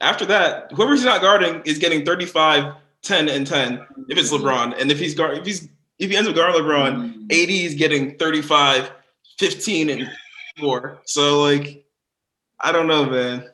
After 0.00 0.26
that, 0.26 0.72
whoever 0.72 0.94
he's 0.94 1.04
not 1.04 1.22
guarding 1.22 1.62
is 1.64 1.78
getting 1.78 2.04
35, 2.04 2.74
10, 3.02 3.28
and 3.28 3.46
10 3.46 3.86
if 4.08 4.18
it's 4.18 4.32
LeBron. 4.32 4.80
And 4.80 4.90
if 4.90 4.98
he's 4.98 5.14
guard 5.14 5.38
if 5.38 5.46
he's 5.46 5.68
if 5.98 6.10
he 6.10 6.16
ends 6.16 6.28
up 6.28 6.34
guarding 6.34 6.60
LeBron, 6.60 7.24
AD 7.32 7.50
is 7.50 7.74
getting 7.74 8.16
35, 8.18 8.90
15, 9.38 9.90
and 9.90 10.10
four. 10.58 11.00
So 11.04 11.42
like, 11.42 11.84
I 12.60 12.72
don't 12.72 12.86
know, 12.86 13.06
man. 13.06 13.48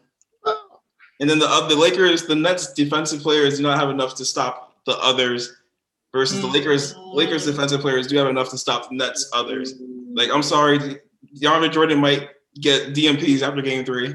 And 1.21 1.31
then 1.31 1.39
the 1.39 1.47
uh, 1.47 1.69
the 1.69 1.77
Lakers, 1.77 2.27
the 2.27 2.35
Nets 2.35 2.73
defensive 2.73 3.21
players 3.21 3.59
do 3.59 3.63
not 3.63 3.79
have 3.79 3.91
enough 3.91 4.17
to 4.17 4.25
stop 4.25 4.75
the 4.87 4.97
others, 4.99 5.53
versus 6.13 6.41
the 6.41 6.49
Lakers 6.49 6.97
Lakers 6.97 7.47
defensive 7.47 7.81
players 7.81 8.07
do 8.07 8.17
have 8.17 8.27
enough 8.27 8.51
to 8.51 8.59
stop 8.59 8.89
the 8.89 8.97
Nets 8.97 9.31
others. 9.33 9.75
Like 10.15 10.31
I'm 10.33 10.43
sorry, 10.43 10.79
DeAndre 11.41 11.71
Jordan 11.71 12.01
might 12.01 12.29
get 12.61 12.93
DNPs 12.93 13.43
after 13.43 13.63
Game 13.63 13.85
Three. 13.85 14.15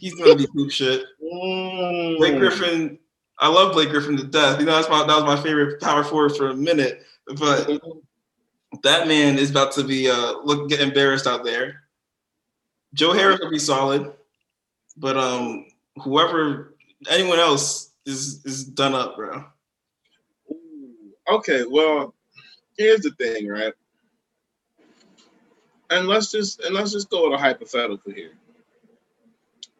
He's 0.00 0.14
gonna 0.16 0.34
be 0.34 0.48
poop 0.48 0.72
shit. 0.72 1.04
Mm. 1.22 2.18
Blake 2.18 2.36
Griffin, 2.36 2.98
I 3.38 3.48
love 3.48 3.72
Blake 3.72 3.90
Griffin 3.90 4.16
to 4.16 4.24
death. 4.24 4.60
You 4.60 4.66
know 4.66 4.76
that's 4.76 4.88
my 4.88 5.04
that 5.06 5.14
was 5.14 5.24
my 5.24 5.42
favorite 5.42 5.80
power 5.80 6.04
forward 6.04 6.36
for 6.36 6.48
a 6.48 6.54
minute, 6.54 7.02
but 7.26 7.80
that 8.82 9.08
man 9.08 9.38
is 9.38 9.50
about 9.50 9.72
to 9.72 9.84
be 9.84 10.08
uh 10.08 10.38
look 10.44 10.68
get 10.68 10.80
embarrassed 10.80 11.26
out 11.26 11.44
there. 11.44 11.82
Joe 12.94 13.12
Harris 13.12 13.40
will 13.40 13.50
be 13.50 13.58
solid, 13.58 14.12
but 14.96 15.16
um 15.16 15.66
whoever 16.02 16.74
anyone 17.10 17.38
else 17.38 17.90
is 18.06 18.44
is 18.44 18.64
done 18.64 18.94
up, 18.94 19.16
bro. 19.16 19.44
Okay, 21.28 21.64
well, 21.68 22.14
here's 22.76 23.00
the 23.00 23.10
thing, 23.12 23.48
right? 23.48 23.72
And 25.90 26.06
let's 26.06 26.30
just 26.30 26.60
and 26.60 26.74
let's 26.74 26.92
just 26.92 27.10
go 27.10 27.30
with 27.30 27.38
a 27.38 27.42
hypothetical 27.42 28.12
here. 28.12 28.32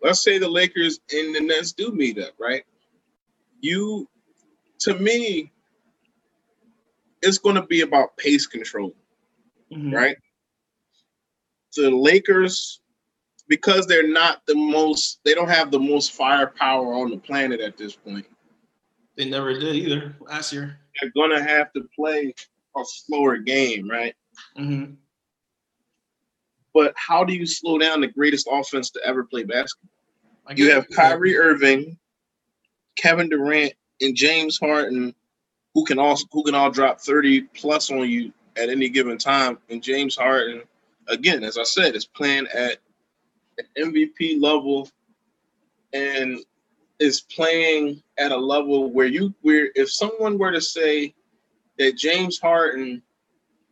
Let's 0.02 0.22
say 0.22 0.38
the 0.38 0.48
Lakers 0.48 1.00
and 1.12 1.34
the 1.34 1.40
Nets 1.40 1.72
do 1.72 1.90
meet 1.92 2.18
up, 2.18 2.34
right? 2.38 2.64
You, 3.68 4.06
to 4.80 4.92
me, 4.98 5.50
it's 7.22 7.38
going 7.38 7.54
to 7.56 7.62
be 7.62 7.80
about 7.80 8.14
pace 8.18 8.46
control, 8.46 8.94
Mhm. 9.72 9.90
right? 9.90 10.18
The 11.74 11.90
Lakers, 11.90 12.82
because 13.48 13.86
they're 13.86 14.06
not 14.06 14.42
the 14.46 14.54
most, 14.54 15.20
they 15.24 15.32
don't 15.32 15.48
have 15.48 15.70
the 15.70 15.78
most 15.78 16.12
firepower 16.12 16.92
on 16.92 17.08
the 17.10 17.16
planet 17.16 17.62
at 17.62 17.78
this 17.78 17.96
point. 17.96 18.26
They 19.16 19.30
never 19.30 19.58
did 19.58 19.74
either 19.76 20.14
last 20.20 20.52
year. 20.52 20.78
They're 21.00 21.10
going 21.12 21.30
to 21.30 21.42
have 21.42 21.72
to 21.72 21.88
play 21.96 22.34
a 22.76 22.82
slower 22.84 23.38
game, 23.38 23.88
right? 23.88 24.14
Mhm. 24.58 24.98
But 26.74 26.92
how 26.98 27.24
do 27.24 27.32
you 27.32 27.46
slow 27.46 27.78
down 27.78 28.02
the 28.02 28.08
greatest 28.08 28.46
offense 28.50 28.90
to 28.90 29.00
ever 29.06 29.24
play 29.24 29.44
basketball? 29.44 29.88
You 30.54 30.70
have. 30.70 30.86
Kyrie 30.90 31.38
Irving, 31.38 31.98
Kevin 32.96 33.28
Durant, 33.28 33.72
and 34.00 34.16
James 34.16 34.58
Harden, 34.58 35.14
who 35.74 35.84
can 35.84 35.98
also 35.98 36.26
who 36.32 36.42
can 36.44 36.54
all 36.54 36.70
drop 36.70 37.00
30 37.00 37.42
plus 37.54 37.90
on 37.90 38.08
you 38.08 38.32
at 38.56 38.68
any 38.68 38.88
given 38.88 39.18
time. 39.18 39.58
And 39.68 39.82
James 39.82 40.16
Harden, 40.16 40.62
again, 41.08 41.42
as 41.44 41.58
I 41.58 41.64
said, 41.64 41.94
is 41.94 42.06
playing 42.06 42.46
at 42.54 42.78
an 43.58 43.92
MVP 43.92 44.40
level 44.40 44.88
and 45.92 46.38
is 47.00 47.22
playing 47.22 48.02
at 48.18 48.32
a 48.32 48.36
level 48.36 48.90
where 48.90 49.06
you 49.06 49.34
where 49.42 49.70
if 49.74 49.90
someone 49.92 50.38
were 50.38 50.52
to 50.52 50.60
say 50.60 51.14
that 51.78 51.96
James 51.96 52.38
Harden 52.38 53.02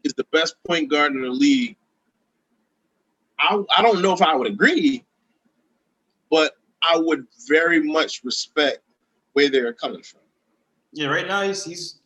is 0.04 0.12
the 0.14 0.24
best 0.32 0.56
point 0.66 0.90
guard 0.90 1.12
in 1.12 1.22
the 1.22 1.30
league, 1.30 1.76
I, 3.38 3.62
I 3.76 3.82
don't 3.82 4.02
know 4.02 4.12
if 4.12 4.22
I 4.22 4.34
would 4.34 4.48
agree, 4.48 5.04
but 6.30 6.56
I 6.82 6.98
would 6.98 7.26
very 7.46 7.80
much 7.80 8.22
respect 8.24 8.80
where 9.33 9.49
they're 9.49 9.72
coming 9.72 10.03
from. 10.03 10.20
Yeah, 10.93 11.09
right 11.09 11.26
now 11.26 11.43
he's 11.43 11.64
he's 11.64 12.01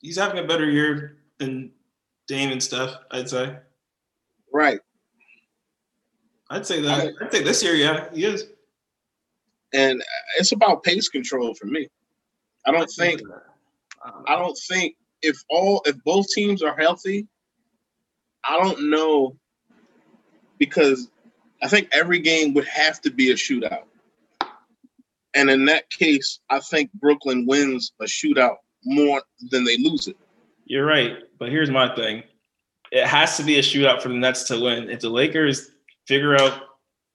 he's 0.00 0.18
having 0.18 0.42
a 0.42 0.46
better 0.46 0.68
year 0.68 1.16
than 1.38 1.72
Dame 2.26 2.52
and 2.52 2.62
stuff. 2.62 2.96
I'd 3.10 3.28
say. 3.28 3.56
Right. 4.52 4.80
I'd 6.50 6.66
say 6.66 6.82
that. 6.82 7.12
I'd 7.20 7.32
say 7.32 7.42
this 7.42 7.62
year, 7.62 7.74
yeah, 7.74 8.08
he 8.12 8.24
is. 8.24 8.46
And 9.72 10.02
it's 10.38 10.52
about 10.52 10.82
pace 10.82 11.08
control 11.08 11.54
for 11.54 11.66
me. 11.66 11.88
I 12.66 12.72
don't 12.72 12.90
think 12.90 13.20
I 14.26 14.36
don't 14.36 14.58
think 14.68 14.96
if 15.22 15.42
all 15.48 15.82
if 15.86 16.02
both 16.04 16.26
teams 16.28 16.62
are 16.62 16.76
healthy, 16.76 17.26
I 18.44 18.58
don't 18.58 18.90
know 18.90 19.36
because 20.58 21.08
I 21.62 21.68
think 21.68 21.88
every 21.92 22.18
game 22.18 22.54
would 22.54 22.66
have 22.66 23.00
to 23.02 23.10
be 23.10 23.30
a 23.30 23.34
shootout. 23.34 23.84
And 25.34 25.50
in 25.50 25.64
that 25.66 25.88
case, 25.90 26.40
I 26.50 26.60
think 26.60 26.92
Brooklyn 26.94 27.46
wins 27.46 27.92
a 28.00 28.04
shootout 28.04 28.56
more 28.84 29.22
than 29.50 29.64
they 29.64 29.76
lose 29.78 30.08
it. 30.08 30.16
You're 30.64 30.86
right, 30.86 31.18
but 31.38 31.50
here's 31.50 31.70
my 31.70 31.94
thing: 31.94 32.22
it 32.92 33.06
has 33.06 33.36
to 33.36 33.42
be 33.42 33.58
a 33.58 33.62
shootout 33.62 34.02
for 34.02 34.08
the 34.08 34.14
Nets 34.14 34.44
to 34.44 34.60
win. 34.60 34.90
If 34.90 35.00
the 35.00 35.10
Lakers 35.10 35.70
figure 36.06 36.36
out 36.36 36.62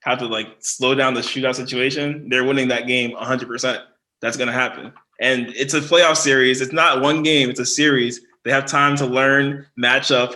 how 0.02 0.16
to 0.16 0.26
like 0.26 0.48
slow 0.60 0.96
down 0.96 1.14
the 1.14 1.22
shootout 1.22 1.56
situation, 1.56 2.30
they're 2.30 2.44
winning 2.44 2.68
that 2.70 2.88
game 2.88 3.12
100. 3.12 3.48
percent 3.48 3.82
That's 4.22 4.38
gonna 4.38 4.52
happen, 4.52 4.94
and 5.20 5.48
it's 5.56 5.74
a 5.74 5.82
playoff 5.82 6.18
series. 6.18 6.62
It's 6.62 6.74
not 6.74 7.02
one 7.02 7.24
game; 7.24 7.50
it's 7.50 7.60
a 7.60 7.66
series. 7.66 8.22
They 8.44 8.52
have 8.52 8.66
time 8.66 8.96
to 8.98 9.06
learn, 9.06 9.66
match 9.76 10.12
up, 10.12 10.36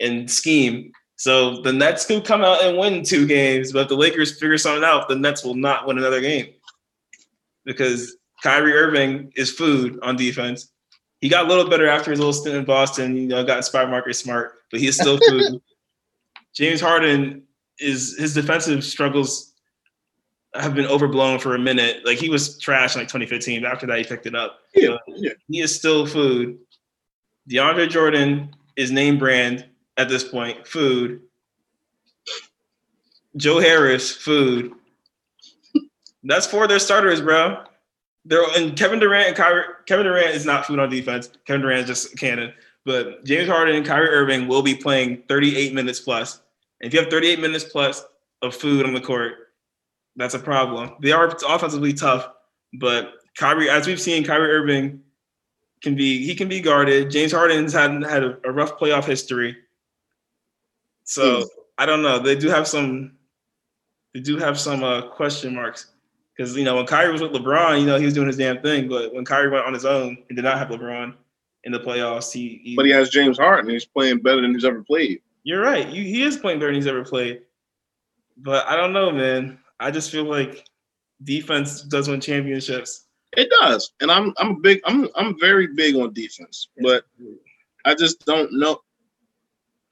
and 0.00 0.30
scheme. 0.30 0.92
So 1.16 1.60
the 1.60 1.72
Nets 1.72 2.06
could 2.06 2.24
come 2.24 2.42
out 2.42 2.64
and 2.64 2.78
win 2.78 3.04
two 3.04 3.26
games, 3.26 3.72
but 3.72 3.82
if 3.82 3.88
the 3.88 3.96
Lakers 3.96 4.38
figure 4.38 4.56
something 4.56 4.82
out, 4.82 5.06
the 5.06 5.16
Nets 5.16 5.44
will 5.44 5.54
not 5.54 5.86
win 5.86 5.98
another 5.98 6.22
game 6.22 6.54
because 7.70 8.16
Kyrie 8.42 8.72
Irving 8.72 9.32
is 9.36 9.52
food 9.52 9.98
on 10.02 10.16
defense. 10.16 10.72
He 11.20 11.28
got 11.28 11.44
a 11.44 11.48
little 11.48 11.68
better 11.68 11.88
after 11.88 12.10
his 12.10 12.18
little 12.18 12.32
stint 12.32 12.56
in 12.56 12.64
Boston. 12.64 13.16
You 13.16 13.28
know, 13.28 13.44
got 13.44 13.58
inspired 13.58 13.90
Marcus 13.90 14.18
Smart, 14.18 14.54
but 14.70 14.80
he 14.80 14.88
is 14.88 14.96
still 14.96 15.18
food. 15.28 15.60
James 16.54 16.80
Harden 16.80 17.44
is 17.78 18.16
his 18.18 18.34
defensive 18.34 18.82
struggles 18.84 19.52
have 20.54 20.74
been 20.74 20.86
overblown 20.86 21.38
for 21.38 21.54
a 21.54 21.58
minute. 21.58 22.04
Like 22.04 22.18
he 22.18 22.28
was 22.28 22.58
trash 22.58 22.96
in 22.96 23.02
like 23.02 23.08
2015. 23.08 23.62
But 23.62 23.70
after 23.70 23.86
that, 23.86 23.98
he 23.98 24.04
picked 24.04 24.26
it 24.26 24.34
up. 24.34 24.58
Yeah, 24.74 24.96
yeah. 25.06 25.32
He 25.48 25.60
is 25.60 25.74
still 25.74 26.06
food. 26.06 26.58
DeAndre 27.48 27.88
Jordan 27.88 28.50
is 28.76 28.90
name 28.90 29.18
brand 29.18 29.66
at 29.96 30.08
this 30.08 30.24
point. 30.24 30.66
Food. 30.66 31.20
Joe 33.36 33.60
Harris, 33.60 34.10
food. 34.10 34.72
That's 36.22 36.46
four 36.46 36.64
of 36.64 36.68
their 36.68 36.78
starters, 36.78 37.20
bro. 37.20 37.64
They're 38.24 38.44
and 38.56 38.76
Kevin 38.76 38.98
Durant 38.98 39.28
and 39.28 39.36
Kyrie. 39.36 39.64
Kevin 39.86 40.06
Durant 40.06 40.34
is 40.34 40.44
not 40.44 40.66
food 40.66 40.78
on 40.78 40.90
defense. 40.90 41.30
Kevin 41.46 41.62
Durant 41.62 41.82
is 41.82 41.86
just 41.86 42.14
a 42.14 42.16
cannon. 42.16 42.52
But 42.84 43.24
James 43.24 43.48
Harden 43.48 43.76
and 43.76 43.86
Kyrie 43.86 44.08
Irving 44.08 44.48
will 44.48 44.62
be 44.62 44.74
playing 44.74 45.22
38 45.28 45.74
minutes 45.74 46.00
plus. 46.00 46.40
And 46.80 46.88
if 46.88 46.94
you 46.94 47.00
have 47.00 47.10
38 47.10 47.40
minutes 47.40 47.64
plus 47.64 48.04
of 48.42 48.54
food 48.54 48.86
on 48.86 48.94
the 48.94 49.00
court, 49.00 49.34
that's 50.16 50.34
a 50.34 50.38
problem. 50.38 50.96
They 51.00 51.12
are 51.12 51.34
offensively 51.48 51.92
tough, 51.92 52.28
but 52.74 53.14
Kyrie, 53.36 53.70
as 53.70 53.86
we've 53.86 54.00
seen, 54.00 54.24
Kyrie 54.24 54.50
Irving 54.50 55.02
can 55.82 55.94
be 55.94 56.24
he 56.24 56.34
can 56.34 56.48
be 56.48 56.60
guarded. 56.60 57.10
James 57.10 57.32
Harden's 57.32 57.72
had 57.72 58.02
had 58.04 58.22
a, 58.22 58.38
a 58.44 58.52
rough 58.52 58.78
playoff 58.78 59.04
history. 59.04 59.56
So 61.04 61.40
mm. 61.40 61.46
I 61.78 61.86
don't 61.86 62.02
know. 62.02 62.18
They 62.18 62.36
do 62.36 62.48
have 62.48 62.68
some 62.68 63.12
they 64.14 64.20
do 64.20 64.36
have 64.36 64.58
some 64.58 64.82
uh, 64.82 65.08
question 65.08 65.54
marks. 65.54 65.89
Because 66.40 66.56
you 66.56 66.64
know 66.64 66.76
when 66.76 66.86
Kyrie 66.86 67.12
was 67.12 67.20
with 67.20 67.32
LeBron, 67.32 67.80
you 67.80 67.86
know 67.86 67.98
he 67.98 68.06
was 68.06 68.14
doing 68.14 68.26
his 68.26 68.38
damn 68.38 68.62
thing. 68.62 68.88
But 68.88 69.12
when 69.12 69.26
Kyrie 69.26 69.50
went 69.50 69.66
on 69.66 69.74
his 69.74 69.84
own 69.84 70.16
and 70.26 70.36
did 70.36 70.42
not 70.42 70.56
have 70.56 70.68
LeBron 70.68 71.14
in 71.64 71.72
the 71.72 71.78
playoffs, 71.78 72.32
he, 72.32 72.62
he 72.64 72.74
but 72.74 72.86
he 72.86 72.92
has 72.92 73.10
James 73.10 73.36
Harden. 73.36 73.66
And 73.66 73.72
he's 73.72 73.84
playing 73.84 74.20
better 74.20 74.40
than 74.40 74.54
he's 74.54 74.64
ever 74.64 74.82
played. 74.82 75.20
You're 75.42 75.60
right. 75.60 75.86
You, 75.86 76.02
he 76.02 76.22
is 76.22 76.38
playing 76.38 76.58
better 76.58 76.68
than 76.68 76.76
he's 76.76 76.86
ever 76.86 77.04
played. 77.04 77.42
But 78.38 78.66
I 78.66 78.74
don't 78.74 78.94
know, 78.94 79.10
man. 79.10 79.58
I 79.80 79.90
just 79.90 80.10
feel 80.10 80.24
like 80.24 80.66
defense 81.24 81.82
does 81.82 82.08
win 82.08 82.22
championships. 82.22 83.04
It 83.36 83.50
does, 83.60 83.92
and 84.00 84.10
I'm 84.10 84.32
I'm 84.38 84.52
a 84.52 84.60
big. 84.60 84.80
I'm 84.86 85.08
I'm 85.16 85.38
very 85.38 85.66
big 85.66 85.94
on 85.96 86.14
defense, 86.14 86.68
but 86.80 87.04
I 87.84 87.94
just 87.94 88.24
don't 88.24 88.50
know. 88.50 88.80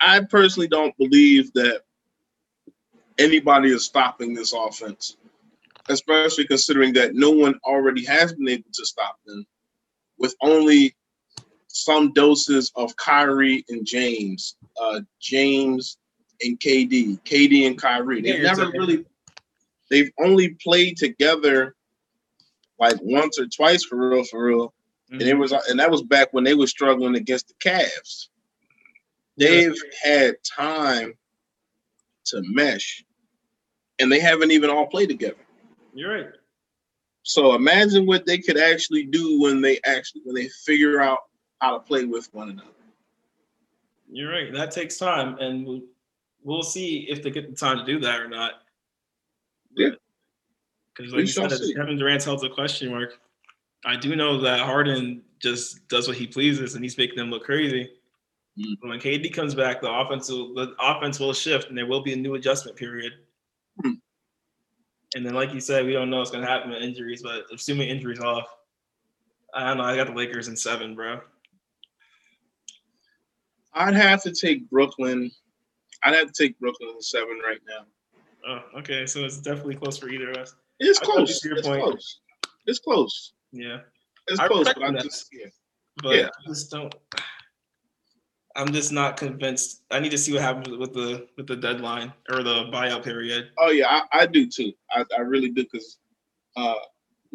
I 0.00 0.20
personally 0.20 0.68
don't 0.68 0.96
believe 0.96 1.52
that 1.52 1.82
anybody 3.18 3.70
is 3.70 3.84
stopping 3.84 4.32
this 4.32 4.54
offense 4.54 5.18
especially 5.88 6.46
considering 6.46 6.92
that 6.94 7.14
no 7.14 7.30
one 7.30 7.58
already 7.64 8.04
has 8.04 8.32
been 8.34 8.48
able 8.48 8.70
to 8.72 8.86
stop 8.86 9.16
them 9.26 9.44
with 10.18 10.34
only 10.42 10.94
some 11.68 12.12
doses 12.12 12.72
of 12.74 12.96
Kyrie 12.96 13.64
and 13.68 13.86
James, 13.86 14.56
uh, 14.80 15.00
James 15.20 15.98
and 16.42 16.58
KD, 16.58 17.20
KD 17.22 17.66
and 17.66 17.78
Kyrie. 17.78 18.22
They've 18.22 18.42
never 18.42 18.70
really, 18.70 19.04
they've 19.90 20.10
only 20.20 20.56
played 20.62 20.96
together 20.96 21.74
like 22.78 22.96
once 23.00 23.38
or 23.38 23.46
twice 23.46 23.84
for 23.84 24.08
real, 24.10 24.24
for 24.24 24.44
real. 24.44 24.66
Mm-hmm. 24.66 25.14
And 25.14 25.22
it 25.22 25.32
mm-hmm. 25.32 25.40
was, 25.40 25.52
and 25.52 25.78
that 25.80 25.90
was 25.90 26.02
back 26.02 26.28
when 26.32 26.44
they 26.44 26.54
were 26.54 26.66
struggling 26.66 27.16
against 27.16 27.48
the 27.48 27.54
Cavs. 27.54 28.28
They've 29.36 29.74
yeah. 30.04 30.10
had 30.10 30.36
time 30.44 31.14
to 32.26 32.42
mesh, 32.44 33.04
and 34.00 34.10
they 34.10 34.20
haven't 34.20 34.50
even 34.50 34.68
all 34.68 34.86
played 34.86 35.08
together. 35.08 35.36
You're 35.98 36.14
right. 36.14 36.30
So 37.24 37.56
imagine 37.56 38.06
what 38.06 38.24
they 38.24 38.38
could 38.38 38.56
actually 38.56 39.02
do 39.02 39.40
when 39.40 39.60
they 39.60 39.80
actually 39.84 40.22
when 40.24 40.36
they 40.36 40.46
figure 40.64 41.00
out 41.00 41.18
how 41.60 41.72
to 41.72 41.80
play 41.80 42.04
with 42.04 42.32
one 42.32 42.50
another. 42.50 42.68
You're 44.08 44.30
right. 44.30 44.52
That 44.52 44.70
takes 44.70 44.96
time, 44.96 45.36
and 45.38 45.66
we'll, 45.66 45.82
we'll 46.44 46.62
see 46.62 47.08
if 47.10 47.20
they 47.20 47.30
get 47.30 47.50
the 47.50 47.56
time 47.56 47.78
to 47.78 47.84
do 47.84 47.98
that 47.98 48.20
or 48.20 48.28
not. 48.28 48.62
Yeah. 49.74 49.90
Because 50.96 51.12
like 51.12 51.22
you 51.22 51.26
said, 51.26 51.50
see. 51.50 51.74
Kevin 51.74 51.98
Durant's 51.98 52.24
held 52.24 52.44
a 52.44 52.48
question 52.48 52.92
mark. 52.92 53.18
I 53.84 53.96
do 53.96 54.14
know 54.14 54.40
that 54.40 54.60
Harden 54.60 55.22
just 55.40 55.88
does 55.88 56.06
what 56.06 56.16
he 56.16 56.28
pleases, 56.28 56.76
and 56.76 56.84
he's 56.84 56.96
making 56.96 57.16
them 57.16 57.30
look 57.30 57.42
crazy. 57.42 57.90
Mm. 58.56 58.76
But 58.80 58.88
when 58.90 59.00
KD 59.00 59.34
comes 59.34 59.56
back, 59.56 59.80
the 59.80 59.90
offense 59.92 60.30
will 60.30 60.54
the 60.54 60.76
offense 60.80 61.18
will 61.18 61.32
shift, 61.32 61.68
and 61.68 61.76
there 61.76 61.86
will 61.86 62.04
be 62.04 62.12
a 62.12 62.16
new 62.16 62.36
adjustment 62.36 62.76
period. 62.76 63.14
And 65.14 65.24
then, 65.24 65.34
like 65.34 65.54
you 65.54 65.60
said, 65.60 65.86
we 65.86 65.92
don't 65.92 66.10
know 66.10 66.18
what's 66.18 66.30
gonna 66.30 66.46
happen 66.46 66.70
with 66.70 66.82
injuries, 66.82 67.22
but 67.22 67.44
assuming 67.52 67.88
injuries 67.88 68.20
off, 68.20 68.46
I 69.54 69.68
don't 69.68 69.78
know. 69.78 69.84
I 69.84 69.96
got 69.96 70.08
the 70.08 70.12
Lakers 70.12 70.48
in 70.48 70.56
seven, 70.56 70.94
bro. 70.94 71.20
I'd 73.72 73.94
have 73.94 74.22
to 74.24 74.32
take 74.32 74.68
Brooklyn. 74.70 75.30
I'd 76.04 76.14
have 76.14 76.30
to 76.30 76.42
take 76.42 76.58
Brooklyn 76.58 76.90
in 76.90 77.00
seven 77.00 77.40
right 77.44 77.60
now. 77.68 77.86
Oh, 78.46 78.78
okay. 78.78 79.06
So 79.06 79.24
it's 79.24 79.38
definitely 79.38 79.76
close 79.76 79.98
for 79.98 80.08
either 80.08 80.30
of 80.30 80.36
us. 80.36 80.54
It's 80.78 80.98
close. 80.98 81.40
It's 81.44 81.66
point. 81.66 81.82
close. 81.82 82.20
It's 82.66 82.78
close. 82.78 83.32
Yeah. 83.52 83.78
It's 84.28 84.38
I 84.38 84.46
close, 84.46 84.66
but 84.66 84.82
I 84.82 84.92
just 84.92 85.28
yeah. 85.32 85.46
But 86.02 86.16
yeah. 86.16 86.28
I 86.28 86.48
just 86.48 86.70
don't. 86.70 86.94
I'm 88.58 88.72
just 88.72 88.90
not 88.90 89.16
convinced. 89.16 89.82
I 89.92 90.00
need 90.00 90.10
to 90.10 90.18
see 90.18 90.32
what 90.32 90.42
happens 90.42 90.76
with 90.76 90.92
the 90.92 91.28
with 91.36 91.46
the 91.46 91.54
deadline 91.54 92.12
or 92.28 92.42
the 92.42 92.64
buyout 92.64 93.04
period. 93.04 93.50
Oh 93.56 93.70
yeah, 93.70 93.86
I, 93.88 94.22
I 94.22 94.26
do 94.26 94.48
too. 94.48 94.72
I, 94.90 95.04
I 95.16 95.20
really 95.20 95.50
do 95.50 95.62
because 95.62 95.98
uh, 96.56 96.74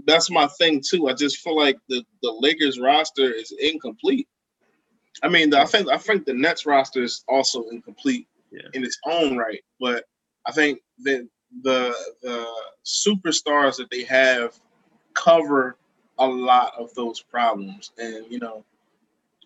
that's 0.05 0.29
my 0.29 0.47
thing 0.59 0.81
too. 0.85 1.07
I 1.07 1.13
just 1.13 1.37
feel 1.37 1.57
like 1.57 1.77
the 1.87 2.03
the 2.21 2.31
Lakers 2.31 2.77
roster 2.77 3.31
is 3.31 3.53
incomplete. 3.57 4.27
I 5.23 5.29
mean, 5.29 5.53
I 5.53 5.63
think 5.63 5.87
I 5.87 5.97
think 5.97 6.25
the 6.25 6.33
Nets 6.33 6.65
roster 6.65 7.01
is 7.01 7.23
also 7.29 7.63
incomplete 7.71 8.27
yeah. 8.51 8.67
in 8.73 8.83
its 8.83 8.99
own 9.05 9.37
right, 9.37 9.61
but 9.79 10.03
I 10.45 10.51
think 10.51 10.79
that 11.03 11.25
the 11.61 11.95
the 12.21 12.45
superstars 12.85 13.77
that 13.77 13.89
they 13.89 14.03
have 14.03 14.59
cover 15.13 15.77
a 16.19 16.27
lot 16.27 16.73
of 16.77 16.93
those 16.95 17.21
problems, 17.21 17.91
and 17.97 18.25
you 18.29 18.39
know 18.39 18.65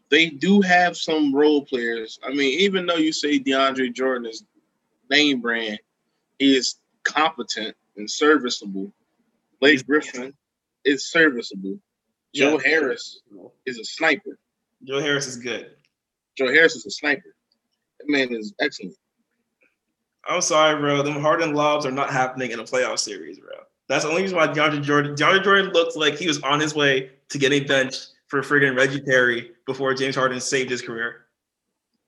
they 0.10 0.30
do 0.30 0.62
have 0.62 0.96
some 0.96 1.34
role 1.34 1.66
players. 1.66 2.20
I 2.24 2.30
mean, 2.30 2.60
even 2.60 2.86
though 2.86 2.96
you 2.96 3.12
say 3.12 3.40
DeAndre 3.40 3.94
Jordan 3.94 4.30
is 4.30 4.44
name 5.10 5.42
brand, 5.42 5.80
he 6.40 6.56
is 6.56 6.76
competent 7.04 7.76
and 7.98 8.10
serviceable. 8.10 8.92
Blake 9.60 9.86
Griffin 9.86 10.34
is 10.86 11.10
serviceable. 11.10 11.80
Yeah. 12.34 12.52
Joe 12.52 12.58
Harris 12.60 13.22
is 13.66 13.80
a 13.80 13.84
sniper. 13.84 14.38
Joe 14.84 15.02
Harris 15.02 15.28
is 15.28 15.38
good. 15.38 15.72
Joe 16.38 16.48
Harris 16.48 16.76
is 16.76 16.86
a 16.86 16.92
sniper. 16.92 17.36
That 18.00 18.10
man 18.10 18.34
is 18.34 18.54
excellent. 18.60 18.96
I'm 20.30 20.42
sorry, 20.42 20.80
bro. 20.80 21.02
Them 21.02 21.20
Harden 21.22 21.54
lobs 21.54 21.86
are 21.86 21.92
not 21.92 22.12
happening 22.12 22.52
in 22.52 22.60
a 22.60 22.64
playoff 22.64 23.00
series, 23.00 23.40
bro. 23.40 23.50
That's 23.88 24.04
the 24.04 24.10
only 24.10 24.24
reason 24.24 24.38
why 24.38 24.48
DeAndre 24.48 24.84
Jordan 24.84 25.16
DeAndre 25.16 25.44
Jordan 25.44 25.72
looked 25.72 25.96
like 25.96 26.16
he 26.18 26.28
was 26.28 26.42
on 26.44 26.60
his 26.60 26.76
way 26.76 27.12
to 27.30 27.38
getting 27.40 27.66
benched 27.66 28.10
for 28.28 28.42
friggin' 28.42 28.78
Reggie 28.78 29.02
Perry 29.02 29.52
before 29.66 29.94
James 29.94 30.16
Harden 30.16 30.40
saved 30.40 30.70
his 30.70 30.82
career. 30.82 31.26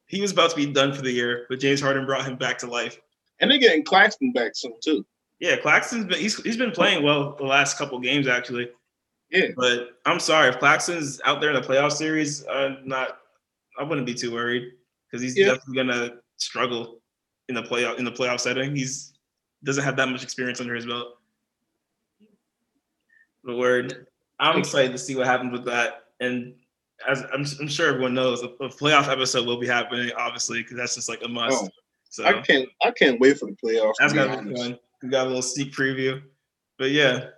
He 0.08 0.22
was 0.22 0.32
about 0.32 0.50
to 0.52 0.56
be 0.56 0.66
done 0.66 0.94
for 0.94 1.02
the 1.02 1.12
year, 1.12 1.46
but 1.50 1.60
James 1.60 1.82
Harden 1.82 2.06
brought 2.06 2.26
him 2.26 2.36
back 2.36 2.58
to 2.60 2.68
life. 2.68 3.00
And 3.40 3.50
they're 3.50 3.58
getting 3.58 3.84
Claxton 3.84 4.32
back 4.32 4.52
soon 4.56 4.74
too. 4.84 5.06
Yeah, 5.40 5.56
Claxton's 5.56 6.06
been 6.06 6.20
he's 6.20 6.42
he's 6.44 6.58
been 6.58 6.72
playing 6.72 7.04
well 7.04 7.36
the 7.38 7.46
last 7.46 7.78
couple 7.78 7.98
games 8.00 8.28
actually. 8.28 8.70
Yeah. 9.32 9.48
But 9.56 9.92
I'm 10.06 10.20
sorry 10.20 10.50
if 10.50 10.60
Claxton's 10.60 11.22
out 11.24 11.40
there 11.40 11.52
in 11.52 11.62
the 11.62 11.66
playoff 11.66 11.94
series, 11.94 12.46
I'm 12.48 12.80
not. 12.84 13.20
I 13.80 13.84
wouldn't 13.84 14.06
be 14.06 14.14
too 14.14 14.34
worried 14.34 14.74
because 15.10 15.22
he's 15.22 15.38
Yeah. 15.38 15.54
definitely 15.54 15.76
gonna 15.76 16.18
struggle 16.38 17.02
in 17.48 17.56
the 17.56 17.64
playoff 17.64 17.98
in 17.98 18.04
the 18.04 18.12
playoff 18.12 18.42
setting. 18.42 18.76
He's 18.76 19.14
doesn't 19.64 19.84
have 19.84 19.96
that 19.98 20.10
much 20.10 20.24
experience 20.24 20.60
under 20.60 20.76
his 20.76 20.86
belt. 20.86 21.18
But 23.44 23.56
word, 23.58 24.08
I'm 24.40 24.58
excited 24.60 24.92
to 24.92 24.98
see 24.98 25.16
what 25.16 25.28
happens 25.28 25.52
with 25.54 25.66
that. 25.66 26.06
And 26.20 26.54
as 27.08 27.24
I'm, 27.34 27.46
I'm 27.60 27.68
sure 27.68 27.90
everyone 27.90 28.14
knows, 28.14 28.44
a, 28.44 28.48
a 28.48 28.70
playoff 28.70 29.08
episode 29.08 29.46
will 29.46 29.60
be 29.60 29.68
happening, 29.68 30.12
obviously, 30.18 30.62
because 30.62 30.78
that's 30.78 30.96
just 30.96 31.10
like 31.10 31.22
a 31.24 31.28
must. 31.28 31.64
Oh, 31.64 31.70
so 32.10 32.26
I 32.26 32.42
can't 32.42 32.68
I 32.84 32.92
can't 32.92 33.20
wait 33.20 33.38
for 33.38 33.46
the 33.46 33.56
playoffs. 33.64 33.94
that's 34.00 34.14
gonna 34.14 34.44
be 34.44 34.56
fun. 34.56 34.80
We 35.02 35.10
got 35.10 35.26
a 35.26 35.28
little 35.28 35.42
sneak 35.42 35.74
preview. 35.74 36.22
But 36.78 36.92
yeah, 36.92 37.30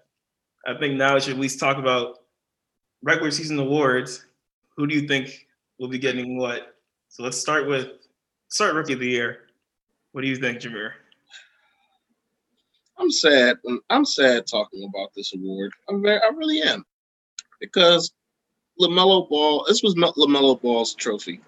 I 0.66 0.76
think 0.76 0.96
now 0.96 1.16
we 1.16 1.22
should 1.22 1.34
at 1.34 1.40
least 1.40 1.60
talk 1.60 1.78
about 1.78 2.20
regular 3.04 3.32
season 3.32 3.60
awards. 3.60 4.26
Who 4.78 4.88
do 4.88 4.96
you 4.96 5.08
think 5.08 5.48
will 5.78 5.90
be 5.90 6.00
getting 6.00 6.38
what? 6.38 6.76
So 7.10 7.24
let's 7.24 7.38
start 7.38 7.68
with 7.68 7.90
start 8.48 8.74
rookie 8.76 8.94
of 8.94 9.00
the 9.00 9.08
year. 9.08 9.40
What 10.14 10.22
do 10.22 10.28
you 10.28 10.38
think, 10.38 10.60
Jameer? 10.60 10.92
I'm 12.98 13.12
sad. 13.12 13.58
I'm 13.90 14.06
sad 14.06 14.46
talking 14.48 14.88
about 14.88 15.10
this 15.16 15.34
award. 15.34 15.72
I'm 15.90 16.02
very, 16.02 16.22
I 16.22 16.28
really 16.28 16.62
am, 16.62 16.86
because 17.60 18.14
LaMelo 18.80 19.28
Ball. 19.30 19.66
This 19.68 19.84
was 19.84 19.96
LaMelo 19.96 20.62
Ball's 20.62 20.94
trophy, 20.96 21.40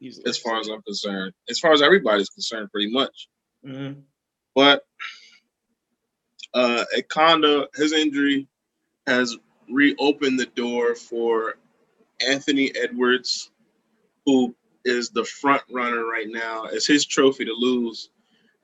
Easily. 0.00 0.28
as 0.28 0.38
far 0.38 0.58
as 0.58 0.68
I'm 0.68 0.82
concerned. 0.82 1.32
As 1.48 1.58
far 1.58 1.72
as 1.72 1.82
everybody's 1.82 2.28
concerned, 2.30 2.70
pretty 2.70 2.90
much. 2.92 3.28
Mhm. 3.64 4.02
But 4.54 4.84
uh, 6.54 6.84
Akonda, 6.96 7.66
his 7.76 7.92
injury 7.92 8.48
has 9.06 9.36
reopened 9.70 10.38
the 10.38 10.46
door 10.46 10.94
for 10.94 11.58
Anthony 12.26 12.74
Edwards, 12.76 13.50
who 14.24 14.54
is 14.84 15.10
the 15.10 15.24
front 15.24 15.62
runner 15.70 16.06
right 16.06 16.28
now. 16.28 16.64
It's 16.64 16.86
his 16.86 17.04
trophy 17.04 17.44
to 17.44 17.52
lose, 17.52 18.10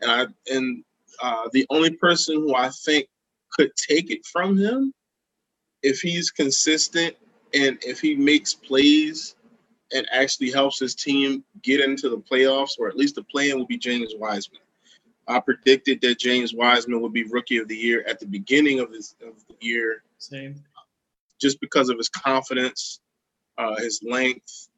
and 0.00 0.10
I 0.10 0.26
and 0.52 0.84
uh, 1.22 1.48
the 1.52 1.66
only 1.70 1.90
person 1.90 2.36
who 2.36 2.54
I 2.54 2.70
think 2.70 3.08
could 3.52 3.70
take 3.76 4.10
it 4.10 4.24
from 4.24 4.56
him, 4.56 4.94
if 5.82 6.00
he's 6.00 6.30
consistent 6.30 7.16
and 7.54 7.78
if 7.82 8.00
he 8.00 8.14
makes 8.14 8.54
plays 8.54 9.36
and 9.94 10.06
actually 10.12 10.50
helps 10.50 10.78
his 10.78 10.94
team 10.94 11.44
get 11.62 11.80
into 11.80 12.08
the 12.08 12.18
playoffs 12.18 12.78
or 12.78 12.88
at 12.88 12.96
least 12.96 13.14
the 13.14 13.24
play-in, 13.24 13.58
will 13.58 13.66
be 13.66 13.76
James 13.76 14.14
Wiseman. 14.16 14.60
I 15.28 15.38
predicted 15.40 16.00
that 16.00 16.18
James 16.18 16.54
Wiseman 16.54 17.00
would 17.00 17.12
be 17.12 17.24
rookie 17.24 17.58
of 17.58 17.68
the 17.68 17.76
year 17.76 18.04
at 18.08 18.18
the 18.18 18.26
beginning 18.26 18.80
of 18.80 18.90
this 18.90 19.14
of 19.26 19.34
the 19.48 19.54
year 19.60 20.02
Same. 20.18 20.62
just 21.40 21.60
because 21.60 21.88
of 21.90 21.98
his 21.98 22.08
confidence, 22.08 23.00
uh, 23.58 23.76
his 23.76 24.00
length. 24.02 24.68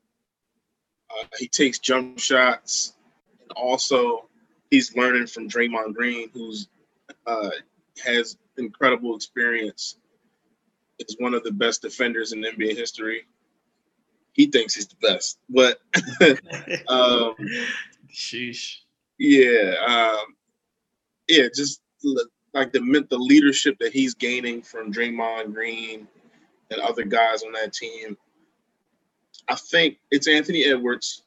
Uh, 1.11 1.27
he 1.39 1.49
takes 1.49 1.79
jump 1.79 2.19
shots, 2.19 2.95
and 3.41 3.51
also 3.53 4.29
he's 4.71 4.97
learning 4.97 5.27
from 5.27 5.49
Draymond 5.49 5.95
Green, 5.95 6.29
who's 6.35 6.69
uh, 7.27 7.51
has 8.05 8.37
incredible 8.59 9.15
experience. 9.15 9.97
Is 10.99 11.17
one 11.19 11.35
of 11.35 11.43
the 11.43 11.51
best 11.51 11.83
defenders 11.83 12.33
in 12.33 12.43
NBA 12.43 12.77
history. 12.77 13.27
He 14.33 14.47
thinks 14.47 14.75
he's 14.75 14.87
the 14.87 14.97
best, 15.01 15.39
but 15.49 15.81
um, 16.89 17.35
Sheesh. 18.13 18.79
yeah, 19.19 19.75
um, 19.87 20.35
yeah, 21.29 21.47
just 21.55 21.81
like 22.53 22.73
the 22.73 23.07
the 23.11 23.19
leadership 23.19 23.77
that 23.81 23.93
he's 23.93 24.15
gaining 24.15 24.63
from 24.63 24.93
Draymond 24.93 25.53
Green 25.53 26.07
and 26.71 26.81
other 26.81 27.05
guys 27.05 27.43
on 27.43 27.53
that 27.53 27.73
team. 27.73 28.17
I 29.49 29.57
think 29.57 29.99
it's 30.11 30.29
Anthony 30.29 30.65
Edwards, 30.65 31.23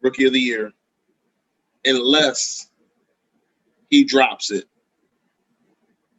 rookie 0.00 0.26
of 0.26 0.32
the 0.32 0.40
year, 0.40 0.72
unless 1.84 2.70
he 3.90 4.04
drops 4.04 4.50
it. 4.50 4.64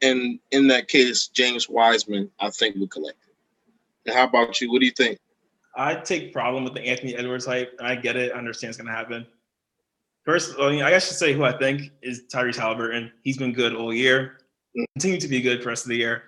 And 0.02 0.40
in 0.52 0.68
that 0.68 0.88
case, 0.88 1.28
James 1.28 1.68
Wiseman, 1.70 2.30
I 2.40 2.50
think, 2.50 2.76
would 2.78 2.92
collect 2.92 3.18
it. 3.28 3.36
And 4.06 4.16
how 4.16 4.26
about 4.26 4.60
you? 4.62 4.72
What 4.72 4.80
do 4.80 4.86
you 4.86 4.92
think? 4.92 5.20
I 5.76 5.96
take 5.96 6.34
problem 6.34 6.64
with 6.64 6.74
the 6.74 6.82
Anthony 6.82 7.16
Edwards 7.16 7.46
hype, 7.46 7.76
and 7.80 7.88
I 7.88 7.96
get 7.96 8.16
it. 8.16 8.32
I 8.34 8.38
understand 8.38 8.70
it's 8.70 8.78
gonna 8.78 8.92
happen. 8.92 9.26
First, 10.26 10.56
I 10.60 10.70
mean, 10.70 10.82
I 10.82 10.90
guess 10.90 11.06
I 11.06 11.08
should 11.08 11.18
say 11.18 11.34
who 11.34 11.44
I 11.44 11.58
think 11.58 11.92
is 12.02 12.24
Tyrese 12.32 12.58
Halliburton. 12.58 13.12
He's 13.24 13.38
been 13.38 13.54
good 13.54 13.76
all 13.76 13.94
year. 13.94 14.40
Mm. 14.78 14.86
Continue 14.96 15.20
to 15.20 15.28
be 15.28 15.42
good 15.42 15.60
for 15.60 15.66
the 15.66 15.70
rest 15.70 15.86
of 15.86 15.90
the 15.90 15.98
year. 15.98 16.24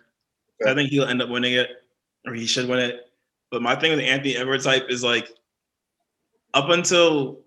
Okay. 0.61 0.71
I 0.71 0.75
think 0.75 0.89
he'll 0.89 1.05
end 1.05 1.21
up 1.21 1.29
winning 1.29 1.53
it, 1.53 1.69
or 2.25 2.33
he 2.33 2.45
should 2.45 2.67
win 2.67 2.79
it. 2.79 3.11
But 3.51 3.61
my 3.61 3.75
thing 3.75 3.91
with 3.91 3.99
the 3.99 4.07
Anthony 4.07 4.37
Edwards 4.37 4.65
hype 4.65 4.89
is 4.89 5.03
like, 5.03 5.29
up 6.53 6.69
until 6.69 7.39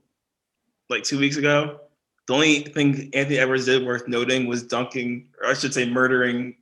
like 0.90 1.02
two 1.02 1.18
weeks 1.18 1.36
ago, 1.36 1.80
the 2.26 2.34
only 2.34 2.60
thing 2.60 3.10
Anthony 3.12 3.38
Edwards 3.38 3.66
did 3.66 3.84
worth 3.84 4.08
noting 4.08 4.46
was 4.46 4.62
dunking, 4.62 5.28
or 5.42 5.48
I 5.48 5.54
should 5.54 5.74
say, 5.74 5.88
murdering 5.88 6.56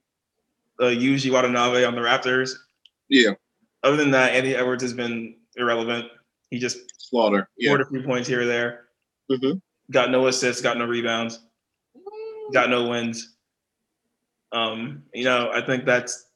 uh, 0.80 0.84
Yuta 0.84 1.30
Watanabe 1.32 1.84
on 1.84 1.94
the 1.94 2.00
Raptors. 2.00 2.54
Yeah, 3.08 3.32
Other 3.82 3.96
than 3.96 4.10
that, 4.12 4.32
Anthony 4.32 4.54
Edwards 4.54 4.82
has 4.82 4.92
been 4.92 5.36
irrelevant. 5.56 6.06
He 6.50 6.58
just 6.58 6.78
slaughter. 7.10 7.48
Yeah. 7.56 7.70
four 7.70 7.78
to 7.78 7.84
three 7.84 8.02
points 8.02 8.26
here 8.28 8.42
or 8.42 8.46
there. 8.46 8.86
Mhm. 9.30 9.60
Got 9.90 10.10
no 10.10 10.26
assists, 10.26 10.62
got 10.62 10.78
no 10.78 10.86
rebounds, 10.86 11.40
got 12.52 12.70
no 12.70 12.88
wins. 12.88 13.34
Um, 14.52 15.02
you 15.14 15.24
know, 15.24 15.50
I 15.52 15.60
think 15.60 15.84
that's 15.84 16.26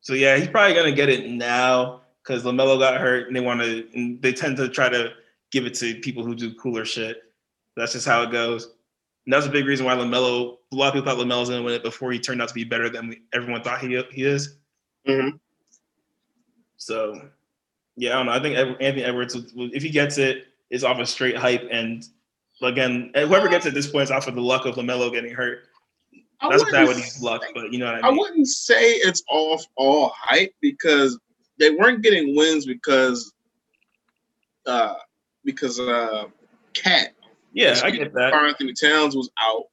so. 0.00 0.14
Yeah, 0.14 0.36
he's 0.36 0.48
probably 0.48 0.74
gonna 0.74 0.92
get 0.92 1.08
it 1.08 1.28
now 1.30 2.02
because 2.22 2.42
LaMelo 2.44 2.78
got 2.78 3.00
hurt, 3.00 3.26
and 3.26 3.36
they 3.36 3.40
want 3.40 3.60
to. 3.60 3.86
And 3.94 4.20
they 4.20 4.32
tend 4.32 4.56
to 4.58 4.68
try 4.68 4.88
to 4.88 5.12
give 5.50 5.64
it 5.66 5.74
to 5.74 5.94
people 6.00 6.24
who 6.24 6.34
do 6.34 6.54
cooler 6.54 6.84
shit. 6.84 7.22
That's 7.76 7.92
just 7.92 8.06
how 8.06 8.22
it 8.22 8.30
goes. 8.30 8.64
And 9.26 9.32
that's 9.32 9.46
a 9.46 9.50
big 9.50 9.66
reason 9.66 9.86
why 9.86 9.94
LaMelo. 9.94 10.58
A 10.72 10.76
lot 10.76 10.88
of 10.88 10.94
people 10.94 11.10
thought 11.10 11.24
LaMelo 11.24 11.40
was 11.40 11.48
gonna 11.50 11.62
win 11.62 11.74
it 11.74 11.82
before 11.82 12.12
he 12.12 12.18
turned 12.18 12.42
out 12.42 12.48
to 12.48 12.54
be 12.54 12.64
better 12.64 12.88
than 12.88 13.08
we, 13.08 13.22
everyone 13.32 13.62
thought 13.62 13.80
he 13.80 13.88
he 14.12 14.24
is. 14.24 14.56
Mhm. 15.06 15.38
So, 16.76 17.28
yeah, 17.96 18.10
I 18.10 18.12
don't 18.14 18.26
know. 18.26 18.32
I 18.32 18.40
think 18.40 18.56
Anthony 18.56 19.04
Edwards, 19.04 19.34
will- 19.34 19.46
will- 19.54 19.70
if 19.72 19.82
he 19.82 19.90
gets 19.90 20.18
it, 20.18 20.46
is 20.70 20.82
off 20.84 20.98
a 20.98 21.06
straight 21.06 21.36
hype. 21.36 21.66
And 21.70 22.04
again, 22.62 23.12
whoever 23.14 23.48
gets 23.48 23.66
it 23.66 23.70
at 23.70 23.74
this 23.74 23.90
point 23.90 24.04
is 24.04 24.10
off 24.10 24.26
of 24.26 24.34
the 24.34 24.40
luck 24.40 24.64
of 24.66 24.74
LaMelo 24.76 25.12
getting 25.12 25.32
hurt. 25.32 25.68
I 26.40 26.48
That's 26.48 26.64
wouldn't 26.64 26.72
bad 26.72 26.88
with 26.88 26.96
his 27.04 27.22
luck, 27.22 27.44
but 27.54 27.72
you 27.72 27.78
know 27.78 27.86
what 27.86 27.94
I 27.94 27.98
mean. 27.98 28.04
I 28.04 28.10
wouldn't 28.10 28.48
say 28.48 28.94
it's 28.94 29.22
off 29.30 29.64
all 29.76 30.08
hype 30.16 30.52
because 30.60 31.16
they 31.58 31.70
weren't 31.70 32.02
getting 32.02 32.34
wins 32.34 32.66
because 32.66 33.32
uh 34.66 34.94
because 35.44 35.78
uh 35.78 36.24
Cat 36.72 37.14
yeah, 37.52 37.80
I 37.82 37.90
get 37.90 38.12
that. 38.14 38.32
Anthony 38.34 38.72
Towns 38.72 39.14
was 39.16 39.30
out. 39.40 39.64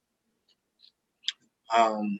Um 1.75 2.19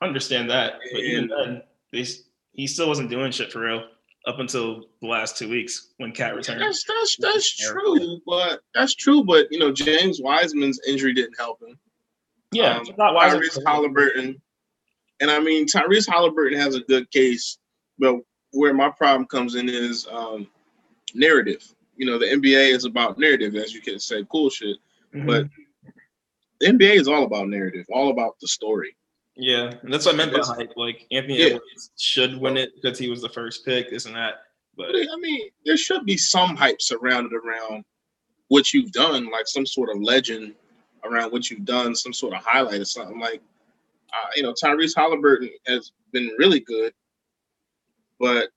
I 0.00 0.06
understand 0.06 0.50
that. 0.50 0.74
But 0.92 1.00
even 1.00 1.28
then, 1.28 1.62
they, 1.92 2.04
he 2.52 2.66
still 2.66 2.88
wasn't 2.88 3.08
doing 3.10 3.32
shit 3.32 3.50
for 3.50 3.60
real 3.60 3.84
up 4.26 4.38
until 4.40 4.84
the 5.00 5.06
last 5.08 5.38
two 5.38 5.48
weeks 5.48 5.92
when 5.98 6.12
KAT 6.12 6.34
returned. 6.34 6.60
that's 6.60 6.84
that's 6.84 7.16
that's 7.18 7.56
true, 7.56 8.20
but 8.26 8.60
that's 8.74 8.94
true, 8.94 9.24
but 9.24 9.46
you 9.50 9.58
know, 9.58 9.72
James 9.72 10.20
Wiseman's 10.20 10.80
injury 10.86 11.14
didn't 11.14 11.38
help 11.38 11.62
him. 11.62 11.78
Yeah, 12.52 12.78
Um, 12.78 12.86
not 12.98 13.14
wise. 13.14 13.32
Tyrese 13.34 13.62
Halliburton. 13.66 14.40
And 15.20 15.30
I 15.30 15.38
mean 15.40 15.66
Tyrese 15.66 16.08
Halliburton 16.08 16.58
has 16.58 16.74
a 16.74 16.80
good 16.80 17.10
case, 17.10 17.58
but 17.98 18.16
where 18.52 18.74
my 18.74 18.90
problem 18.90 19.26
comes 19.26 19.54
in 19.54 19.68
is 19.68 20.06
um 20.10 20.46
narrative. 21.14 21.64
You 21.96 22.04
know, 22.04 22.18
the 22.18 22.26
NBA 22.26 22.74
is 22.74 22.84
about 22.84 23.18
narrative, 23.18 23.54
as 23.54 23.72
you 23.72 23.80
can 23.80 23.98
say, 23.98 24.24
cool 24.30 24.50
shit. 24.50 24.76
Mhm. 25.16 25.26
But 25.26 25.48
the 26.60 26.66
NBA 26.68 26.94
is 26.98 27.08
all 27.08 27.24
about 27.24 27.48
narrative, 27.48 27.86
all 27.90 28.10
about 28.10 28.38
the 28.40 28.48
story. 28.48 28.96
yeah, 29.38 29.70
and 29.82 29.92
that's 29.92 30.06
what 30.06 30.14
I 30.14 30.18
meant 30.18 30.32
by 30.32 30.40
hype. 30.42 30.72
Like 30.76 31.06
Anthony 31.10 31.38
Yeah. 31.38 31.44
Edwards 31.46 31.90
should 31.98 32.38
win 32.38 32.56
it 32.56 32.74
because 32.80 32.98
he 32.98 33.08
was 33.10 33.20
the 33.20 33.28
first 33.28 33.64
pick, 33.66 33.88
isn't 33.92 34.12
that. 34.14 34.42
But 34.76 34.92
But 34.92 35.08
I 35.12 35.16
mean, 35.16 35.50
there 35.64 35.76
should 35.76 36.04
be 36.06 36.16
some 36.16 36.56
hype 36.56 36.80
surrounded 36.80 37.32
around 37.34 37.84
what 38.48 38.72
you've 38.72 38.92
done, 38.92 39.30
like 39.30 39.46
some 39.46 39.66
sort 39.66 39.90
of 39.90 40.00
legend 40.00 40.54
around 41.04 41.32
what 41.32 41.50
you've 41.50 41.64
done, 41.64 41.94
some 41.94 42.12
sort 42.14 42.34
of 42.34 42.42
highlight 42.44 42.80
or 42.80 42.84
something. 42.86 43.18
Like, 43.20 43.42
uh, 44.12 44.28
you 44.36 44.42
know, 44.42 44.52
Tyrese 44.54 44.94
Halliburton 44.96 45.50
has 45.66 45.92
been 46.12 46.30
really 46.38 46.60
good, 46.60 46.94
but 48.18 48.50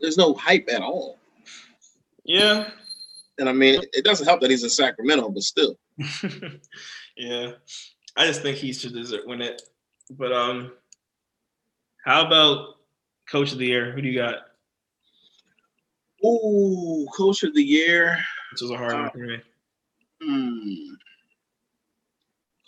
there's 0.00 0.16
no 0.16 0.34
hype 0.34 0.68
at 0.70 0.82
all. 0.82 1.18
yeah, 2.24 2.70
And 3.40 3.48
I 3.48 3.52
mean, 3.52 3.80
it 3.94 4.04
doesn't 4.04 4.26
help 4.26 4.42
that 4.42 4.50
he's 4.50 4.64
in 4.64 4.68
Sacramento, 4.68 5.30
but 5.30 5.42
still. 5.42 5.78
yeah, 7.16 7.52
I 8.14 8.26
just 8.26 8.42
think 8.42 8.58
he 8.58 8.70
should 8.74 8.92
deserve 8.92 9.22
win 9.24 9.40
it. 9.40 9.62
But 10.10 10.30
um, 10.30 10.72
how 12.04 12.26
about 12.26 12.76
coach 13.30 13.52
of 13.52 13.58
the 13.58 13.66
year? 13.66 13.92
Who 13.92 14.02
do 14.02 14.08
you 14.08 14.18
got? 14.18 14.40
Ooh, 16.22 17.06
coach 17.16 17.42
of 17.42 17.54
the 17.54 17.62
year. 17.62 18.18
Which 18.52 18.60
was 18.60 18.72
a 18.72 18.76
hard 18.76 18.92
one 18.92 19.10
for 19.10 19.18
me. 19.18 19.40
Hmm. 20.22 20.94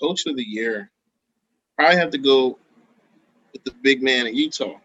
Coach 0.00 0.24
of 0.26 0.36
the 0.36 0.44
year. 0.44 0.90
probably 1.76 1.98
have 1.98 2.10
to 2.12 2.18
go 2.18 2.58
with 3.52 3.62
the 3.64 3.74
big 3.82 4.02
man 4.02 4.26
in 4.26 4.34
Utah. 4.34 4.80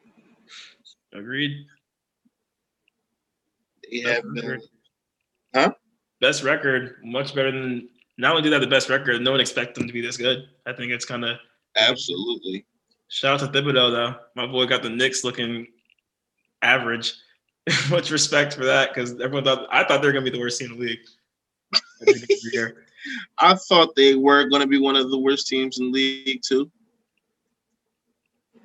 Agreed. 1.14 1.66
They 3.90 4.00
have 4.00 4.24
been, 4.34 4.62
record. 5.54 5.76
Best 6.20 6.44
record, 6.44 6.96
much 7.04 7.36
better 7.36 7.52
than. 7.52 7.90
Not 8.20 8.32
only 8.32 8.42
do 8.42 8.50
they 8.50 8.56
have 8.56 8.62
the 8.62 8.68
best 8.68 8.90
record, 8.90 9.22
no 9.22 9.32
one 9.32 9.40
expected 9.40 9.76
them 9.76 9.88
to 9.88 9.94
be 9.94 10.02
this 10.02 10.18
good. 10.18 10.48
I 10.66 10.74
think 10.74 10.92
it's 10.92 11.06
kind 11.06 11.24
of 11.24 11.38
absolutely. 11.78 12.66
shout 13.10 13.42
out 13.42 13.54
to 13.54 13.62
Thibodeau 13.62 13.92
though. 13.92 14.16
My 14.36 14.48
boy 14.48 14.66
got 14.66 14.82
the 14.82 14.90
Knicks 14.90 15.24
looking 15.24 15.68
average. 16.62 17.14
much 17.90 18.12
respect 18.12 18.54
for 18.54 18.66
that 18.66 18.94
because 18.94 19.12
everyone 19.20 19.44
thought 19.44 19.68
I 19.70 19.84
thought 19.84 20.02
they 20.02 20.08
were 20.08 20.14
gonna 20.14 20.24
be 20.24 20.32
the 20.32 20.40
worst 20.40 20.60
team 20.60 20.72
in 20.72 20.80
the 20.80 20.86
league. 20.86 21.00
I 21.76 22.06
think 22.06 22.24
every 22.24 22.52
year. 22.54 22.88
I 23.40 23.56
thought 23.56 23.96
they 23.96 24.16
were 24.16 24.50
going 24.50 24.62
to 24.62 24.68
be 24.68 24.80
one 24.80 24.96
of 24.96 25.10
the 25.10 25.20
worst 25.20 25.48
teams 25.48 25.80
in 25.80 25.92
the 25.92 25.92
league 25.92 26.42
too. 26.46 26.70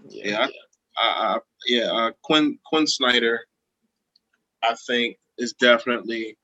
Yeah, 0.09 0.49
uh, 1.01 1.39
yeah. 1.67 1.91
Uh, 1.93 2.11
Quinn 2.23 2.59
Quinn 2.67 2.87
Snyder, 2.87 3.41
I 4.63 4.75
think, 4.87 5.19
is 5.39 5.53
definitely 5.55 6.37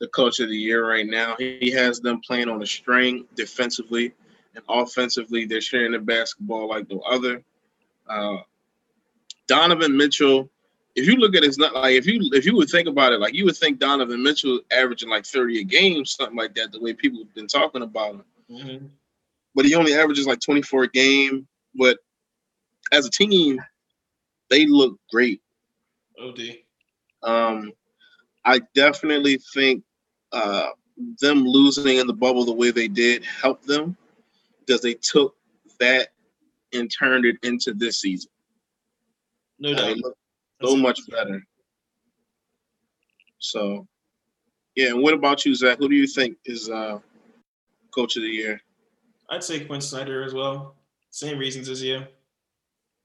the 0.00 0.08
coach 0.08 0.40
of 0.40 0.48
the 0.48 0.56
year 0.56 0.88
right 0.88 1.06
now. 1.06 1.36
He 1.38 1.70
has 1.70 2.00
them 2.00 2.20
playing 2.20 2.48
on 2.48 2.62
a 2.62 2.66
string 2.66 3.26
defensively 3.36 4.12
and 4.54 4.64
offensively. 4.68 5.44
They're 5.44 5.60
sharing 5.60 5.92
the 5.92 5.98
basketball 5.98 6.68
like 6.68 6.90
no 6.90 7.00
other. 7.00 7.42
Uh, 8.08 8.38
Donovan 9.46 9.96
Mitchell. 9.96 10.50
If 10.96 11.06
you 11.06 11.16
look 11.16 11.36
at 11.36 11.44
his 11.44 11.56
not 11.56 11.74
like 11.74 11.94
if 11.94 12.06
you 12.06 12.18
if 12.32 12.44
you 12.44 12.56
would 12.56 12.68
think 12.68 12.88
about 12.88 13.12
it, 13.12 13.20
like 13.20 13.34
you 13.34 13.44
would 13.44 13.56
think 13.56 13.78
Donovan 13.78 14.22
Mitchell 14.22 14.60
averaging 14.72 15.08
like 15.08 15.24
30 15.24 15.60
a 15.60 15.64
game, 15.64 16.04
something 16.04 16.36
like 16.36 16.54
that, 16.54 16.72
the 16.72 16.80
way 16.80 16.92
people 16.92 17.20
have 17.20 17.34
been 17.34 17.46
talking 17.46 17.82
about 17.82 18.16
him. 18.16 18.24
Mhm. 18.50 18.90
But 19.54 19.66
he 19.66 19.74
only 19.74 19.94
averages 19.94 20.26
like 20.26 20.40
24 20.40 20.84
a 20.84 20.88
game. 20.88 21.46
But 21.74 21.98
as 22.90 23.06
a 23.06 23.10
team, 23.10 23.62
they 24.48 24.66
look 24.66 24.98
great. 25.10 25.40
OD. 26.20 26.64
Um, 27.22 27.72
I 28.44 28.60
definitely 28.74 29.38
think 29.54 29.84
uh, 30.32 30.68
them 31.20 31.44
losing 31.44 31.98
in 31.98 32.06
the 32.06 32.12
bubble 32.12 32.44
the 32.44 32.52
way 32.52 32.70
they 32.70 32.88
did 32.88 33.24
helped 33.24 33.66
them 33.66 33.96
because 34.60 34.82
they 34.82 34.94
took 34.94 35.34
that 35.78 36.08
and 36.72 36.90
turned 36.90 37.24
it 37.24 37.36
into 37.42 37.72
this 37.72 38.00
season. 38.00 38.30
No 39.58 39.74
doubt. 39.74 39.96
So 40.62 40.76
much 40.76 41.00
better. 41.08 41.42
So, 43.38 43.86
yeah. 44.76 44.88
And 44.88 45.02
what 45.02 45.14
about 45.14 45.44
you, 45.44 45.54
Zach? 45.54 45.78
Who 45.78 45.88
do 45.88 45.94
you 45.94 46.06
think 46.06 46.36
is 46.44 46.68
uh, 46.68 46.98
coach 47.94 48.16
of 48.16 48.22
the 48.22 48.28
year? 48.28 48.60
I'd 49.30 49.44
say 49.44 49.64
Quinn 49.64 49.80
Snyder 49.80 50.22
as 50.22 50.34
well. 50.34 50.76
Same 51.10 51.38
reasons 51.38 51.68
as 51.68 51.82
you. 51.82 52.02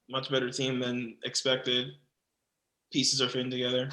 Much 0.10 0.30
better 0.30 0.50
team 0.52 0.80
than 0.80 1.18
expected. 1.24 1.94
Pieces 2.92 3.22
are 3.22 3.30
fitting 3.30 3.50
together. 3.50 3.90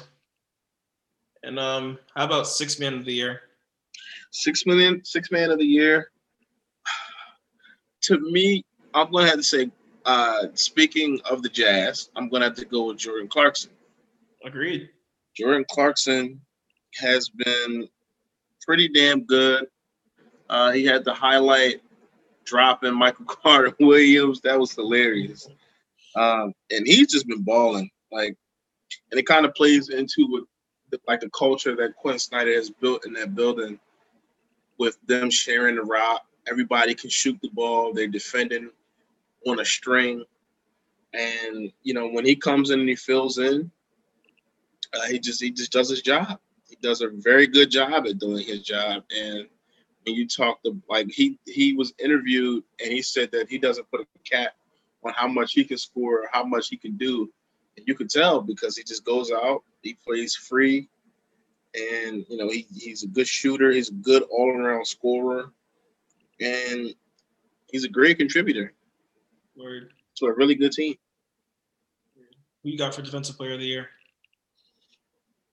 And 1.43 1.59
um, 1.59 1.99
how 2.15 2.25
about 2.25 2.47
six 2.47 2.79
man 2.79 2.93
of 2.93 3.05
the 3.05 3.13
year? 3.13 3.41
Six 4.31 4.65
million, 4.65 5.03
six 5.03 5.29
man 5.31 5.51
of 5.51 5.59
the 5.59 5.65
year. 5.65 6.11
To 8.03 8.19
me, 8.31 8.65
I'm 8.93 9.11
gonna 9.11 9.27
have 9.27 9.37
to 9.37 9.43
say. 9.43 9.69
Uh, 10.05 10.47
speaking 10.53 11.17
of 11.29 11.41
the 11.41 11.47
Jazz, 11.47 12.09
I'm 12.15 12.27
gonna 12.27 12.45
have 12.45 12.55
to 12.55 12.65
go 12.65 12.87
with 12.87 12.97
Jordan 12.97 13.29
Clarkson. 13.29 13.71
Agreed. 14.43 14.89
Jordan 15.37 15.65
Clarkson 15.69 16.41
has 16.95 17.29
been 17.29 17.87
pretty 18.65 18.89
damn 18.89 19.23
good. 19.23 19.67
Uh, 20.49 20.71
he 20.71 20.85
had 20.85 21.05
the 21.05 21.13
highlight 21.13 21.81
dropping 22.45 22.93
Michael 22.93 23.25
Carter 23.27 23.73
Williams. 23.79 24.41
That 24.41 24.59
was 24.59 24.73
hilarious. 24.73 25.47
Um, 26.15 26.53
and 26.71 26.85
he's 26.85 27.11
just 27.11 27.27
been 27.27 27.41
balling. 27.43 27.89
Like, 28.11 28.35
and 29.11 29.19
it 29.19 29.25
kind 29.25 29.45
of 29.45 29.55
plays 29.55 29.89
into 29.89 30.27
what, 30.27 30.43
like 31.07 31.21
the 31.21 31.29
culture 31.29 31.75
that 31.75 31.95
Quinn 31.95 32.19
Snyder 32.19 32.53
has 32.53 32.69
built 32.69 33.05
in 33.05 33.13
that 33.13 33.35
building, 33.35 33.79
with 34.77 34.97
them 35.07 35.29
sharing 35.29 35.75
the 35.75 35.83
rock. 35.83 36.25
Everybody 36.49 36.93
can 36.93 37.09
shoot 37.09 37.39
the 37.41 37.49
ball. 37.49 37.93
They're 37.93 38.07
defending 38.07 38.69
on 39.47 39.59
a 39.59 39.65
string, 39.65 40.23
and 41.13 41.71
you 41.83 41.93
know 41.93 42.07
when 42.07 42.25
he 42.25 42.35
comes 42.35 42.69
in 42.69 42.79
and 42.79 42.89
he 42.89 42.95
fills 42.95 43.37
in, 43.37 43.71
uh, 44.93 45.05
he 45.07 45.19
just 45.19 45.41
he 45.41 45.51
just 45.51 45.71
does 45.71 45.89
his 45.89 46.01
job. 46.01 46.39
He 46.67 46.75
does 46.81 47.01
a 47.01 47.09
very 47.09 47.47
good 47.47 47.71
job 47.71 48.05
at 48.07 48.19
doing 48.19 48.45
his 48.45 48.61
job. 48.61 49.03
And 49.15 49.47
when 50.05 50.15
you 50.15 50.27
talk 50.27 50.61
to 50.63 50.81
like 50.89 51.07
he 51.09 51.39
he 51.45 51.73
was 51.73 51.93
interviewed 52.03 52.63
and 52.79 52.91
he 52.91 53.01
said 53.01 53.31
that 53.31 53.49
he 53.49 53.57
doesn't 53.57 53.89
put 53.89 54.01
a 54.01 54.05
cap 54.29 54.53
on 55.03 55.13
how 55.13 55.27
much 55.27 55.53
he 55.53 55.63
can 55.63 55.77
score 55.77 56.23
or 56.23 56.29
how 56.31 56.43
much 56.43 56.69
he 56.69 56.77
can 56.77 56.97
do. 56.97 57.31
And 57.77 57.87
you 57.87 57.95
can 57.95 58.07
tell 58.07 58.41
because 58.41 58.77
he 58.77 58.83
just 58.83 59.03
goes 59.03 59.31
out, 59.31 59.63
he 59.81 59.95
plays 60.05 60.35
free, 60.35 60.89
and 61.73 62.25
you 62.29 62.37
know 62.37 62.49
he, 62.49 62.67
he's 62.73 63.03
a 63.03 63.07
good 63.07 63.27
shooter. 63.27 63.71
He's 63.71 63.89
a 63.89 63.93
good 63.93 64.23
all 64.23 64.49
around 64.49 64.85
scorer, 64.85 65.51
and 66.39 66.93
he's 67.71 67.83
a 67.83 67.89
great 67.89 68.17
contributor 68.17 68.73
Word. 69.55 69.91
to 70.17 70.25
a 70.27 70.33
really 70.33 70.55
good 70.55 70.71
team. 70.71 70.95
Who 72.63 72.69
you 72.69 72.77
got 72.77 72.95
for 72.95 73.01
defensive 73.01 73.37
player 73.37 73.53
of 73.53 73.59
the 73.59 73.65
year? 73.65 73.89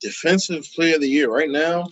Defensive 0.01 0.65
player 0.75 0.95
of 0.95 1.01
the 1.01 1.09
year 1.09 1.31
right 1.31 1.51
now, 1.51 1.87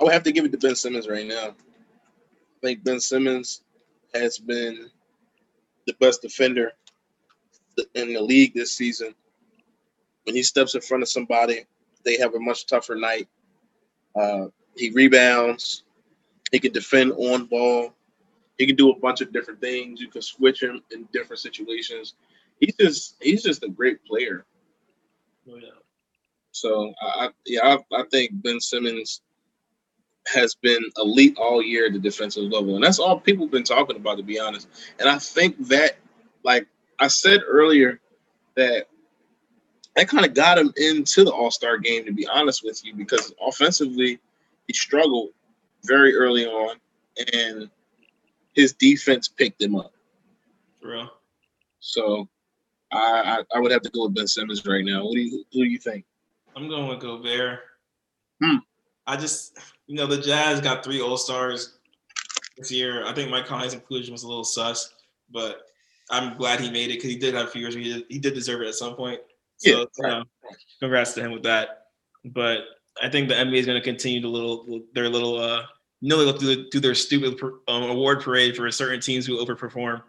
I 0.00 0.04
would 0.04 0.12
have 0.12 0.22
to 0.22 0.32
give 0.32 0.44
it 0.44 0.52
to 0.52 0.58
Ben 0.58 0.76
Simmons 0.76 1.08
right 1.08 1.26
now. 1.26 1.48
I 1.48 2.66
think 2.66 2.84
Ben 2.84 3.00
Simmons 3.00 3.62
has 4.14 4.38
been 4.38 4.88
the 5.86 5.94
best 6.00 6.22
defender 6.22 6.72
in 7.94 8.12
the 8.12 8.20
league 8.20 8.54
this 8.54 8.72
season. 8.72 9.14
When 10.24 10.36
he 10.36 10.42
steps 10.42 10.74
in 10.74 10.80
front 10.80 11.02
of 11.02 11.08
somebody, 11.08 11.64
they 12.04 12.16
have 12.18 12.34
a 12.34 12.40
much 12.40 12.66
tougher 12.66 12.94
night. 12.94 13.28
Uh, 14.14 14.46
he 14.76 14.90
rebounds. 14.90 15.84
He 16.52 16.58
can 16.58 16.72
defend 16.72 17.12
on 17.12 17.46
ball. 17.46 17.94
He 18.58 18.66
can 18.66 18.76
do 18.76 18.90
a 18.90 18.98
bunch 18.98 19.20
of 19.20 19.32
different 19.32 19.60
things. 19.60 20.00
You 20.00 20.08
can 20.08 20.22
switch 20.22 20.62
him 20.62 20.82
in 20.90 21.08
different 21.12 21.40
situations. 21.40 22.14
He's 22.60 22.74
just 22.76 23.16
he's 23.20 23.42
just 23.42 23.62
a 23.64 23.68
great 23.68 24.04
player. 24.04 24.44
Oh, 25.48 25.56
yeah. 25.56 25.70
So 26.52 26.92
I, 27.00 27.30
yeah, 27.46 27.60
I, 27.92 27.96
I 27.96 28.04
think 28.10 28.30
Ben 28.42 28.60
Simmons 28.60 29.22
has 30.26 30.54
been 30.54 30.82
elite 30.98 31.36
all 31.38 31.62
year 31.62 31.86
at 31.86 31.92
the 31.92 31.98
defensive 31.98 32.44
level, 32.44 32.74
and 32.74 32.84
that's 32.84 32.98
all 32.98 33.18
people 33.18 33.46
have 33.46 33.52
been 33.52 33.64
talking 33.64 33.96
about, 33.96 34.18
to 34.18 34.22
be 34.22 34.38
honest. 34.38 34.68
And 34.98 35.08
I 35.08 35.18
think 35.18 35.56
that, 35.68 35.96
like 36.42 36.66
I 37.00 37.08
said 37.08 37.40
earlier, 37.46 38.00
that 38.56 38.86
that 39.96 40.08
kind 40.08 40.24
of 40.24 40.34
got 40.34 40.58
him 40.58 40.72
into 40.76 41.24
the 41.24 41.32
All 41.32 41.50
Star 41.50 41.78
game, 41.78 42.04
to 42.04 42.12
be 42.12 42.26
honest 42.28 42.62
with 42.64 42.84
you, 42.84 42.94
because 42.94 43.32
offensively 43.44 44.20
he 44.66 44.72
struggled 44.72 45.30
very 45.84 46.14
early 46.14 46.46
on, 46.46 46.76
and 47.32 47.70
his 48.54 48.72
defense 48.74 49.28
picked 49.28 49.60
him 49.60 49.74
up. 49.74 49.92
For 50.80 50.92
real. 50.92 51.10
So 51.80 52.28
I, 52.92 53.42
I, 53.52 53.56
I 53.56 53.60
would 53.60 53.72
have 53.72 53.82
to 53.82 53.90
go 53.90 54.04
with 54.04 54.14
Ben 54.14 54.26
Simmons 54.26 54.64
right 54.66 54.84
now. 54.84 55.04
What 55.04 55.14
do 55.14 55.20
you 55.20 55.44
who 55.52 55.64
do 55.64 55.70
you 55.70 55.78
think? 55.78 56.04
I'm 56.56 56.68
going 56.68 56.88
with 56.88 57.00
Gobert. 57.00 57.60
Hmm. 58.42 58.56
I 59.06 59.16
just, 59.16 59.58
you 59.86 59.96
know, 59.96 60.06
the 60.06 60.20
Jazz 60.20 60.60
got 60.60 60.84
three 60.84 61.00
All 61.00 61.16
Stars 61.16 61.78
this 62.56 62.70
year. 62.70 63.06
I 63.06 63.12
think 63.12 63.30
Mike 63.30 63.46
Conley's 63.46 63.74
inclusion 63.74 64.12
was 64.12 64.22
a 64.22 64.28
little 64.28 64.44
sus, 64.44 64.94
but 65.30 65.69
I'm 66.10 66.36
glad 66.36 66.60
he 66.60 66.70
made 66.70 66.90
it 66.90 66.94
because 66.94 67.10
he 67.10 67.16
did 67.16 67.34
have 67.34 67.46
a 67.46 67.50
few 67.50 67.60
years 67.60 67.74
where 67.74 67.84
he 67.84 67.92
did, 67.92 68.04
he 68.08 68.18
did 68.18 68.34
deserve 68.34 68.62
it 68.62 68.68
at 68.68 68.74
some 68.74 68.94
point. 68.94 69.20
So, 69.58 69.70
Yeah, 69.70 69.84
you 69.98 70.08
know, 70.08 70.24
congrats 70.80 71.12
to 71.14 71.20
him 71.20 71.32
with 71.32 71.42
that. 71.44 71.86
But 72.24 72.60
I 73.02 73.08
think 73.08 73.28
the 73.28 73.34
NBA 73.34 73.58
is 73.58 73.66
going 73.66 73.80
to 73.80 73.84
continue 73.84 74.20
to 74.20 74.28
little 74.28 74.82
their 74.94 75.08
little, 75.08 75.38
uh, 75.38 75.62
you 76.00 76.08
know, 76.08 76.24
they 76.24 76.38
do, 76.38 76.68
do 76.70 76.80
their 76.80 76.94
stupid 76.94 77.40
um, 77.68 77.82
award 77.84 78.22
parade 78.22 78.56
for 78.56 78.70
certain 78.70 79.00
teams 79.00 79.26
who 79.26 79.44
overperform. 79.44 80.02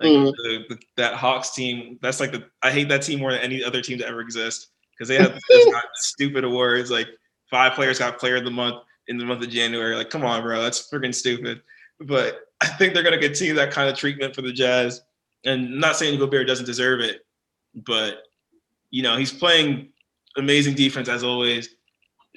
Like 0.00 0.10
Mhm. 0.10 0.32
the, 0.36 0.64
the, 0.70 0.78
that 0.96 1.14
Hawks 1.14 1.54
team, 1.54 1.98
that's 2.02 2.20
like 2.20 2.32
the 2.32 2.44
I 2.62 2.70
hate 2.70 2.88
that 2.88 3.02
team 3.02 3.20
more 3.20 3.32
than 3.32 3.40
any 3.40 3.62
other 3.62 3.80
team 3.80 3.98
to 3.98 4.06
ever 4.06 4.20
exist 4.20 4.68
because 4.92 5.08
they 5.08 5.16
have 5.16 5.32
got 5.72 5.84
stupid 5.94 6.44
awards. 6.44 6.90
Like 6.90 7.08
five 7.50 7.72
players 7.74 7.98
got 7.98 8.18
Player 8.18 8.36
of 8.36 8.44
the 8.44 8.50
Month 8.50 8.82
in 9.08 9.18
the 9.18 9.24
month 9.24 9.42
of 9.42 9.50
January. 9.50 9.94
Like, 9.94 10.10
come 10.10 10.24
on, 10.24 10.42
bro, 10.42 10.60
that's 10.62 10.90
freaking 10.90 11.14
stupid. 11.14 11.62
But 12.00 12.40
I 12.60 12.66
think 12.66 12.92
they're 12.94 13.02
gonna 13.02 13.18
continue 13.18 13.54
that 13.54 13.70
kind 13.70 13.88
of 13.88 13.96
treatment 13.96 14.34
for 14.34 14.42
the 14.42 14.52
Jazz. 14.52 15.02
And 15.44 15.78
not 15.78 15.96
saying 15.96 16.18
Gobert 16.18 16.46
doesn't 16.46 16.66
deserve 16.66 17.00
it, 17.00 17.26
but 17.74 18.22
you 18.90 19.02
know 19.02 19.16
he's 19.16 19.32
playing 19.32 19.90
amazing 20.36 20.74
defense 20.74 21.08
as 21.08 21.22
always 21.24 21.68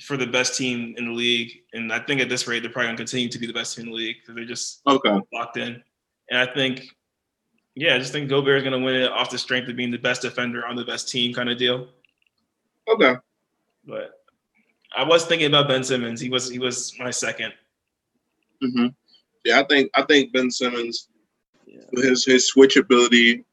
for 0.03 0.17
the 0.17 0.27
best 0.27 0.55
team 0.57 0.93
in 0.97 1.05
the 1.05 1.11
league. 1.11 1.51
And 1.73 1.91
I 1.91 1.99
think 1.99 2.21
at 2.21 2.29
this 2.29 2.47
rate, 2.47 2.61
they're 2.61 2.71
probably 2.71 2.87
gonna 2.89 2.97
continue 2.97 3.29
to 3.29 3.39
be 3.39 3.47
the 3.47 3.53
best 3.53 3.75
team 3.75 3.85
in 3.85 3.91
the 3.91 3.97
league 3.97 4.17
because 4.21 4.35
they're 4.35 4.45
just 4.45 4.81
Okay. 4.85 5.19
locked 5.33 5.57
in. 5.57 5.81
And 6.29 6.39
I 6.39 6.53
think, 6.53 6.83
yeah, 7.75 7.95
I 7.95 7.99
just 7.99 8.11
think 8.11 8.29
Gobert 8.29 8.57
is 8.57 8.63
going 8.63 8.77
to 8.79 8.85
win 8.85 8.95
it 8.95 9.09
off 9.11 9.29
the 9.29 9.37
strength 9.37 9.69
of 9.69 9.77
being 9.77 9.91
the 9.91 9.97
best 9.97 10.21
defender 10.21 10.67
on 10.67 10.75
the 10.75 10.83
best 10.83 11.07
team 11.09 11.33
kind 11.33 11.49
of 11.49 11.57
deal. 11.57 11.87
Okay. 12.89 13.15
But 13.85 14.11
I 14.95 15.03
was 15.03 15.25
thinking 15.25 15.47
about 15.47 15.69
Ben 15.69 15.83
Simmons. 15.85 16.19
He 16.19 16.29
was 16.29 16.49
he 16.49 16.59
was 16.59 16.93
my 16.99 17.11
second. 17.11 17.53
hmm 18.61 18.87
Yeah, 19.45 19.61
I 19.61 19.63
think 19.63 19.89
I 19.95 20.01
think 20.03 20.33
Ben 20.33 20.51
Simmons 20.51 21.07
Yeah. 21.67 21.81
His 22.01 22.25
his 22.25 22.51
switchability 22.55 23.43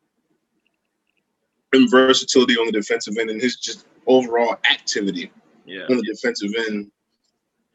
and 1.73 1.91
versatility 1.91 2.55
on 2.55 2.67
the 2.67 2.73
defensive 2.73 3.17
end, 3.19 3.31
and 3.31 3.43
his 3.43 3.57
just 3.57 3.87
overall 4.07 4.57
activity 4.71 5.33
yeah. 5.67 5.83
on 5.91 5.97
the 5.97 6.03
defensive 6.03 6.53
end, 6.69 6.91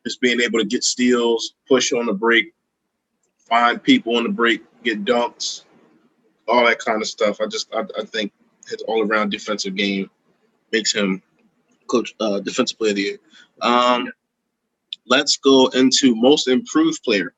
just 0.05 0.21
being 0.21 0.39
able 0.39 0.59
to 0.59 0.65
get 0.65 0.83
steals, 0.83 1.55
push 1.67 1.91
on 1.91 2.05
the 2.05 2.13
break, 2.13 2.53
find 3.37 3.83
people 3.83 4.15
on 4.15 4.23
the 4.23 4.29
break, 4.29 4.63
get 4.83 5.03
dunks, 5.03 5.65
all 6.47 6.65
that 6.65 6.79
kind 6.79 7.01
of 7.01 7.07
stuff. 7.07 7.41
I 7.41 7.47
just 7.47 7.73
I, 7.73 7.83
I 7.97 8.05
think 8.05 8.31
his 8.67 8.81
all 8.83 9.05
around 9.05 9.31
defensive 9.31 9.75
game 9.75 10.09
makes 10.71 10.93
him 10.93 11.21
coach 11.87 12.15
uh, 12.21 12.39
defensive 12.39 12.77
player 12.77 12.91
of 12.91 12.95
the 12.95 13.01
year. 13.01 13.17
Um, 13.61 14.09
let's 15.07 15.35
go 15.35 15.67
into 15.67 16.15
most 16.15 16.47
improved 16.47 17.03
player. 17.03 17.33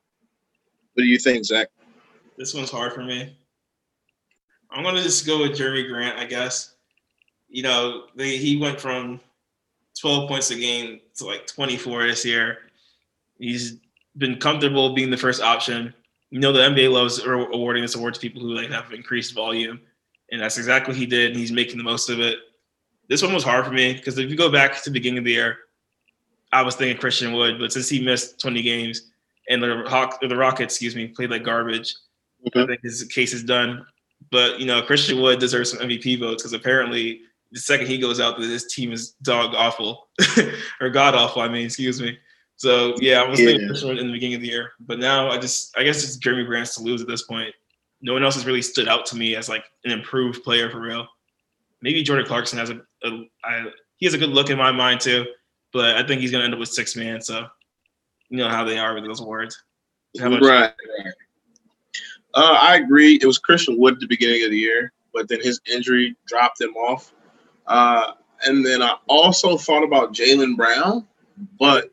What 0.94 1.02
do 1.02 1.08
you 1.08 1.18
think, 1.18 1.44
Zach? 1.44 1.68
This 2.36 2.54
one's 2.54 2.70
hard 2.70 2.92
for 2.92 3.02
me. 3.02 3.36
I'm 4.70 4.82
gonna 4.82 5.02
just 5.02 5.26
go 5.26 5.40
with 5.40 5.52
Jerami 5.52 5.88
Grant, 5.88 6.18
I 6.18 6.24
guess. 6.24 6.74
You 7.48 7.62
know, 7.62 8.04
they, 8.16 8.38
he 8.38 8.56
went 8.56 8.80
from 8.80 9.20
12 10.00 10.28
points 10.28 10.50
a 10.50 10.56
game 10.56 11.00
to 11.16 11.26
like 11.26 11.46
24 11.46 12.06
this 12.06 12.24
year. 12.24 12.58
He's 13.38 13.76
been 14.16 14.38
comfortable 14.38 14.94
being 14.94 15.10
the 15.10 15.16
first 15.16 15.42
option. 15.42 15.94
You 16.30 16.40
know, 16.40 16.52
the 16.52 16.60
NBA 16.60 16.90
loves 16.90 17.22
awarding 17.24 17.82
this 17.82 17.94
award 17.94 18.14
to 18.14 18.20
people 18.20 18.40
who 18.40 18.54
like 18.54 18.70
have 18.70 18.92
increased 18.92 19.34
volume, 19.34 19.80
and 20.30 20.40
that's 20.40 20.56
exactly 20.56 20.92
what 20.92 20.98
he 20.98 21.06
did. 21.06 21.32
And 21.32 21.40
he's 21.40 21.52
making 21.52 21.76
the 21.76 21.84
most 21.84 22.08
of 22.08 22.20
it. 22.20 22.38
This 23.08 23.22
one 23.22 23.34
was 23.34 23.44
hard 23.44 23.66
for 23.66 23.72
me 23.72 23.92
because 23.92 24.16
if 24.16 24.30
you 24.30 24.36
go 24.36 24.50
back 24.50 24.74
to 24.74 24.84
the 24.84 24.90
beginning 24.90 25.18
of 25.18 25.24
the 25.24 25.32
year, 25.32 25.58
I 26.52 26.62
was 26.62 26.76
thinking 26.76 26.98
Christian 26.98 27.32
Wood, 27.32 27.58
but 27.58 27.72
since 27.72 27.88
he 27.88 28.02
missed 28.02 28.40
20 28.40 28.62
games 28.62 29.10
and 29.48 29.62
the 29.62 29.84
Hawk, 29.86 30.18
or 30.22 30.28
the 30.28 30.36
Rockets, 30.36 30.74
excuse 30.74 30.96
me, 30.96 31.08
played 31.08 31.30
like 31.30 31.44
garbage, 31.44 31.94
mm-hmm. 32.46 32.58
I 32.58 32.66
think 32.66 32.82
his 32.82 33.02
case 33.04 33.32
is 33.32 33.42
done. 33.42 33.84
But 34.30 34.60
you 34.60 34.66
know, 34.66 34.82
Christian 34.82 35.20
Wood 35.20 35.38
deserves 35.38 35.70
some 35.70 35.80
MVP 35.80 36.20
votes 36.20 36.42
because 36.42 36.52
apparently 36.52 37.20
the 37.50 37.60
second 37.60 37.86
he 37.86 37.98
goes 37.98 38.20
out, 38.20 38.38
this 38.38 38.72
team 38.72 38.92
is 38.92 39.10
dog 39.22 39.54
awful 39.54 40.08
or 40.80 40.90
god 40.90 41.14
awful. 41.14 41.42
I 41.42 41.48
mean, 41.48 41.66
excuse 41.66 42.00
me. 42.00 42.18
So 42.56 42.94
yeah, 43.00 43.22
I 43.22 43.28
was 43.28 43.40
yeah. 43.40 43.46
thinking 43.46 43.68
Christian 43.68 43.88
Wood 43.88 43.98
in 43.98 44.06
the 44.06 44.12
beginning 44.12 44.36
of 44.36 44.40
the 44.40 44.48
year, 44.48 44.72
but 44.80 44.98
now 44.98 45.30
I 45.30 45.38
just 45.38 45.76
I 45.76 45.82
guess 45.82 46.04
it's 46.04 46.18
Jerami 46.18 46.46
Grant's 46.46 46.76
to 46.76 46.82
lose 46.82 47.02
at 47.02 47.08
this 47.08 47.22
point. 47.22 47.54
No 48.00 48.12
one 48.12 48.24
else 48.24 48.34
has 48.34 48.46
really 48.46 48.62
stood 48.62 48.88
out 48.88 49.06
to 49.06 49.16
me 49.16 49.36
as 49.36 49.48
like 49.48 49.64
an 49.84 49.92
improved 49.92 50.42
player 50.42 50.70
for 50.70 50.80
real. 50.80 51.06
Maybe 51.82 52.02
Jordan 52.02 52.26
Clarkson 52.26 52.58
has 52.58 52.70
a, 52.70 52.80
a 53.04 53.28
I, 53.44 53.66
he 53.96 54.06
has 54.06 54.14
a 54.14 54.18
good 54.18 54.30
look 54.30 54.50
in 54.50 54.58
my 54.58 54.72
mind 54.72 55.00
too 55.00 55.26
but 55.72 55.96
I 55.96 56.06
think 56.06 56.20
he's 56.20 56.30
gonna 56.30 56.44
end 56.44 56.54
up 56.54 56.60
with 56.60 56.68
six 56.68 56.94
man. 56.94 57.20
So 57.20 57.46
you 58.28 58.38
know 58.38 58.48
how 58.48 58.64
they 58.64 58.78
are 58.78 58.94
with 58.94 59.04
those 59.04 59.20
awards. 59.20 59.60
Right. 60.20 60.72
Uh, 62.34 62.58
I 62.60 62.76
agree. 62.76 63.18
It 63.20 63.26
was 63.26 63.38
Christian 63.38 63.78
Wood 63.78 63.94
at 63.94 64.00
the 64.00 64.06
beginning 64.06 64.44
of 64.44 64.50
the 64.50 64.58
year, 64.58 64.92
but 65.12 65.28
then 65.28 65.40
his 65.42 65.60
injury 65.70 66.16
dropped 66.26 66.60
him 66.60 66.74
off. 66.74 67.12
Uh, 67.66 68.12
and 68.46 68.64
then 68.64 68.82
I 68.82 68.96
also 69.08 69.56
thought 69.56 69.84
about 69.84 70.12
Jaylen 70.12 70.56
Brown, 70.56 71.06
but 71.58 71.90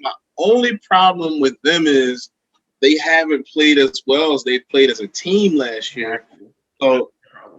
my 0.00 0.12
only 0.38 0.76
problem 0.78 1.40
with 1.40 1.60
them 1.62 1.86
is 1.86 2.30
they 2.80 2.96
haven't 2.98 3.46
played 3.46 3.78
as 3.78 4.02
well 4.06 4.34
as 4.34 4.44
they 4.44 4.60
played 4.60 4.90
as 4.90 5.00
a 5.00 5.08
team 5.08 5.56
last 5.56 5.96
year. 5.96 6.24
So 6.80 7.10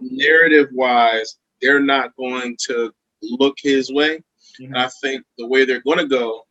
narrative 0.01 0.69
wise, 0.71 1.37
they're 1.61 1.81
not 1.81 2.15
going 2.15 2.55
to 2.67 2.93
look 3.21 3.57
his 3.61 3.91
way. 3.91 4.23
Mm-hmm. 4.59 4.75
I 4.75 4.89
think 5.01 5.25
the 5.37 5.47
way 5.47 5.65
they're 5.65 5.81
going 5.81 5.97
to 5.97 6.07
go 6.07 6.45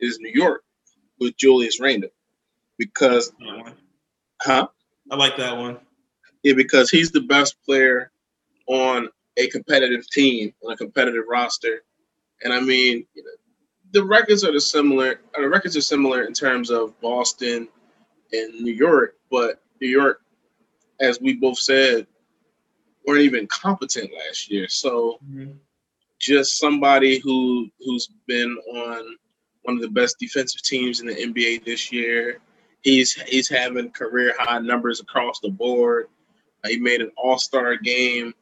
is 0.00 0.18
New 0.18 0.32
York 0.32 0.62
with 1.20 1.36
Julius 1.36 1.80
Randle 1.80 2.10
because, 2.76 3.32
huh? 4.42 4.68
I 5.10 5.16
like 5.16 5.36
that 5.36 5.56
one. 5.56 5.78
Yeah, 6.42 6.54
because 6.54 6.90
he's 6.90 7.10
the 7.10 7.22
best 7.22 7.56
player 7.64 8.10
on 8.66 9.08
a 9.36 9.48
competitive 9.48 10.08
team 10.10 10.52
on 10.64 10.72
a 10.72 10.76
competitive 10.76 11.24
roster, 11.28 11.82
and 12.42 12.52
I 12.52 12.60
mean, 12.60 13.06
you 13.14 13.24
know, 13.24 13.30
the 13.92 14.04
records 14.04 14.44
are 14.44 14.52
the 14.52 14.60
similar. 14.60 15.20
Uh, 15.36 15.42
the 15.42 15.48
records 15.48 15.76
are 15.76 15.82
similar 15.82 16.22
in 16.24 16.32
terms 16.32 16.70
of 16.70 16.98
Boston 17.00 17.68
and 18.32 18.60
New 18.60 18.72
York, 18.72 19.16
but 19.30 19.62
New 19.80 19.88
York, 19.88 20.22
as 21.00 21.20
we 21.20 21.34
both 21.34 21.58
said, 21.58 22.06
weren't 23.06 23.22
even 23.22 23.46
competent 23.46 24.10
last 24.12 24.50
year. 24.50 24.68
So. 24.68 25.18
Mm-hmm 25.24 25.52
just 26.18 26.58
somebody 26.58 27.18
who 27.18 27.68
who's 27.80 28.08
been 28.26 28.56
on 28.74 29.16
one 29.62 29.76
of 29.76 29.82
the 29.82 29.88
best 29.88 30.16
defensive 30.18 30.62
teams 30.62 31.00
in 31.00 31.06
the 31.06 31.14
NBA 31.14 31.64
this 31.64 31.92
year. 31.92 32.38
He's 32.82 33.14
he's 33.22 33.48
having 33.48 33.90
career 33.90 34.34
high 34.38 34.58
numbers 34.58 35.00
across 35.00 35.40
the 35.40 35.50
board. 35.50 36.08
Uh, 36.64 36.68
he 36.68 36.78
made 36.78 37.00
an 37.00 37.10
All 37.16 37.38
Star 37.38 37.76
game, 37.76 38.34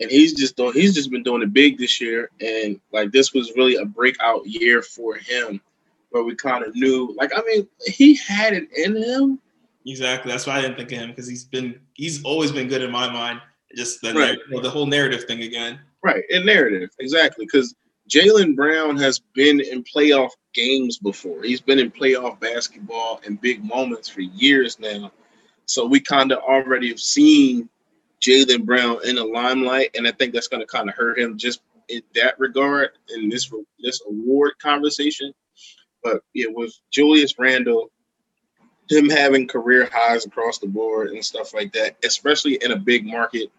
and 0.00 0.10
he's 0.10 0.34
just 0.34 0.56
doing 0.56 0.74
he's 0.74 0.94
just 0.94 1.10
been 1.10 1.22
doing 1.22 1.42
it 1.42 1.52
big 1.52 1.78
this 1.78 2.00
year. 2.00 2.30
And 2.40 2.80
like 2.92 3.12
this 3.12 3.32
was 3.32 3.52
really 3.56 3.76
a 3.76 3.84
breakout 3.84 4.46
year 4.46 4.82
for 4.82 5.16
him, 5.16 5.60
where 6.10 6.22
we 6.22 6.34
kind 6.34 6.64
of 6.64 6.74
knew 6.74 7.14
like 7.18 7.32
I 7.34 7.42
mean 7.46 7.66
he 7.86 8.14
had 8.16 8.52
it 8.52 8.68
in 8.76 8.96
him. 8.96 9.38
Exactly. 9.86 10.30
That's 10.30 10.46
why 10.46 10.58
I 10.58 10.60
didn't 10.60 10.76
think 10.76 10.92
of 10.92 10.98
him 10.98 11.10
because 11.10 11.26
he's 11.26 11.44
been 11.44 11.80
he's 11.94 12.22
always 12.24 12.52
been 12.52 12.68
good 12.68 12.82
in 12.82 12.90
my 12.90 13.10
mind. 13.10 13.40
Just 13.74 14.02
the 14.02 14.12
right. 14.12 14.38
the 14.62 14.70
whole 14.70 14.86
narrative 14.86 15.24
thing 15.24 15.42
again. 15.42 15.80
Right, 16.02 16.24
and 16.30 16.44
narrative 16.44 16.90
exactly 16.98 17.46
because 17.46 17.74
Jaylen 18.12 18.54
Brown 18.54 18.98
has 18.98 19.20
been 19.34 19.60
in 19.60 19.82
playoff 19.84 20.32
games 20.52 20.98
before. 20.98 21.42
He's 21.42 21.62
been 21.62 21.78
in 21.78 21.90
playoff 21.90 22.38
basketball 22.40 23.22
in 23.24 23.36
big 23.36 23.64
moments 23.64 24.08
for 24.08 24.20
years 24.20 24.78
now. 24.78 25.10
So 25.64 25.86
we 25.86 25.98
kind 25.98 26.30
of 26.30 26.38
already 26.40 26.88
have 26.88 27.00
seen 27.00 27.70
Jaylen 28.20 28.66
Brown 28.66 28.98
in 29.04 29.16
the 29.16 29.24
limelight, 29.24 29.90
and 29.94 30.06
I 30.06 30.12
think 30.12 30.34
that's 30.34 30.48
going 30.48 30.60
to 30.60 30.66
kind 30.66 30.90
of 30.90 30.94
hurt 30.94 31.18
him 31.18 31.38
just 31.38 31.62
in 31.88 32.02
that 32.14 32.38
regard 32.38 32.90
in 33.14 33.30
this 33.30 33.50
this 33.80 34.02
award 34.06 34.52
conversation. 34.60 35.32
But 36.04 36.20
yeah, 36.34 36.46
with 36.50 36.72
Julius 36.90 37.38
Randle, 37.38 37.90
him 38.90 39.08
having 39.08 39.48
career 39.48 39.88
highs 39.90 40.26
across 40.26 40.58
the 40.58 40.66
board 40.66 41.08
and 41.08 41.24
stuff 41.24 41.54
like 41.54 41.72
that, 41.72 41.96
especially 42.04 42.58
in 42.62 42.72
a 42.72 42.76
big 42.76 43.06
market 43.06 43.50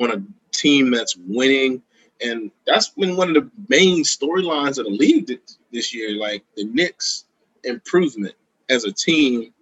on 0.00 0.12
a 0.12 0.22
team 0.52 0.92
that's 0.92 1.16
winning. 1.16 1.82
And 2.22 2.50
that's 2.66 2.90
been 2.90 3.16
one 3.16 3.28
of 3.28 3.34
the 3.34 3.50
main 3.68 4.02
storylines 4.02 4.78
of 4.78 4.86
the 4.86 4.90
league 4.90 5.38
this 5.72 5.94
year. 5.94 6.16
Like 6.16 6.44
the 6.56 6.64
Knicks' 6.64 7.24
improvement 7.64 8.34
as 8.68 8.84
a 8.84 8.92
team, 8.92 9.52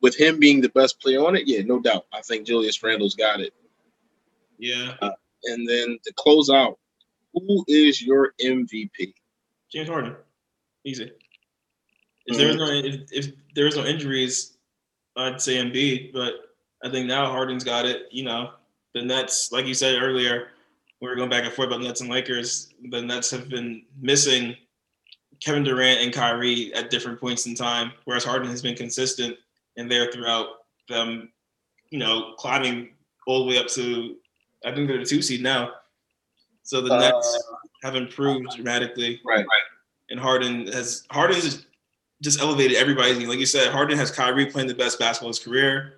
with 0.00 0.14
him 0.14 0.38
being 0.38 0.60
the 0.60 0.68
best 0.70 1.00
player 1.00 1.24
on 1.24 1.34
it. 1.34 1.46
Yeah, 1.46 1.62
no 1.62 1.80
doubt. 1.80 2.06
I 2.12 2.20
think 2.20 2.46
Julius 2.46 2.82
Randle's 2.82 3.14
got 3.14 3.40
it. 3.40 3.54
Yeah. 4.58 4.94
Uh, 5.00 5.12
and 5.44 5.66
then 5.66 5.98
to 6.04 6.12
close 6.14 6.50
out, 6.50 6.78
who 7.32 7.64
is 7.68 8.02
your 8.02 8.34
MVP? 8.42 9.14
James 9.72 9.88
Harden. 9.88 10.14
Easy. 10.84 11.10
If 12.26 12.36
there's 12.36 12.56
no 12.56 12.66
if, 12.66 13.00
if 13.12 13.32
there's 13.54 13.76
no 13.76 13.84
injuries, 13.84 14.56
I'd 15.16 15.40
say 15.40 15.56
Embiid, 15.56 16.12
but 16.12 16.34
I 16.84 16.90
think 16.90 17.06
now 17.06 17.30
Harden's 17.30 17.64
got 17.64 17.86
it. 17.86 18.08
You 18.10 18.24
know, 18.24 18.50
the 18.94 19.02
Nets, 19.02 19.52
like 19.52 19.66
you 19.66 19.74
said 19.74 20.00
earlier, 20.02 20.48
we 21.00 21.08
were 21.08 21.16
going 21.16 21.30
back 21.30 21.44
and 21.44 21.52
forth 21.52 21.68
about 21.68 21.82
Nets 21.82 22.00
and 22.00 22.10
Lakers. 22.10 22.72
The 22.90 23.02
Nets 23.02 23.30
have 23.30 23.48
been 23.48 23.82
missing 24.00 24.56
Kevin 25.40 25.64
Durant 25.64 26.00
and 26.00 26.12
Kyrie 26.12 26.72
at 26.74 26.90
different 26.90 27.20
points 27.20 27.46
in 27.46 27.54
time, 27.54 27.92
whereas 28.04 28.24
Harden 28.24 28.48
has 28.48 28.62
been 28.62 28.74
consistent 28.74 29.36
and 29.76 29.90
there 29.90 30.10
throughout 30.10 30.48
them, 30.88 31.30
you 31.90 31.98
know, 31.98 32.34
climbing 32.38 32.90
all 33.26 33.44
the 33.44 33.50
way 33.50 33.58
up 33.58 33.66
to 33.68 34.16
I 34.64 34.74
think 34.74 34.88
they're 34.88 34.98
the 34.98 35.04
two 35.04 35.22
seed 35.22 35.42
now. 35.42 35.72
So 36.62 36.80
the 36.80 36.94
uh, 36.94 36.98
Nets 36.98 37.44
have 37.82 37.94
improved 37.94 38.48
dramatically. 38.56 39.20
Right. 39.24 39.38
right. 39.38 39.62
And 40.10 40.18
Harden 40.18 40.66
has 40.68 41.04
Harden 41.10 41.36
has 41.36 41.66
just 42.22 42.40
elevated 42.40 42.76
everybody. 42.76 43.26
Like 43.26 43.38
you 43.38 43.46
said, 43.46 43.70
Harden 43.70 43.98
has 43.98 44.10
Kyrie 44.10 44.46
playing 44.46 44.68
the 44.68 44.74
best 44.74 44.98
basketball 44.98 45.30
of 45.30 45.36
his 45.36 45.44
career. 45.44 45.96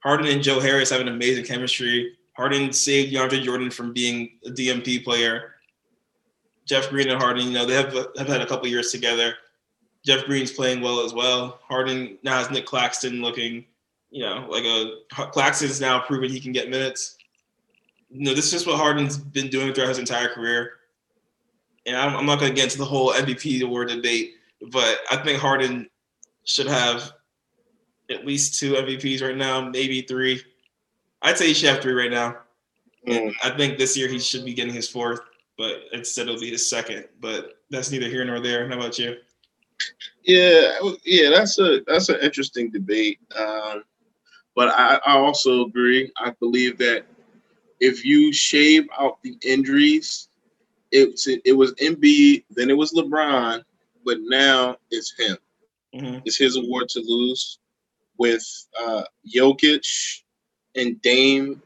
Harden 0.00 0.26
and 0.26 0.42
Joe 0.42 0.60
Harris 0.60 0.90
have 0.90 1.00
an 1.00 1.08
amazing 1.08 1.44
chemistry. 1.44 2.16
Harden 2.38 2.72
saved 2.72 3.12
DeAndre 3.12 3.42
Jordan 3.42 3.68
from 3.68 3.92
being 3.92 4.38
a 4.46 4.50
DNP 4.50 5.02
player. 5.02 5.56
Jeff 6.66 6.88
Green 6.88 7.08
and 7.08 7.20
Harden, 7.20 7.48
you 7.48 7.52
know, 7.52 7.66
they 7.66 7.74
have 7.74 7.92
have 8.16 8.28
had 8.28 8.40
a 8.40 8.46
couple 8.46 8.68
years 8.68 8.92
together. 8.92 9.34
Jeff 10.06 10.24
Green's 10.24 10.52
playing 10.52 10.80
well 10.80 11.04
as 11.04 11.12
well. 11.12 11.58
Harden 11.68 12.16
now 12.22 12.38
has 12.38 12.48
Nick 12.52 12.64
Claxton 12.64 13.20
looking, 13.22 13.64
you 14.10 14.22
know, 14.22 14.46
like 14.48 14.62
a 14.64 14.92
Claxton's 15.32 15.80
now 15.80 15.98
proven 15.98 16.30
he 16.30 16.38
can 16.38 16.52
get 16.52 16.70
minutes. 16.70 17.16
You 18.08 18.26
know, 18.26 18.34
this 18.34 18.44
is 18.46 18.52
just 18.52 18.68
what 18.68 18.76
Harden's 18.76 19.18
been 19.18 19.48
doing 19.48 19.72
throughout 19.72 19.88
his 19.88 19.98
entire 19.98 20.28
career. 20.28 20.74
And 21.86 21.96
I'm, 21.96 22.14
I'm 22.16 22.26
not 22.26 22.38
going 22.38 22.52
to 22.52 22.56
get 22.56 22.66
into 22.66 22.78
the 22.78 22.84
whole 22.84 23.12
MVP 23.14 23.62
award 23.62 23.88
debate, 23.88 24.34
but 24.70 24.98
I 25.10 25.16
think 25.16 25.40
Harden 25.40 25.90
should 26.44 26.68
have 26.68 27.12
at 28.10 28.24
least 28.24 28.60
two 28.60 28.74
MVPs 28.74 29.22
right 29.22 29.36
now, 29.36 29.68
maybe 29.68 30.02
three. 30.02 30.40
I'd 31.22 31.38
say 31.38 31.48
he 31.48 31.54
should 31.54 31.70
have 31.70 31.82
three 31.82 31.92
right 31.92 32.10
now. 32.10 32.36
Mm. 33.06 33.32
I 33.42 33.50
think 33.50 33.78
this 33.78 33.96
year 33.96 34.08
he 34.08 34.18
should 34.18 34.44
be 34.44 34.54
getting 34.54 34.74
his 34.74 34.88
fourth, 34.88 35.20
but 35.56 35.84
instead 35.92 36.28
it'll 36.28 36.40
be 36.40 36.50
his 36.50 36.68
second. 36.68 37.06
But 37.20 37.60
that's 37.70 37.90
neither 37.90 38.08
here 38.08 38.24
nor 38.24 38.40
there. 38.40 38.68
How 38.68 38.76
about 38.76 38.98
you? 38.98 39.16
Yeah, 40.24 40.78
yeah, 41.04 41.30
that's 41.30 41.58
a 41.58 41.80
that's 41.86 42.08
an 42.08 42.20
interesting 42.20 42.70
debate. 42.70 43.18
Um, 43.38 43.84
But 44.54 44.70
I, 44.70 44.98
I 45.06 45.16
also 45.16 45.64
agree. 45.66 46.10
I 46.18 46.30
believe 46.40 46.78
that 46.78 47.04
if 47.78 48.04
you 48.04 48.32
shave 48.32 48.88
out 48.98 49.22
the 49.22 49.38
injuries, 49.42 50.30
it, 50.90 51.10
it 51.44 51.52
was 51.52 51.74
Embiid, 51.74 52.44
then 52.50 52.68
it 52.68 52.76
was 52.76 52.92
LeBron, 52.92 53.62
but 54.04 54.18
now 54.22 54.76
it's 54.90 55.14
him. 55.16 55.36
Mm-hmm. 55.94 56.18
It's 56.24 56.36
his 56.36 56.56
award 56.56 56.88
to 56.88 57.00
lose 57.06 57.60
with 58.18 58.44
uh, 58.80 59.04
Jokic 59.32 59.86
and 60.78 61.00
Dame 61.02 61.60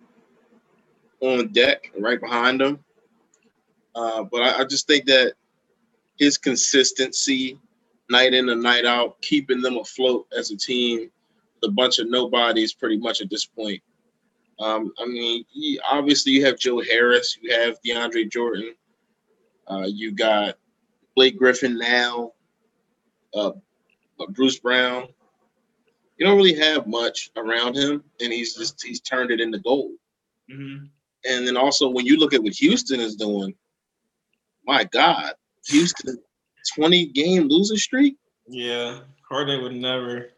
on 1.20 1.48
deck 1.52 1.92
right 1.98 2.20
behind 2.20 2.60
him. 2.60 2.80
Uh, 3.94 4.24
but 4.24 4.42
I, 4.42 4.60
I 4.60 4.64
just 4.64 4.86
think 4.86 5.06
that 5.06 5.34
his 6.18 6.38
consistency, 6.38 7.58
night 8.10 8.34
in 8.34 8.48
and 8.48 8.62
night 8.62 8.84
out, 8.84 9.20
keeping 9.22 9.60
them 9.60 9.76
afloat 9.76 10.26
as 10.36 10.50
a 10.50 10.56
team, 10.56 11.10
a 11.62 11.70
bunch 11.70 11.98
of 11.98 12.10
nobodies 12.10 12.72
pretty 12.72 12.96
much 12.96 13.20
at 13.20 13.30
this 13.30 13.44
point. 13.44 13.80
Um, 14.58 14.92
I 14.98 15.06
mean, 15.06 15.44
he, 15.50 15.80
obviously 15.88 16.32
you 16.32 16.44
have 16.44 16.58
Joe 16.58 16.80
Harris, 16.80 17.38
you 17.40 17.52
have 17.52 17.78
DeAndre 17.82 18.30
Jordan, 18.30 18.74
uh, 19.68 19.86
you 19.86 20.12
got 20.12 20.56
Blake 21.16 21.38
Griffin 21.38 21.78
now, 21.78 22.32
uh, 23.34 23.52
uh, 24.20 24.26
Bruce 24.30 24.58
Brown. 24.58 25.08
You 26.22 26.28
don't 26.28 26.36
really 26.36 26.54
have 26.54 26.86
much 26.86 27.32
around 27.34 27.74
him, 27.74 28.04
and 28.20 28.32
he's 28.32 28.54
just 28.54 28.80
he's 28.80 29.00
turned 29.00 29.32
it 29.32 29.40
into 29.40 29.58
gold. 29.58 29.90
Mm-hmm. 30.48 30.84
And 31.28 31.48
then 31.48 31.56
also 31.56 31.88
when 31.88 32.06
you 32.06 32.16
look 32.16 32.32
at 32.32 32.40
what 32.40 32.52
Houston 32.52 33.00
is 33.00 33.16
doing, 33.16 33.56
my 34.64 34.84
God, 34.84 35.32
Houston, 35.66 36.16
twenty 36.76 37.06
game 37.06 37.48
losing 37.48 37.76
streak. 37.76 38.18
Yeah, 38.46 39.00
Harden 39.28 39.64
would 39.64 39.74
never. 39.74 40.28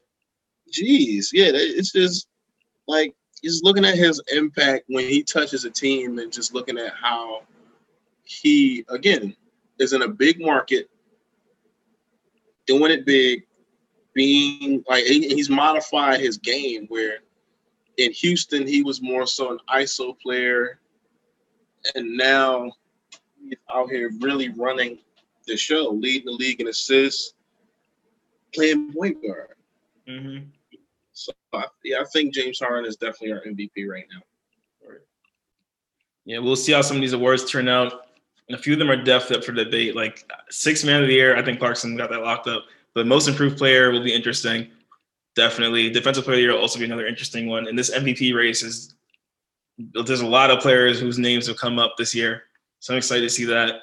Jeez, 0.72 1.26
yeah, 1.35 1.51
it's 1.53 1.93
just 1.93 2.28
like 2.89 3.14
he's 3.43 3.62
looking 3.62 3.85
at 3.85 3.99
his 3.99 4.22
impact 4.35 4.85
when 4.89 5.07
he 5.07 5.22
touches 5.22 5.66
a 5.66 5.70
team, 5.70 6.18
and 6.18 6.32
just 6.32 6.55
looking 6.55 6.78
at 6.78 6.95
how 6.95 7.43
he 8.22 8.87
again 8.89 9.37
is 9.78 9.93
in 9.93 10.01
a 10.01 10.09
big 10.09 10.41
market, 10.41 10.89
doing 12.66 12.91
it 12.91 13.05
big, 13.05 13.45
being 14.15 14.85
like 14.89 15.05
he's 15.05 15.51
modified 15.51 16.21
his 16.21 16.39
game 16.39 16.87
where 16.89 17.19
in 17.99 18.12
Houston 18.12 18.67
he 18.67 18.83
was 18.83 19.03
more 19.03 19.27
so 19.27 19.53
an 19.53 19.59
ISO 19.75 20.19
player, 20.21 20.81
and 21.95 22.17
now 22.17 22.73
he's 23.43 23.59
out 23.73 23.91
here 23.91 24.11
really 24.21 24.49
running 24.51 24.99
the 25.47 25.57
show, 25.57 25.91
leading 25.91 26.27
the 26.27 26.33
league 26.33 26.61
in 26.61 26.69
assists, 26.69 27.35
playing 28.55 28.93
point 28.93 29.23
guard. 29.23 29.49
Mm-hmm. 30.09 30.47
So 31.12 31.33
yeah, 31.85 31.99
I 32.01 32.05
think 32.12 32.35
James 32.35 32.59
Harden 32.59 32.87
is 32.87 32.97
definitely 32.97 33.33
our 33.33 33.41
MVP 33.41 33.89
right 33.89 34.07
now. 34.12 34.21
Yeah, 36.25 36.39
we'll 36.39 36.57
see 36.57 36.73
how 36.73 36.81
some 36.81 36.97
of 36.97 37.01
these 37.03 37.12
awards 37.12 37.51
turn 37.51 37.69
out. 37.69 38.07
And 38.49 38.59
a 38.59 38.61
few 38.61 38.75
of 38.75 38.79
them 38.79 38.91
are 38.91 38.97
definitely 38.97 39.39
up 39.39 39.45
for 39.45 39.53
debate. 39.53 39.95
Like 39.95 40.31
six 40.51 40.85
man 40.85 41.03
of 41.03 41.09
the 41.09 41.15
year, 41.15 41.37
I 41.37 41.43
think 41.43 41.59
Clarkson 41.59 41.97
got 41.97 42.11
that 42.11 42.23
locked 42.23 42.47
up. 42.47 42.65
But 42.95 43.07
most 43.07 43.28
improved 43.28 43.59
player 43.59 43.90
will 43.90 44.03
be 44.03 44.14
interesting. 44.14 44.70
Definitely. 45.34 45.90
Defensive 45.90 46.24
player 46.24 46.34
of 46.34 46.38
the 46.38 46.42
year 46.42 46.53
will 46.53 46.61
also 46.61 46.78
be 46.78 46.84
another 46.84 47.07
interesting 47.07 47.49
one. 47.49 47.66
And 47.66 47.78
this 47.78 47.90
MVP 47.95 48.34
race 48.34 48.62
is 48.62 48.95
there's 49.78 50.20
a 50.20 50.26
lot 50.26 50.51
of 50.51 50.61
players 50.61 51.01
whose 51.01 51.18
names 51.18 51.47
have 51.49 51.57
come 51.57 51.78
up 51.78 51.97
this 51.99 52.14
year. 52.14 52.45
So 52.78 52.95
I'm 52.95 52.99
excited 52.99 53.22
to 53.22 53.30
see 53.30 53.45
that. 53.47 53.80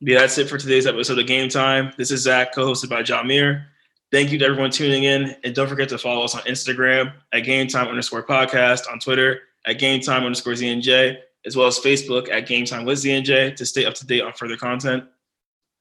Yeah, 0.00 0.20
that's 0.20 0.38
it 0.38 0.48
for 0.48 0.58
today's 0.58 0.86
episode 0.86 1.18
of 1.18 1.26
Game 1.26 1.48
Time. 1.48 1.92
This 1.96 2.10
is 2.10 2.22
Zach, 2.22 2.54
co-hosted 2.54 2.90
by 2.90 3.02
John 3.02 3.26
Jamir. 3.26 3.64
Thank 4.12 4.30
you 4.30 4.38
to 4.38 4.44
everyone 4.44 4.70
tuning 4.70 5.04
in. 5.04 5.34
And 5.42 5.54
don't 5.54 5.68
forget 5.68 5.88
to 5.88 5.98
follow 5.98 6.22
us 6.22 6.34
on 6.34 6.42
Instagram 6.42 7.12
at 7.32 7.40
Game 7.40 7.66
Time 7.66 7.88
underscore 7.88 8.22
podcast, 8.22 8.90
on 8.90 9.00
Twitter 9.00 9.40
at 9.66 9.78
Game 9.78 10.00
Time 10.00 10.22
underscore 10.22 10.52
ZNJ, 10.52 11.16
as 11.44 11.56
well 11.56 11.66
as 11.66 11.78
Facebook 11.78 12.30
at 12.30 12.46
Game 12.46 12.64
Time 12.64 12.84
with 12.84 12.98
ZNJ 12.98 13.56
to 13.56 13.66
stay 13.66 13.84
up 13.84 13.94
to 13.94 14.06
date 14.06 14.22
on 14.22 14.32
further 14.32 14.56
content. 14.56 15.04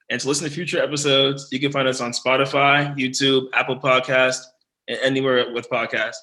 And 0.09 0.21
to 0.21 0.27
listen 0.27 0.47
to 0.47 0.53
future 0.53 0.81
episodes, 0.81 1.47
you 1.51 1.59
can 1.59 1.71
find 1.71 1.87
us 1.87 1.99
on 1.99 2.11
Spotify, 2.11 2.95
YouTube, 2.95 3.47
Apple 3.53 3.79
Podcast, 3.79 4.41
and 4.87 4.99
anywhere 5.01 5.51
with 5.51 5.69
podcasts. 5.69 6.17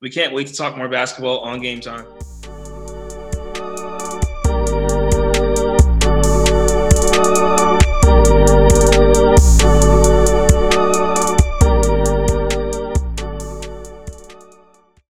We 0.00 0.10
can't 0.10 0.32
wait 0.32 0.46
to 0.48 0.54
talk 0.54 0.76
more 0.76 0.88
basketball 0.88 1.40
on 1.40 1.60
game 1.60 1.80
time. 1.80 2.06